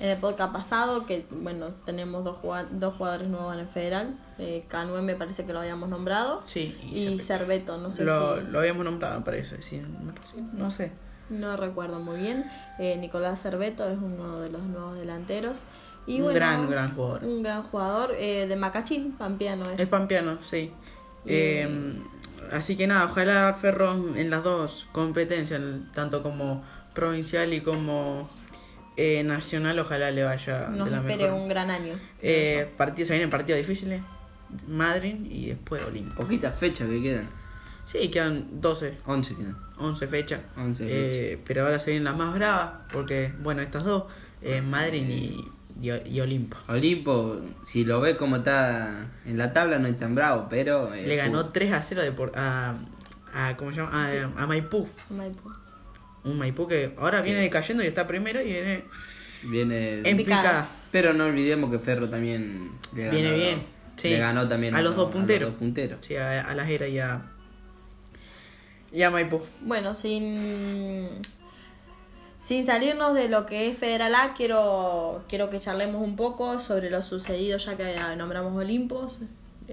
en 0.00 0.08
el 0.10 0.18
podcast 0.18 0.52
pasado, 0.52 1.06
que 1.06 1.24
bueno, 1.30 1.70
tenemos 1.86 2.24
dos, 2.24 2.36
dos 2.70 2.94
jugadores 2.94 3.28
nuevos 3.28 3.54
en 3.54 3.60
el 3.60 3.68
federal. 3.68 4.18
Eh, 4.38 4.64
Canue 4.68 5.02
me 5.02 5.14
parece 5.14 5.44
que 5.44 5.52
lo 5.52 5.60
habíamos 5.60 5.88
nombrado. 5.88 6.42
Sí, 6.44 6.76
Y 6.92 7.18
Cerveto, 7.20 7.78
no 7.78 7.90
sé 7.90 8.04
lo, 8.04 8.40
si... 8.40 8.46
lo 8.48 8.58
habíamos 8.58 8.84
nombrado, 8.84 9.18
me 9.20 9.24
parece. 9.24 9.62
Sí, 9.62 9.78
me 9.78 10.12
parece, 10.12 10.36
no 10.52 10.70
sé. 10.70 10.92
No 11.30 11.56
recuerdo 11.56 11.98
muy 11.98 12.18
bien. 12.20 12.50
Eh, 12.78 12.96
Nicolás 12.98 13.40
Cerveto 13.40 13.88
es 13.88 13.96
uno 13.96 14.38
de 14.40 14.50
los 14.50 14.62
nuevos 14.62 14.96
delanteros. 14.98 15.60
Y 16.06 16.16
un 16.16 16.22
bueno, 16.24 16.34
gran, 16.34 16.70
gran 16.70 16.94
jugador. 16.94 17.24
Un 17.24 17.42
gran 17.42 17.62
jugador 17.64 18.14
eh, 18.18 18.46
de 18.46 18.56
Macachín, 18.56 19.12
Pampeano 19.12 19.70
es. 19.70 19.80
Es 19.80 19.88
pampeano, 19.88 20.38
sí. 20.42 20.72
Y- 21.24 21.28
Eh, 21.28 21.68
así 22.52 22.76
que 22.76 22.86
nada, 22.86 23.04
ojalá 23.06 23.54
Ferro 23.54 23.92
en 24.16 24.28
las 24.30 24.42
dos 24.42 24.88
competencias, 24.92 25.60
tanto 25.94 26.22
como 26.22 26.64
provincial 26.94 27.52
y 27.54 27.60
como 27.60 28.28
Eh, 28.96 29.22
Nacional 29.24 29.78
ojalá 29.78 30.10
le 30.10 30.22
vaya 30.22 30.68
Nos 30.68 30.84
de 30.84 30.90
la 30.90 30.98
espere 30.98 31.24
mejor. 31.24 31.40
un 31.40 31.48
gran 31.48 31.70
año. 31.70 31.98
Eh, 32.20 32.68
partidos, 32.76 33.08
se 33.08 33.14
vienen 33.14 33.30
partidos 33.30 33.58
difíciles. 33.58 34.02
Madrid 34.68 35.14
y 35.30 35.46
después 35.46 35.82
Olimpo. 35.82 36.14
Poquitas 36.16 36.58
fechas 36.58 36.88
que 36.90 37.02
quedan. 37.02 37.26
Sí, 37.86 38.08
quedan 38.10 38.60
12, 38.60 38.98
11 39.06 39.34
quedan. 39.36 39.56
11 39.78 40.06
fechas. 40.08 40.40
11 40.58 40.84
Eh, 40.86 41.38
pero 41.46 41.64
ahora 41.64 41.78
se 41.78 41.90
vienen 41.92 42.04
las 42.04 42.16
más 42.16 42.34
bravas, 42.34 42.70
porque, 42.92 43.32
bueno, 43.42 43.62
estas 43.62 43.84
dos, 43.84 44.04
eh, 44.42 44.60
Madrid 44.60 45.08
y, 45.08 45.48
y, 45.82 45.90
y 46.08 46.20
Olimpo. 46.20 46.56
Olimpo, 46.68 47.40
si 47.66 47.84
lo 47.84 48.00
ves 48.00 48.16
como 48.16 48.36
está 48.36 49.10
en 49.26 49.36
la 49.36 49.52
tabla, 49.52 49.78
no 49.78 49.88
es 49.88 49.98
tan 49.98 50.14
bravo, 50.14 50.46
pero. 50.48 50.94
eh, 50.94 51.06
Le 51.06 51.16
ganó 51.16 51.38
fútbol. 51.40 51.52
3 51.52 51.72
a 51.72 51.82
0 51.82 52.02
de 52.02 52.12
por- 52.12 52.32
a, 52.36 52.76
a, 53.34 53.56
¿cómo 53.56 53.70
se 53.72 53.78
llama? 53.78 53.90
A, 54.36 54.42
a 54.42 54.46
Maipú. 54.46 54.88
Maipú. 55.10 55.50
Un 56.24 56.38
Maipú 56.38 56.68
que 56.68 56.94
ahora 56.98 57.20
viene 57.20 57.50
cayendo 57.50 57.82
y 57.82 57.88
está 57.88 58.06
primero 58.06 58.40
y 58.40 58.44
viene 58.52 58.84
Viene. 59.42 60.02
en 60.08 60.16
picada. 60.16 60.42
picada. 60.42 60.68
Pero 60.92 61.12
no 61.14 61.24
olvidemos 61.24 61.68
que 61.70 61.78
Ferro 61.80 62.08
también 62.08 62.70
le 62.94 63.06
ganó. 63.06 63.12
Viene 63.18 63.34
bien, 63.34 63.62
sí. 63.96 64.10
Le 64.10 64.18
ganó 64.18 64.46
también 64.46 64.74
A 64.76 64.82
los 64.82 64.94
dos 64.94 65.10
punteros. 65.10 65.50
dos 65.50 65.58
punteros. 65.58 65.98
Sí, 66.06 66.14
a, 66.14 66.42
a 66.42 66.54
la 66.54 66.64
Jera 66.64 66.86
y 66.86 67.00
a, 67.00 67.22
y 68.92 69.02
a 69.02 69.10
Maipú. 69.10 69.42
Bueno, 69.62 69.94
sin, 69.96 71.08
sin 72.42 72.66
salirnos 72.66 73.14
de 73.14 73.28
lo 73.28 73.46
que 73.46 73.70
es 73.70 73.78
Federal 73.78 74.16
A, 74.16 74.34
quiero, 74.34 75.22
quiero 75.28 75.48
que 75.48 75.60
charlemos 75.60 76.02
un 76.02 76.16
poco 76.16 76.58
sobre 76.58 76.90
lo 76.90 77.00
sucedido 77.00 77.56
ya 77.56 77.76
que 77.76 77.96
nombramos 78.16 78.54
Olimpos. 78.56 79.20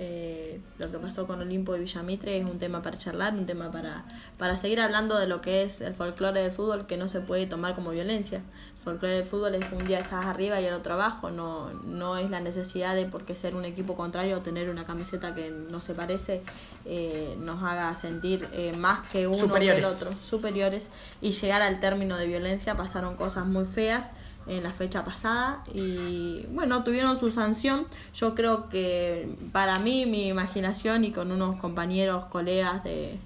Eh, 0.01 0.61
lo 0.77 0.89
que 0.89 0.97
pasó 0.97 1.27
con 1.27 1.41
Olimpo 1.41 1.75
y 1.75 1.81
Villamitre 1.81 2.37
es 2.37 2.45
un 2.45 2.57
tema 2.57 2.81
para 2.81 2.97
charlar, 2.97 3.33
un 3.33 3.45
tema 3.45 3.69
para, 3.69 4.05
para 4.37 4.55
seguir 4.55 4.79
hablando 4.79 5.19
de 5.19 5.27
lo 5.27 5.41
que 5.41 5.63
es 5.63 5.81
el 5.81 5.93
folclore 5.93 6.39
del 6.39 6.51
fútbol 6.53 6.87
que 6.87 6.95
no 6.95 7.09
se 7.09 7.19
puede 7.19 7.47
tomar 7.47 7.75
como 7.75 7.89
violencia. 7.89 8.37
El 8.37 8.83
folclore 8.85 9.15
del 9.15 9.25
fútbol 9.25 9.55
es 9.55 9.71
un 9.73 9.85
día 9.85 9.99
estás 9.99 10.25
arriba 10.25 10.61
y 10.61 10.65
el 10.65 10.73
otro 10.73 10.93
abajo, 10.93 11.31
no, 11.31 11.73
no 11.83 12.15
es 12.15 12.29
la 12.29 12.39
necesidad 12.39 12.95
de 12.95 13.07
porque 13.07 13.35
ser 13.35 13.55
un 13.55 13.65
equipo 13.65 13.97
contrario 13.97 14.37
o 14.37 14.39
tener 14.39 14.69
una 14.69 14.85
camiseta 14.85 15.35
que 15.35 15.51
no 15.51 15.81
se 15.81 15.93
parece 15.95 16.43
eh, 16.85 17.35
nos 17.37 17.61
haga 17.61 17.93
sentir 17.95 18.47
eh, 18.53 18.71
más 18.77 19.05
que 19.09 19.27
uno 19.27 19.37
Superiores. 19.37 19.83
del 19.83 19.91
otro, 19.91 20.11
superiores 20.23 20.91
y 21.19 21.31
llegar 21.33 21.61
al 21.61 21.81
término 21.81 22.15
de 22.15 22.25
violencia 22.25 22.77
pasaron 22.77 23.17
cosas 23.17 23.45
muy 23.45 23.65
feas 23.65 24.11
en 24.49 24.63
la 24.63 24.71
fecha 24.71 25.05
pasada 25.05 25.63
y 25.73 26.45
bueno, 26.51 26.83
tuvieron 26.83 27.17
su 27.19 27.31
sanción. 27.31 27.85
Yo 28.13 28.35
creo 28.35 28.67
que 28.69 29.29
para 29.51 29.79
mí, 29.79 30.05
mi 30.05 30.27
imaginación 30.27 31.03
y 31.03 31.11
con 31.11 31.31
unos 31.31 31.57
compañeros, 31.57 32.25
colegas 32.25 32.83
de, 32.83 33.17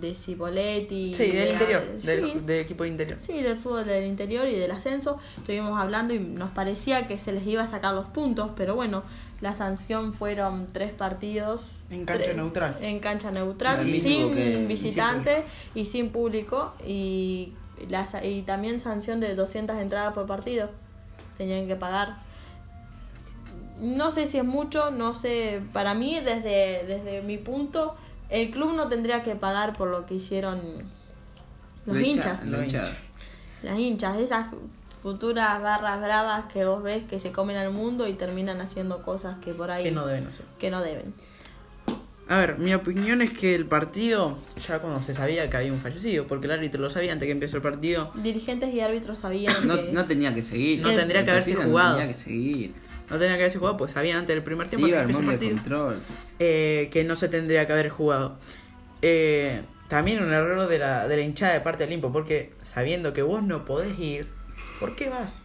de 0.00 0.14
Cipoletti. 0.14 1.14
Sí, 1.14 1.28
del 1.30 1.32
de- 1.46 1.52
interior, 1.52 1.82
sí, 2.00 2.06
del, 2.06 2.46
del 2.46 2.60
equipo 2.60 2.84
de 2.84 2.90
interior. 2.90 3.18
Sí, 3.20 3.40
del 3.42 3.56
fútbol 3.56 3.86
del 3.86 4.04
interior 4.06 4.46
y 4.46 4.54
del 4.56 4.70
ascenso. 4.70 5.18
Estuvimos 5.38 5.80
hablando 5.80 6.14
y 6.14 6.18
nos 6.18 6.50
parecía 6.50 7.06
que 7.06 7.18
se 7.18 7.32
les 7.32 7.46
iba 7.46 7.62
a 7.62 7.66
sacar 7.66 7.94
los 7.94 8.06
puntos, 8.06 8.50
pero 8.56 8.74
bueno, 8.74 9.02
la 9.40 9.54
sanción 9.54 10.12
fueron 10.14 10.66
tres 10.66 10.92
partidos. 10.92 11.62
En 11.90 12.04
cancha 12.04 12.32
neutral. 12.32 12.78
En 12.80 13.00
cancha 13.00 13.30
neutral, 13.30 13.76
sin 13.76 14.66
visitantes 14.68 15.44
y 15.74 15.84
sin 15.86 16.10
público. 16.10 16.74
Y, 16.86 17.52
la 17.88 18.06
sa- 18.06 18.24
y 18.24 18.42
también 18.42 18.80
sanción 18.80 19.20
de 19.20 19.34
200 19.34 19.76
entradas 19.78 20.12
por 20.14 20.26
partido. 20.26 20.70
Tenían 21.38 21.66
que 21.66 21.76
pagar. 21.76 22.16
No 23.80 24.10
sé 24.10 24.26
si 24.26 24.38
es 24.38 24.44
mucho, 24.44 24.90
no 24.90 25.14
sé. 25.14 25.60
Para 25.72 25.94
mí, 25.94 26.18
desde, 26.20 26.84
desde 26.86 27.20
mi 27.22 27.36
punto, 27.38 27.94
el 28.30 28.50
club 28.50 28.74
no 28.74 28.88
tendría 28.88 29.22
que 29.22 29.34
pagar 29.36 29.74
por 29.74 29.88
lo 29.88 30.06
que 30.06 30.14
hicieron 30.14 30.60
los 31.84 31.96
hinchas 32.00 32.44
las 33.62 33.78
hinchas, 33.78 34.16
esas 34.18 34.46
futuras 35.02 35.60
barras 35.62 36.00
bravas 36.00 36.44
que 36.52 36.64
vos 36.64 36.82
ves 36.82 37.04
que 37.04 37.18
se 37.20 37.32
comen 37.32 37.56
al 37.56 37.70
mundo 37.72 38.06
y 38.08 38.14
terminan 38.14 38.60
haciendo 38.60 39.02
cosas 39.02 39.36
que 39.38 39.52
por 39.54 39.70
ahí 39.70 39.84
Que 39.84 39.92
no 39.92 40.06
deben 40.06 40.26
hacer. 40.26 40.44
que 40.58 40.70
no 40.70 40.82
deben. 40.82 41.14
A 42.28 42.38
ver, 42.38 42.58
mi 42.58 42.74
opinión 42.74 43.22
es 43.22 43.30
que 43.30 43.54
el 43.54 43.66
partido, 43.66 44.36
ya 44.66 44.80
cuando 44.80 45.00
se 45.00 45.14
sabía 45.14 45.48
que 45.48 45.56
había 45.58 45.72
un 45.72 45.78
fallecido, 45.78 46.26
porque 46.26 46.46
el 46.46 46.52
árbitro 46.52 46.80
lo 46.80 46.90
sabía 46.90 47.12
antes 47.12 47.26
que 47.26 47.32
empezó 47.32 47.56
el 47.56 47.62
partido, 47.62 48.10
Dirigentes 48.16 48.74
y 48.74 48.80
árbitros 48.80 49.20
sabían 49.20 49.54
No, 49.66 49.76
que 49.76 49.92
no 49.92 50.06
tenía 50.06 50.34
que 50.34 50.42
seguir. 50.42 50.80
No 50.80 50.92
tendría 50.92 51.20
que 51.24 51.30
El 51.30 51.36
haberse 51.36 51.54
jugado. 51.54 51.90
No 51.90 51.96
tenía 51.98 52.08
que 52.08 52.14
seguir. 52.18 52.72
no 53.08 53.18
tenía 53.18 53.36
que 53.36 53.42
haberse 53.42 53.58
jugado, 53.58 53.76
pues 53.76 53.92
sabían 53.92 54.18
antes 54.18 54.34
del 54.34 54.42
primer 54.42 54.66
tiempo 54.68 54.86
antes 54.86 54.96
que 54.98 55.02
empezó 55.02 55.20
el 55.20 55.26
partido, 55.26 55.52
control. 55.56 55.96
eh, 56.40 56.88
que 56.90 57.04
no 57.04 57.14
se 57.14 57.28
tendría 57.28 57.64
que 57.66 57.72
haber 57.72 57.90
jugado. 57.90 58.38
Eh, 59.02 59.62
también 59.88 60.20
un 60.20 60.32
error 60.32 60.68
de 60.68 60.78
la, 60.80 61.06
de 61.06 61.16
la 61.16 61.22
hinchada 61.22 61.52
de 61.52 61.60
parte 61.60 61.84
del 61.84 61.90
Olimpo, 61.90 62.10
porque 62.12 62.52
sabiendo 62.62 63.12
que 63.12 63.22
vos 63.22 63.40
no 63.44 63.64
podés 63.64 63.96
ir, 64.00 64.26
¿por 64.80 64.96
qué 64.96 65.08
vas? 65.08 65.44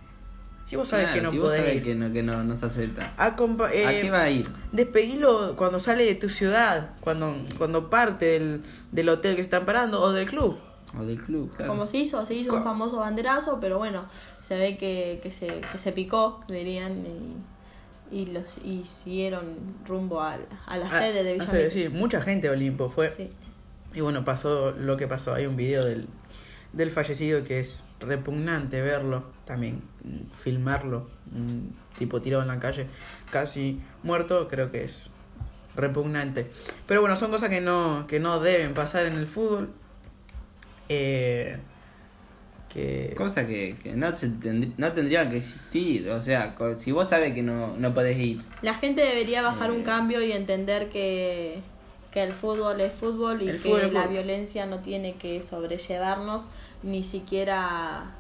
Si 0.71 0.77
vos 0.77 0.88
sabés 0.88 1.07
Claro, 1.07 1.19
que 1.19 1.23
no 1.25 1.31
si 1.31 1.38
vos 1.38 1.47
podés 1.47 1.60
sabés 1.60 1.75
ir. 1.75 1.84
que 1.84 1.95
no, 1.95 2.13
que 2.13 2.23
no, 2.23 2.43
no 2.45 2.55
se 2.55 2.65
acepta. 2.65 3.12
¿A 3.17 3.36
eh, 3.73 3.99
qué 4.01 4.10
va 4.10 4.21
a 4.21 4.29
ir? 4.29 4.47
Despedilo 4.71 5.57
cuando 5.57 5.81
sale 5.81 6.05
de 6.05 6.15
tu 6.15 6.29
ciudad, 6.29 6.91
cuando, 7.01 7.36
cuando 7.57 7.89
parte 7.89 8.25
del, 8.39 8.62
del 8.93 9.10
hotel 9.10 9.36
que 9.36 9.41
están 9.41 9.65
parando 9.65 9.99
o 10.01 10.13
del 10.13 10.29
club. 10.29 10.57
O 10.97 11.03
del 11.03 11.21
club, 11.21 11.53
claro. 11.53 11.73
como 11.73 11.88
se 11.88 11.97
hizo, 11.97 12.25
se 12.25 12.36
hizo 12.36 12.53
un 12.55 12.63
famoso 12.63 12.95
banderazo, 12.99 13.60
pero 13.60 13.79
bueno, 13.79 14.05
se 14.41 14.55
ve 14.55 14.77
que, 14.77 15.19
que 15.21 15.34
se, 15.34 15.47
que 15.60 15.77
se 15.77 15.91
picó, 15.91 16.41
dirían, 16.47 17.05
y, 18.10 18.21
y 18.21 18.25
los 18.27 18.45
y 18.63 18.86
siguieron 18.86 19.57
rumbo 19.86 20.21
al- 20.21 20.47
a, 20.67 20.77
la 20.77 20.88
Ah, 20.88 21.01
sede 21.01 21.23
de 21.25 21.34
Villamitre. 21.34 21.69
sí, 21.71 21.89
mucha 21.89 22.21
gente 22.21 22.47
de 22.47 22.53
Olimpo 22.53 22.89
fue. 22.89 23.12
Sí. 23.12 23.29
Y 23.93 23.99
bueno, 23.99 24.23
pasó 24.23 24.71
lo 24.71 24.95
que 24.95 25.05
pasó. 25.10 25.34
Hay 25.34 25.47
un 25.47 25.57
video 25.57 25.84
del, 25.84 26.07
del 26.73 26.91
fallecido 26.91 27.43
que 27.43 27.60
es 27.60 27.84
repugnante 27.99 28.81
verlo, 28.81 29.25
también 29.45 29.81
mm, 30.03 30.31
filmarlo, 30.34 31.07
un 31.36 31.75
tipo 31.97 32.21
tirado 32.21 32.41
en 32.41 32.47
la 32.47 32.60
calle, 32.60 32.88
casi 33.31 33.79
muerto, 34.03 34.47
creo 34.47 34.71
que 34.71 34.84
es 34.86 35.10
repugnante. 35.75 36.49
Pero 36.88 37.01
bueno, 37.01 37.15
son 37.15 37.31
cosas 37.31 37.49
que 37.49 37.62
no, 37.62 38.05
que 38.07 38.19
no 38.19 38.39
deben 38.39 38.73
pasar 38.73 39.05
en 39.05 39.13
el 39.17 39.27
fútbol. 39.27 39.69
Eh, 40.89 41.57
que 42.69 43.13
Cosa 43.17 43.45
que, 43.45 43.75
que 43.84 43.93
no, 43.93 44.15
se 44.15 44.27
tendr- 44.29 44.73
no 44.77 44.91
tendría 44.93 45.29
que 45.29 45.38
existir. 45.38 46.10
O 46.10 46.21
sea, 46.21 46.55
si 46.77 46.91
vos 46.91 47.10
sabés 47.10 47.34
que 47.34 47.43
no, 47.43 47.75
no 47.77 47.93
podés 47.93 48.17
ir. 48.17 48.41
La 48.62 48.75
gente 48.75 49.01
debería 49.01 49.41
bajar 49.41 49.71
un 49.71 49.81
Eh. 49.81 49.84
cambio 49.84 50.21
y 50.23 50.31
entender 50.31 50.89
que, 50.89 51.60
que 52.12 52.24
el 52.24 52.34
fútbol 52.34 52.82
es 52.82 52.93
fútbol 52.93 53.41
y 53.41 53.50
El 53.50 53.56
que 53.56 53.62
fútbol 53.63 53.93
la 53.93 54.02
fútbol. 54.02 54.13
violencia 54.13 54.65
no 54.65 54.80
tiene 54.80 55.15
que 55.15 55.41
sobrellevarnos 55.41 56.47
ni 56.84 57.04
siquiera 57.04 58.12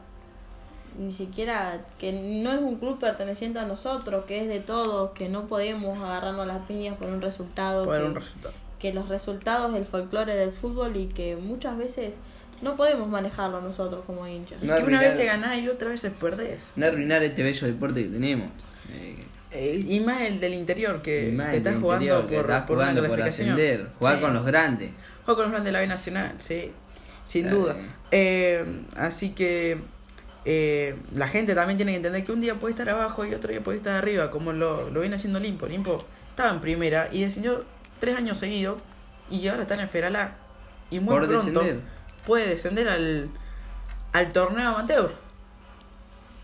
ni 0.97 1.11
siquiera 1.11 1.85
que 1.99 2.11
no 2.11 2.51
es 2.51 2.59
un 2.59 2.75
club 2.77 2.99
perteneciente 2.99 3.59
a 3.59 3.65
nosotros, 3.65 4.25
que 4.25 4.41
es 4.41 4.49
de 4.49 4.59
todos, 4.59 5.11
que 5.11 5.29
no 5.29 5.47
podemos 5.47 5.97
agarrarnos 6.03 6.45
las 6.45 6.65
piñas 6.65 6.97
por 6.97 7.07
un 7.07 7.21
resultado, 7.21 7.85
puede 7.85 8.01
que, 8.01 8.07
un 8.07 8.15
resultado. 8.15 8.53
que 8.79 8.93
los 8.93 9.07
resultados 9.07 9.73
del 9.73 9.85
folclore 9.85 10.35
del 10.35 10.51
fútbol 10.51 10.97
y 10.97 11.07
que 11.07 11.37
muchas 11.37 11.77
veces 11.77 12.13
no 12.61 12.75
podemos 12.75 13.07
manejarlo 13.07 13.61
nosotros 13.61 14.03
como 14.05 14.27
hinchas. 14.27 14.61
Y 14.61 14.67
No 14.67 14.75
que 14.75 14.83
una 14.83 14.99
vez 14.99 15.13
se 15.13 15.25
ganás 15.25 15.57
y 15.59 15.69
otra 15.69 15.89
vez 15.89 16.01
se 16.01 16.11
perdés. 16.11 16.59
No 16.75 16.85
arruinar 16.85 17.23
este 17.23 17.41
bello 17.41 17.67
deporte 17.67 18.03
que 18.03 18.09
tenemos. 18.09 18.51
Eh, 19.51 19.73
Eh, 19.75 19.85
y 19.87 19.99
más 19.99 20.21
el 20.21 20.39
del 20.39 20.53
interior, 20.53 21.01
que 21.01 21.29
y 21.29 21.37
te 21.37 21.57
estás 21.57 21.75
jugando 21.81 22.25
por, 22.27 22.35
estás 22.41 22.61
por 22.63 22.77
una 22.77 22.85
jugando 22.85 23.01
por 23.07 23.15
clasificación. 23.17 23.49
ascender. 23.59 23.87
Jugar 23.99 24.15
Sí. 24.15 24.21
con 24.21 24.33
los 24.33 24.45
grandes. 24.45 24.91
Juego 25.25 25.35
con 25.35 25.43
los 25.43 25.51
grandes 25.51 25.65
de 25.65 25.71
la 25.73 25.79
B 25.79 25.87
Nacional, 25.87 26.35
sí, 26.39 26.71
sin 27.23 27.49
duda. 27.49 27.75
Eh, 28.11 28.65
así 28.95 29.31
que 29.31 29.81
eh, 30.45 30.95
la 31.13 31.27
gente 31.27 31.53
también 31.53 31.77
tiene 31.77 31.91
que 31.91 31.97
entender 31.97 32.23
que 32.23 32.31
un 32.31 32.41
día 32.41 32.55
puede 32.55 32.71
estar 32.71 32.89
abajo 32.89 33.25
y 33.25 33.33
otro 33.33 33.51
día 33.51 33.61
puede 33.61 33.77
estar 33.77 33.93
arriba, 33.95 34.31
como 34.31 34.53
lo, 34.53 34.89
lo 34.89 34.99
viene 35.01 35.17
haciendo 35.17 35.39
Limpo. 35.39 35.67
Limpo 35.67 35.97
estaba 36.29 36.49
en 36.51 36.61
primera 36.61 37.09
y 37.11 37.23
descendió 37.23 37.59
tres 37.99 38.17
años 38.17 38.37
seguidos 38.37 38.81
y 39.29 39.47
ahora 39.49 39.63
está 39.63 39.75
en 39.75 40.15
A. 40.15 40.35
Y 40.89 40.99
muy 40.99 41.13
Por 41.13 41.27
pronto 41.27 41.59
descender. 41.59 41.81
puede 42.25 42.47
descender 42.47 42.89
al, 42.89 43.29
al 44.13 44.31
torneo 44.33 44.69
amateur. 44.69 45.11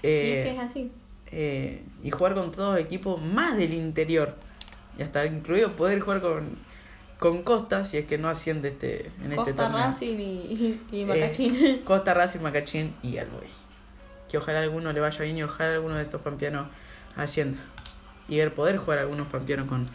y 0.04 0.08
Eh, 0.08 0.40
es 0.42 0.48
que 0.48 0.56
es 0.56 0.60
así. 0.72 0.92
Eh, 1.32 1.84
y 2.04 2.12
jugar 2.12 2.34
con 2.36 2.52
todos 2.52 2.78
equipos 2.80 3.22
más 3.22 3.58
del 3.58 3.74
interior. 3.74 4.36
Y 4.98 5.04
hasta 5.04 5.26
incluido 5.26 5.74
poder 5.76 6.00
jugar 6.00 6.22
con, 6.22 6.58
con 7.20 7.44
Costa, 7.44 7.86
si 7.86 7.98
es 7.98 8.06
que 8.06 8.18
no 8.18 8.30
asciende 8.30 8.70
este, 8.70 9.08
en 9.24 9.32
este 9.32 9.36
Costa 9.36 9.56
torneo. 9.70 9.78
Racing 9.88 10.18
y, 10.18 10.80
y 10.92 11.02
Eh, 11.02 11.06
Macachín. 11.06 11.82
Costa, 11.84 12.14
Racing, 12.14 12.40
Macachín 12.42 12.94
y 13.04 13.18
Alboy. 13.18 13.48
Que 14.30 14.38
ojalá 14.38 14.60
alguno 14.62 14.92
le 14.92 15.00
vaya 15.00 15.22
bien 15.24 15.38
y 15.38 15.44
ojalá 15.44 15.74
alguno 15.74 15.96
de 15.96 16.02
estos 16.04 16.22
pampeanos 16.22 16.68
ascienda. 17.16 17.60
Y 18.28 18.38
ver 18.38 18.54
poder 18.54 18.78
jugar 18.78 19.00
algunos 19.00 19.28
pampeanos 19.28 19.68
con, 19.70 19.86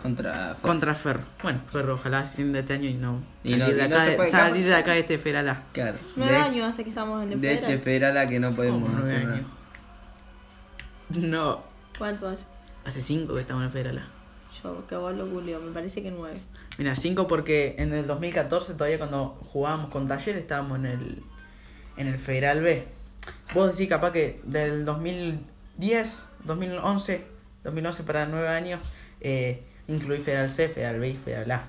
Contra. 0.00 0.56
contra 0.62 0.94
Ferro. 0.94 1.22
Bueno, 1.42 1.60
Ferro 1.70 1.94
ojalá 1.94 2.20
ascienda 2.20 2.60
este 2.60 2.74
año 2.74 2.88
y 2.88 2.94
no 2.94 3.22
Y 3.42 3.50
salir, 3.50 3.58
no- 3.64 3.72
de, 3.72 3.84
y 3.84 3.88
no 3.88 3.96
acá, 3.96 4.04
se 4.04 4.16
de- 4.18 4.30
salir 4.30 4.66
de 4.66 4.74
acá 4.74 4.92
de 4.92 4.98
este 5.00 5.18
Feralá. 5.18 5.62
Claro. 5.72 5.98
Nueve 6.16 6.36
años 6.36 6.68
hace 6.68 6.82
que 6.84 6.90
estamos 6.90 7.22
en 7.24 7.32
el 7.32 7.40
de 7.40 7.48
federal. 7.48 7.70
este 7.72 7.82
federal 7.84 8.18
a 8.18 8.26
que 8.28 8.40
no 8.40 8.52
podemos 8.54 8.88
nueve 8.90 9.02
hacer 9.06 9.24
nada. 9.26 9.42
No, 11.10 11.60
¿Cuánto 11.98 12.28
hace? 12.28 12.44
hace 12.84 13.00
cinco 13.02 13.34
que 13.34 13.40
estamos 13.40 13.62
en 13.62 13.66
el 13.66 13.72
Feralá. 13.72 14.06
Yo, 14.62 14.86
que 14.86 14.96
vos 14.96 15.14
lo 15.14 15.26
googleó, 15.28 15.60
me 15.60 15.72
parece 15.72 16.02
que 16.02 16.10
nueve. 16.10 16.38
Mira, 16.78 16.96
5 16.96 17.28
porque 17.28 17.76
en 17.78 17.92
el 17.92 18.04
2014 18.06 18.74
todavía 18.74 18.98
cuando 18.98 19.38
jugábamos 19.52 19.90
con 19.90 20.08
Taller 20.08 20.36
estábamos 20.36 20.78
en 20.78 20.86
el 20.86 21.22
en 21.96 22.08
el 22.08 22.18
Federal 22.18 22.60
B. 22.62 22.84
vos 23.54 23.70
decís 23.72 23.88
capaz 23.88 24.10
que 24.10 24.40
del 24.44 24.84
2010, 24.84 26.24
2011, 26.44 27.24
2011 27.62 28.02
para 28.02 28.26
9 28.26 28.48
años, 28.48 28.80
eh, 29.20 29.62
incluí 29.86 30.18
Federal 30.18 30.50
C, 30.50 30.68
Federal 30.68 30.98
B 30.98 31.10
y 31.10 31.16
Federal 31.16 31.50
A. 31.52 31.64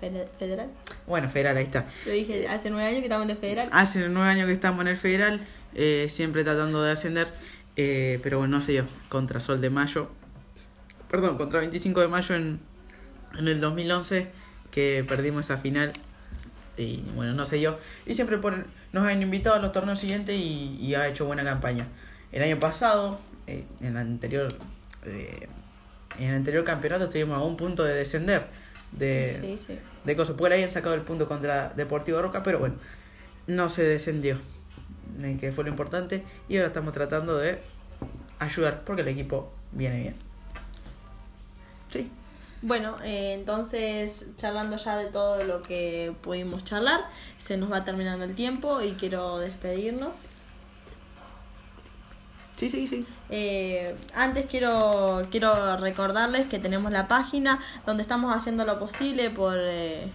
Fede- 0.00 0.28
Federal. 0.38 0.68
Bueno, 1.06 1.28
Federal, 1.28 1.56
ahí 1.58 1.64
está. 1.64 1.86
Yo 2.06 2.12
dije 2.12 2.48
hace 2.48 2.70
nueve 2.70 2.88
años 2.88 3.00
que 3.00 3.06
estamos 3.06 3.24
en 3.26 3.30
el 3.30 3.36
Federal. 3.38 3.68
Hace 3.72 4.08
9 4.08 4.28
años 4.30 4.46
que 4.46 4.52
estamos 4.52 4.80
en 4.82 4.88
el 4.88 4.96
Federal, 4.96 5.40
eh, 5.74 6.06
siempre 6.08 6.44
tratando 6.44 6.82
de 6.82 6.92
ascender, 6.92 7.28
eh, 7.76 8.18
pero 8.22 8.38
bueno, 8.38 8.58
no 8.58 8.62
sé 8.62 8.74
yo, 8.74 8.84
contra 9.08 9.40
Sol 9.40 9.60
de 9.60 9.70
Mayo, 9.70 10.08
perdón, 11.10 11.36
contra 11.36 11.60
25 11.60 12.00
de 12.00 12.08
Mayo 12.08 12.34
en, 12.34 12.60
en 13.38 13.48
el 13.48 13.60
2011, 13.60 14.28
que 14.70 15.04
perdimos 15.08 15.44
esa 15.46 15.58
final, 15.58 15.92
y 16.76 17.02
bueno, 17.14 17.32
no 17.32 17.44
sé 17.44 17.60
yo, 17.60 17.78
y 18.04 18.14
siempre 18.14 18.38
por, 18.38 18.66
nos 18.92 19.06
han 19.06 19.22
invitado 19.22 19.56
a 19.56 19.58
los 19.60 19.72
torneos 19.72 19.98
siguientes 20.00 20.34
y, 20.36 20.76
y 20.80 20.94
ha 20.94 21.08
hecho 21.08 21.24
buena 21.24 21.44
campaña. 21.44 21.86
El 22.32 22.42
año 22.42 22.58
pasado, 22.58 23.18
eh, 23.46 23.64
en 23.80 23.86
el 23.88 23.96
anterior... 23.96 24.48
eh, 25.04 25.48
en 26.18 26.30
el 26.30 26.34
anterior 26.36 26.64
campeonato 26.64 27.04
estuvimos 27.04 27.36
a 27.36 27.42
un 27.42 27.58
punto 27.58 27.84
de 27.84 27.92
descender 27.92 28.46
de, 28.92 29.36
Sí, 29.38 29.58
sí. 29.66 29.78
de 30.04 30.16
cosas. 30.16 30.34
Por 30.34 30.50
ahí 30.50 30.62
han 30.62 30.70
sacado 30.70 30.94
el 30.94 31.02
punto 31.02 31.26
contra 31.28 31.74
Deportivo 31.76 32.22
Roca, 32.22 32.42
pero 32.42 32.58
bueno, 32.58 32.76
no 33.46 33.68
se 33.68 33.82
descendió, 33.82 34.38
que 35.40 35.52
fue 35.52 35.64
lo 35.64 35.70
importante. 35.70 36.24
Y 36.48 36.56
ahora 36.56 36.68
estamos 36.68 36.92
tratando 36.92 37.36
de 37.38 37.62
ayudar, 38.38 38.84
porque 38.84 39.02
el 39.02 39.08
equipo 39.08 39.52
viene 39.72 40.00
bien. 40.00 40.16
Sí, 41.88 42.10
Bueno, 42.62 42.96
eh, 43.04 43.34
entonces 43.34 44.32
charlando 44.36 44.76
ya 44.76 44.96
de 44.96 45.06
todo 45.06 45.42
lo 45.44 45.62
que 45.62 46.14
pudimos 46.22 46.64
charlar, 46.64 47.00
se 47.38 47.56
nos 47.56 47.70
va 47.70 47.84
terminando 47.84 48.24
el 48.24 48.34
tiempo 48.34 48.80
y 48.82 48.94
quiero 48.94 49.38
despedirnos. 49.38 50.46
sí, 52.56 52.68
sí, 52.68 52.86
sí. 52.86 53.06
Eh, 53.28 53.94
antes 54.14 54.46
quiero 54.46 55.22
quiero 55.30 55.76
recordarles 55.76 56.46
que 56.46 56.58
tenemos 56.58 56.90
la 56.92 57.08
página 57.08 57.60
donde 57.84 58.02
estamos 58.02 58.34
haciendo 58.34 58.64
lo 58.64 58.78
posible 58.78 59.30
por 59.30 59.56
eh, 59.58 60.10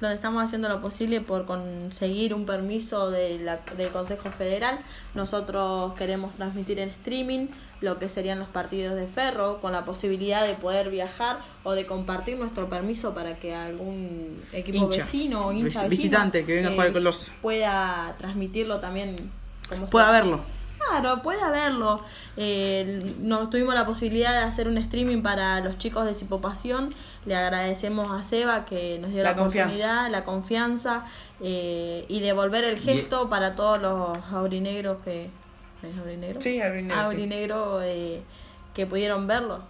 donde 0.00 0.14
estamos 0.16 0.42
haciendo 0.42 0.68
lo 0.68 0.80
posible 0.80 1.20
por 1.20 1.44
conseguir 1.44 2.32
un 2.34 2.46
permiso 2.46 3.10
de 3.10 3.38
la- 3.38 3.60
del 3.76 3.88
Consejo 3.88 4.30
Federal. 4.30 4.78
Nosotros 5.14 5.92
queremos 5.94 6.34
transmitir 6.34 6.78
en 6.78 6.88
streaming 6.88 7.48
lo 7.82 7.98
que 7.98 8.08
serían 8.08 8.38
los 8.38 8.48
partidos 8.48 8.94
de 8.96 9.06
ferro, 9.06 9.58
con 9.60 9.72
la 9.72 9.84
posibilidad 9.84 10.46
de 10.46 10.54
poder 10.54 10.90
viajar 10.90 11.38
o 11.64 11.72
de 11.72 11.86
compartir 11.86 12.36
nuestro 12.38 12.68
permiso 12.68 13.14
para 13.14 13.36
que 13.36 13.54
algún 13.54 14.42
equipo 14.52 14.78
Hincha. 14.86 14.98
vecino 15.02 15.46
o 15.46 15.52
hincha 15.52 15.64
vecino, 15.84 15.88
visitante 15.88 16.44
que 16.44 16.54
venga 16.56 16.68
a 16.68 16.72
jugar 16.72 16.88
eh, 16.88 16.92
con 16.92 17.04
los- 17.04 17.32
pueda 17.42 18.14
transmitirlo 18.18 18.80
también. 18.80 19.16
Como 19.68 19.86
Pueda 19.86 20.06
sea. 20.06 20.12
verlo. 20.12 20.40
Claro, 20.90 21.22
puede 21.22 21.40
haberlo. 21.40 22.02
Eh, 22.36 23.14
nos 23.20 23.48
tuvimos 23.50 23.74
la 23.74 23.86
posibilidad 23.86 24.32
de 24.32 24.38
hacer 24.38 24.66
un 24.66 24.76
streaming 24.78 25.22
para 25.22 25.60
los 25.60 25.78
chicos 25.78 26.04
de 26.04 26.14
Cipopasión. 26.14 26.90
Le 27.26 27.36
agradecemos 27.36 28.10
a 28.10 28.22
Seba 28.22 28.64
que 28.64 28.98
nos 28.98 29.12
dio 29.12 29.22
la, 29.22 29.32
oportunidad, 29.32 30.10
la 30.10 30.24
confianza 30.24 31.04
eh, 31.40 32.04
y 32.08 32.20
devolver 32.20 32.64
el 32.64 32.78
gesto 32.78 33.28
para 33.28 33.54
todos 33.54 33.80
los 33.80 34.18
aurinegros 34.32 35.00
que. 35.02 35.30
¿Es 35.82 35.98
aurinegro? 35.98 36.40
Sí, 36.40 36.60
aurinegro, 36.60 37.00
sí. 37.02 37.06
Aurinegro, 37.06 37.82
eh, 37.82 38.22
que 38.74 38.86
pudieron 38.86 39.26
verlo. 39.26 39.60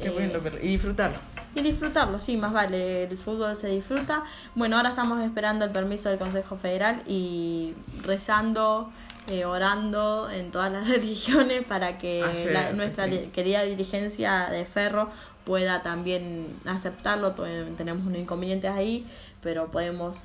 Qué 0.00 0.08
Eh, 0.08 0.10
bueno 0.10 0.40
verlo. 0.40 0.58
Y 0.62 0.68
disfrutarlo. 0.68 1.18
y 1.54 1.60
disfrutarlo, 1.62 2.18
sí, 2.18 2.36
más 2.36 2.52
vale, 2.52 3.04
el 3.04 3.18
fútbol 3.18 3.56
se 3.56 3.68
disfruta. 3.68 4.22
Bueno, 4.54 4.76
ahora 4.76 4.90
estamos 4.90 5.20
esperando 5.22 5.64
el 5.64 5.70
permiso 5.72 6.08
del 6.08 6.18
Consejo 6.18 6.56
Federal 6.56 7.02
y 7.06 7.74
rezando, 8.02 8.90
eh, 9.30 9.44
orando 9.44 10.28
en 10.30 10.50
todas 10.50 10.72
las 10.72 10.88
religiones 10.96 11.64
para 11.64 11.98
que 11.98 12.22
Hacer, 12.22 12.52
la- 12.52 12.72
nuestra 12.72 13.08
querida 13.32 13.62
dirigencia 13.64 14.48
de 14.50 14.64
Ferro 14.64 15.10
pueda 15.44 15.82
también 15.82 16.48
aceptarlo. 16.66 17.32
To- 17.32 17.44
Tenemos 17.76 18.02
unos 18.06 18.18
inconvenientes 18.18 18.70
ahí, 18.70 19.06
pero 19.42 19.70
podemos... 19.70 20.18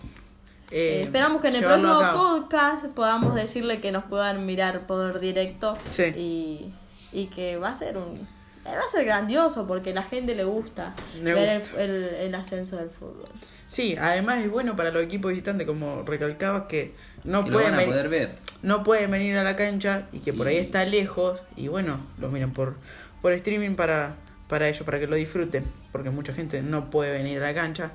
Eh, 0.71 0.99
eh, 0.99 1.01
esperamos 1.03 1.41
que 1.41 1.49
en 1.49 1.55
el 1.57 1.63
próximo 1.63 1.99
podcast 2.13 2.85
podamos 2.87 3.35
decirle 3.35 3.79
que 3.79 3.91
nos 3.91 4.05
puedan 4.05 4.45
mirar 4.45 4.87
por 4.87 5.19
directo 5.19 5.73
Sí. 5.89 6.03
y, 6.15 6.73
y 7.11 7.27
que 7.27 7.57
va 7.57 7.69
a 7.69 7.75
ser 7.75 7.97
un... 7.97 8.27
Va 8.65 8.79
a 8.79 8.91
ser 8.91 9.03
grandioso 9.03 9.67
porque 9.67 9.91
a 9.91 9.93
la 9.93 10.03
gente 10.03 10.35
le 10.35 10.45
gusta 10.45 10.95
Le 11.21 11.33
ver 11.33 11.59
gusta. 11.59 11.83
El, 11.83 11.91
el, 11.91 12.03
el 12.15 12.35
ascenso 12.35 12.77
del 12.77 12.89
fútbol. 12.89 13.27
Sí, 13.67 13.97
además 13.99 14.39
es 14.43 14.49
bueno 14.49 14.75
para 14.77 14.89
los 14.89 15.03
equipos 15.03 15.31
visitantes, 15.31 15.67
como 15.67 16.03
recalcabas, 16.03 16.63
que 16.69 16.95
no 17.23 17.43
que 17.43 17.49
lo 17.51 17.55
pueden 17.57 17.71
van 17.71 17.79
a 17.79 17.83
venir- 17.83 17.93
poder 17.93 18.09
ver. 18.09 18.35
no 18.61 18.83
pueden 18.83 19.11
venir 19.11 19.37
a 19.37 19.43
la 19.43 19.55
cancha 19.55 20.07
y 20.11 20.19
que 20.19 20.33
por 20.33 20.47
ahí 20.47 20.57
está 20.57 20.85
lejos 20.85 21.41
y 21.55 21.67
bueno, 21.67 21.99
los 22.19 22.31
miran 22.31 22.51
por, 22.51 22.75
por 23.21 23.31
streaming 23.33 23.75
para, 23.75 24.15
para 24.47 24.67
ellos, 24.67 24.83
para 24.83 24.99
que 24.99 25.07
lo 25.07 25.15
disfruten, 25.15 25.63
porque 25.91 26.09
mucha 26.09 26.33
gente 26.33 26.61
no 26.61 26.89
puede 26.89 27.11
venir 27.11 27.39
a 27.39 27.47
la 27.47 27.53
cancha 27.53 27.91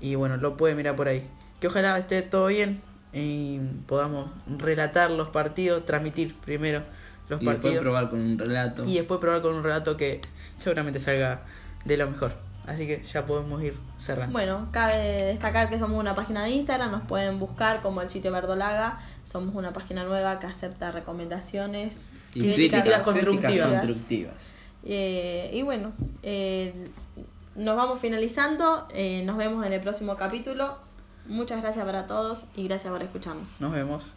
y 0.00 0.14
bueno, 0.14 0.36
lo 0.36 0.56
puede 0.56 0.74
mirar 0.74 0.96
por 0.96 1.08
ahí. 1.08 1.26
Que 1.60 1.66
ojalá 1.68 1.98
esté 1.98 2.22
todo 2.22 2.46
bien 2.46 2.80
y 3.12 3.58
podamos 3.86 4.30
relatar 4.58 5.10
los 5.10 5.28
partidos, 5.30 5.84
transmitir 5.86 6.34
primero 6.36 6.82
los 7.28 7.40
Y 7.42 7.44
después 7.44 7.56
partidos 7.60 7.82
probar 7.82 8.10
con 8.10 8.20
un 8.20 8.38
relato. 8.38 8.82
y 8.88 8.94
después 8.94 9.18
probar 9.20 9.42
con 9.42 9.54
un 9.54 9.62
relato 9.64 9.96
que 9.96 10.20
seguramente 10.56 11.00
salga 11.00 11.40
de 11.84 11.96
lo 11.96 12.10
mejor. 12.10 12.32
Así 12.68 12.86
que 12.86 13.02
ya 13.02 13.24
podemos 13.24 13.62
ir 13.62 13.78
cerrando. 13.98 14.32
Bueno, 14.32 14.68
cabe 14.72 15.24
destacar 15.24 15.70
que 15.70 15.78
somos 15.78 15.98
una 15.98 16.14
página 16.14 16.44
de 16.44 16.50
Instagram, 16.50 16.90
nos 16.90 17.02
pueden 17.02 17.38
buscar 17.38 17.80
como 17.80 18.02
el 18.02 18.10
sitio 18.10 18.30
Verdolaga. 18.30 19.00
Somos 19.24 19.54
una 19.54 19.72
página 19.72 20.04
nueva 20.04 20.38
que 20.38 20.46
acepta 20.46 20.90
recomendaciones 20.90 22.08
y 22.34 22.40
críticas 22.40 22.54
críticas, 22.54 22.82
críticas 22.82 23.02
constructivas. 23.02 23.80
constructivas. 23.80 24.52
Eh, 24.84 25.50
y 25.54 25.62
bueno, 25.62 25.92
eh, 26.22 26.90
nos 27.56 27.74
vamos 27.74 28.00
finalizando. 28.00 28.86
eh, 28.92 29.22
nos 29.24 29.38
vemos 29.38 29.66
en 29.66 29.72
el 29.72 29.80
próximo 29.80 30.16
capítulo. 30.16 30.76
Muchas 31.26 31.62
gracias 31.62 31.86
para 31.86 32.06
todos 32.06 32.44
y 32.54 32.68
gracias 32.68 32.92
por 32.92 33.02
escucharnos. 33.02 33.60
Nos 33.60 33.72
vemos. 33.72 34.10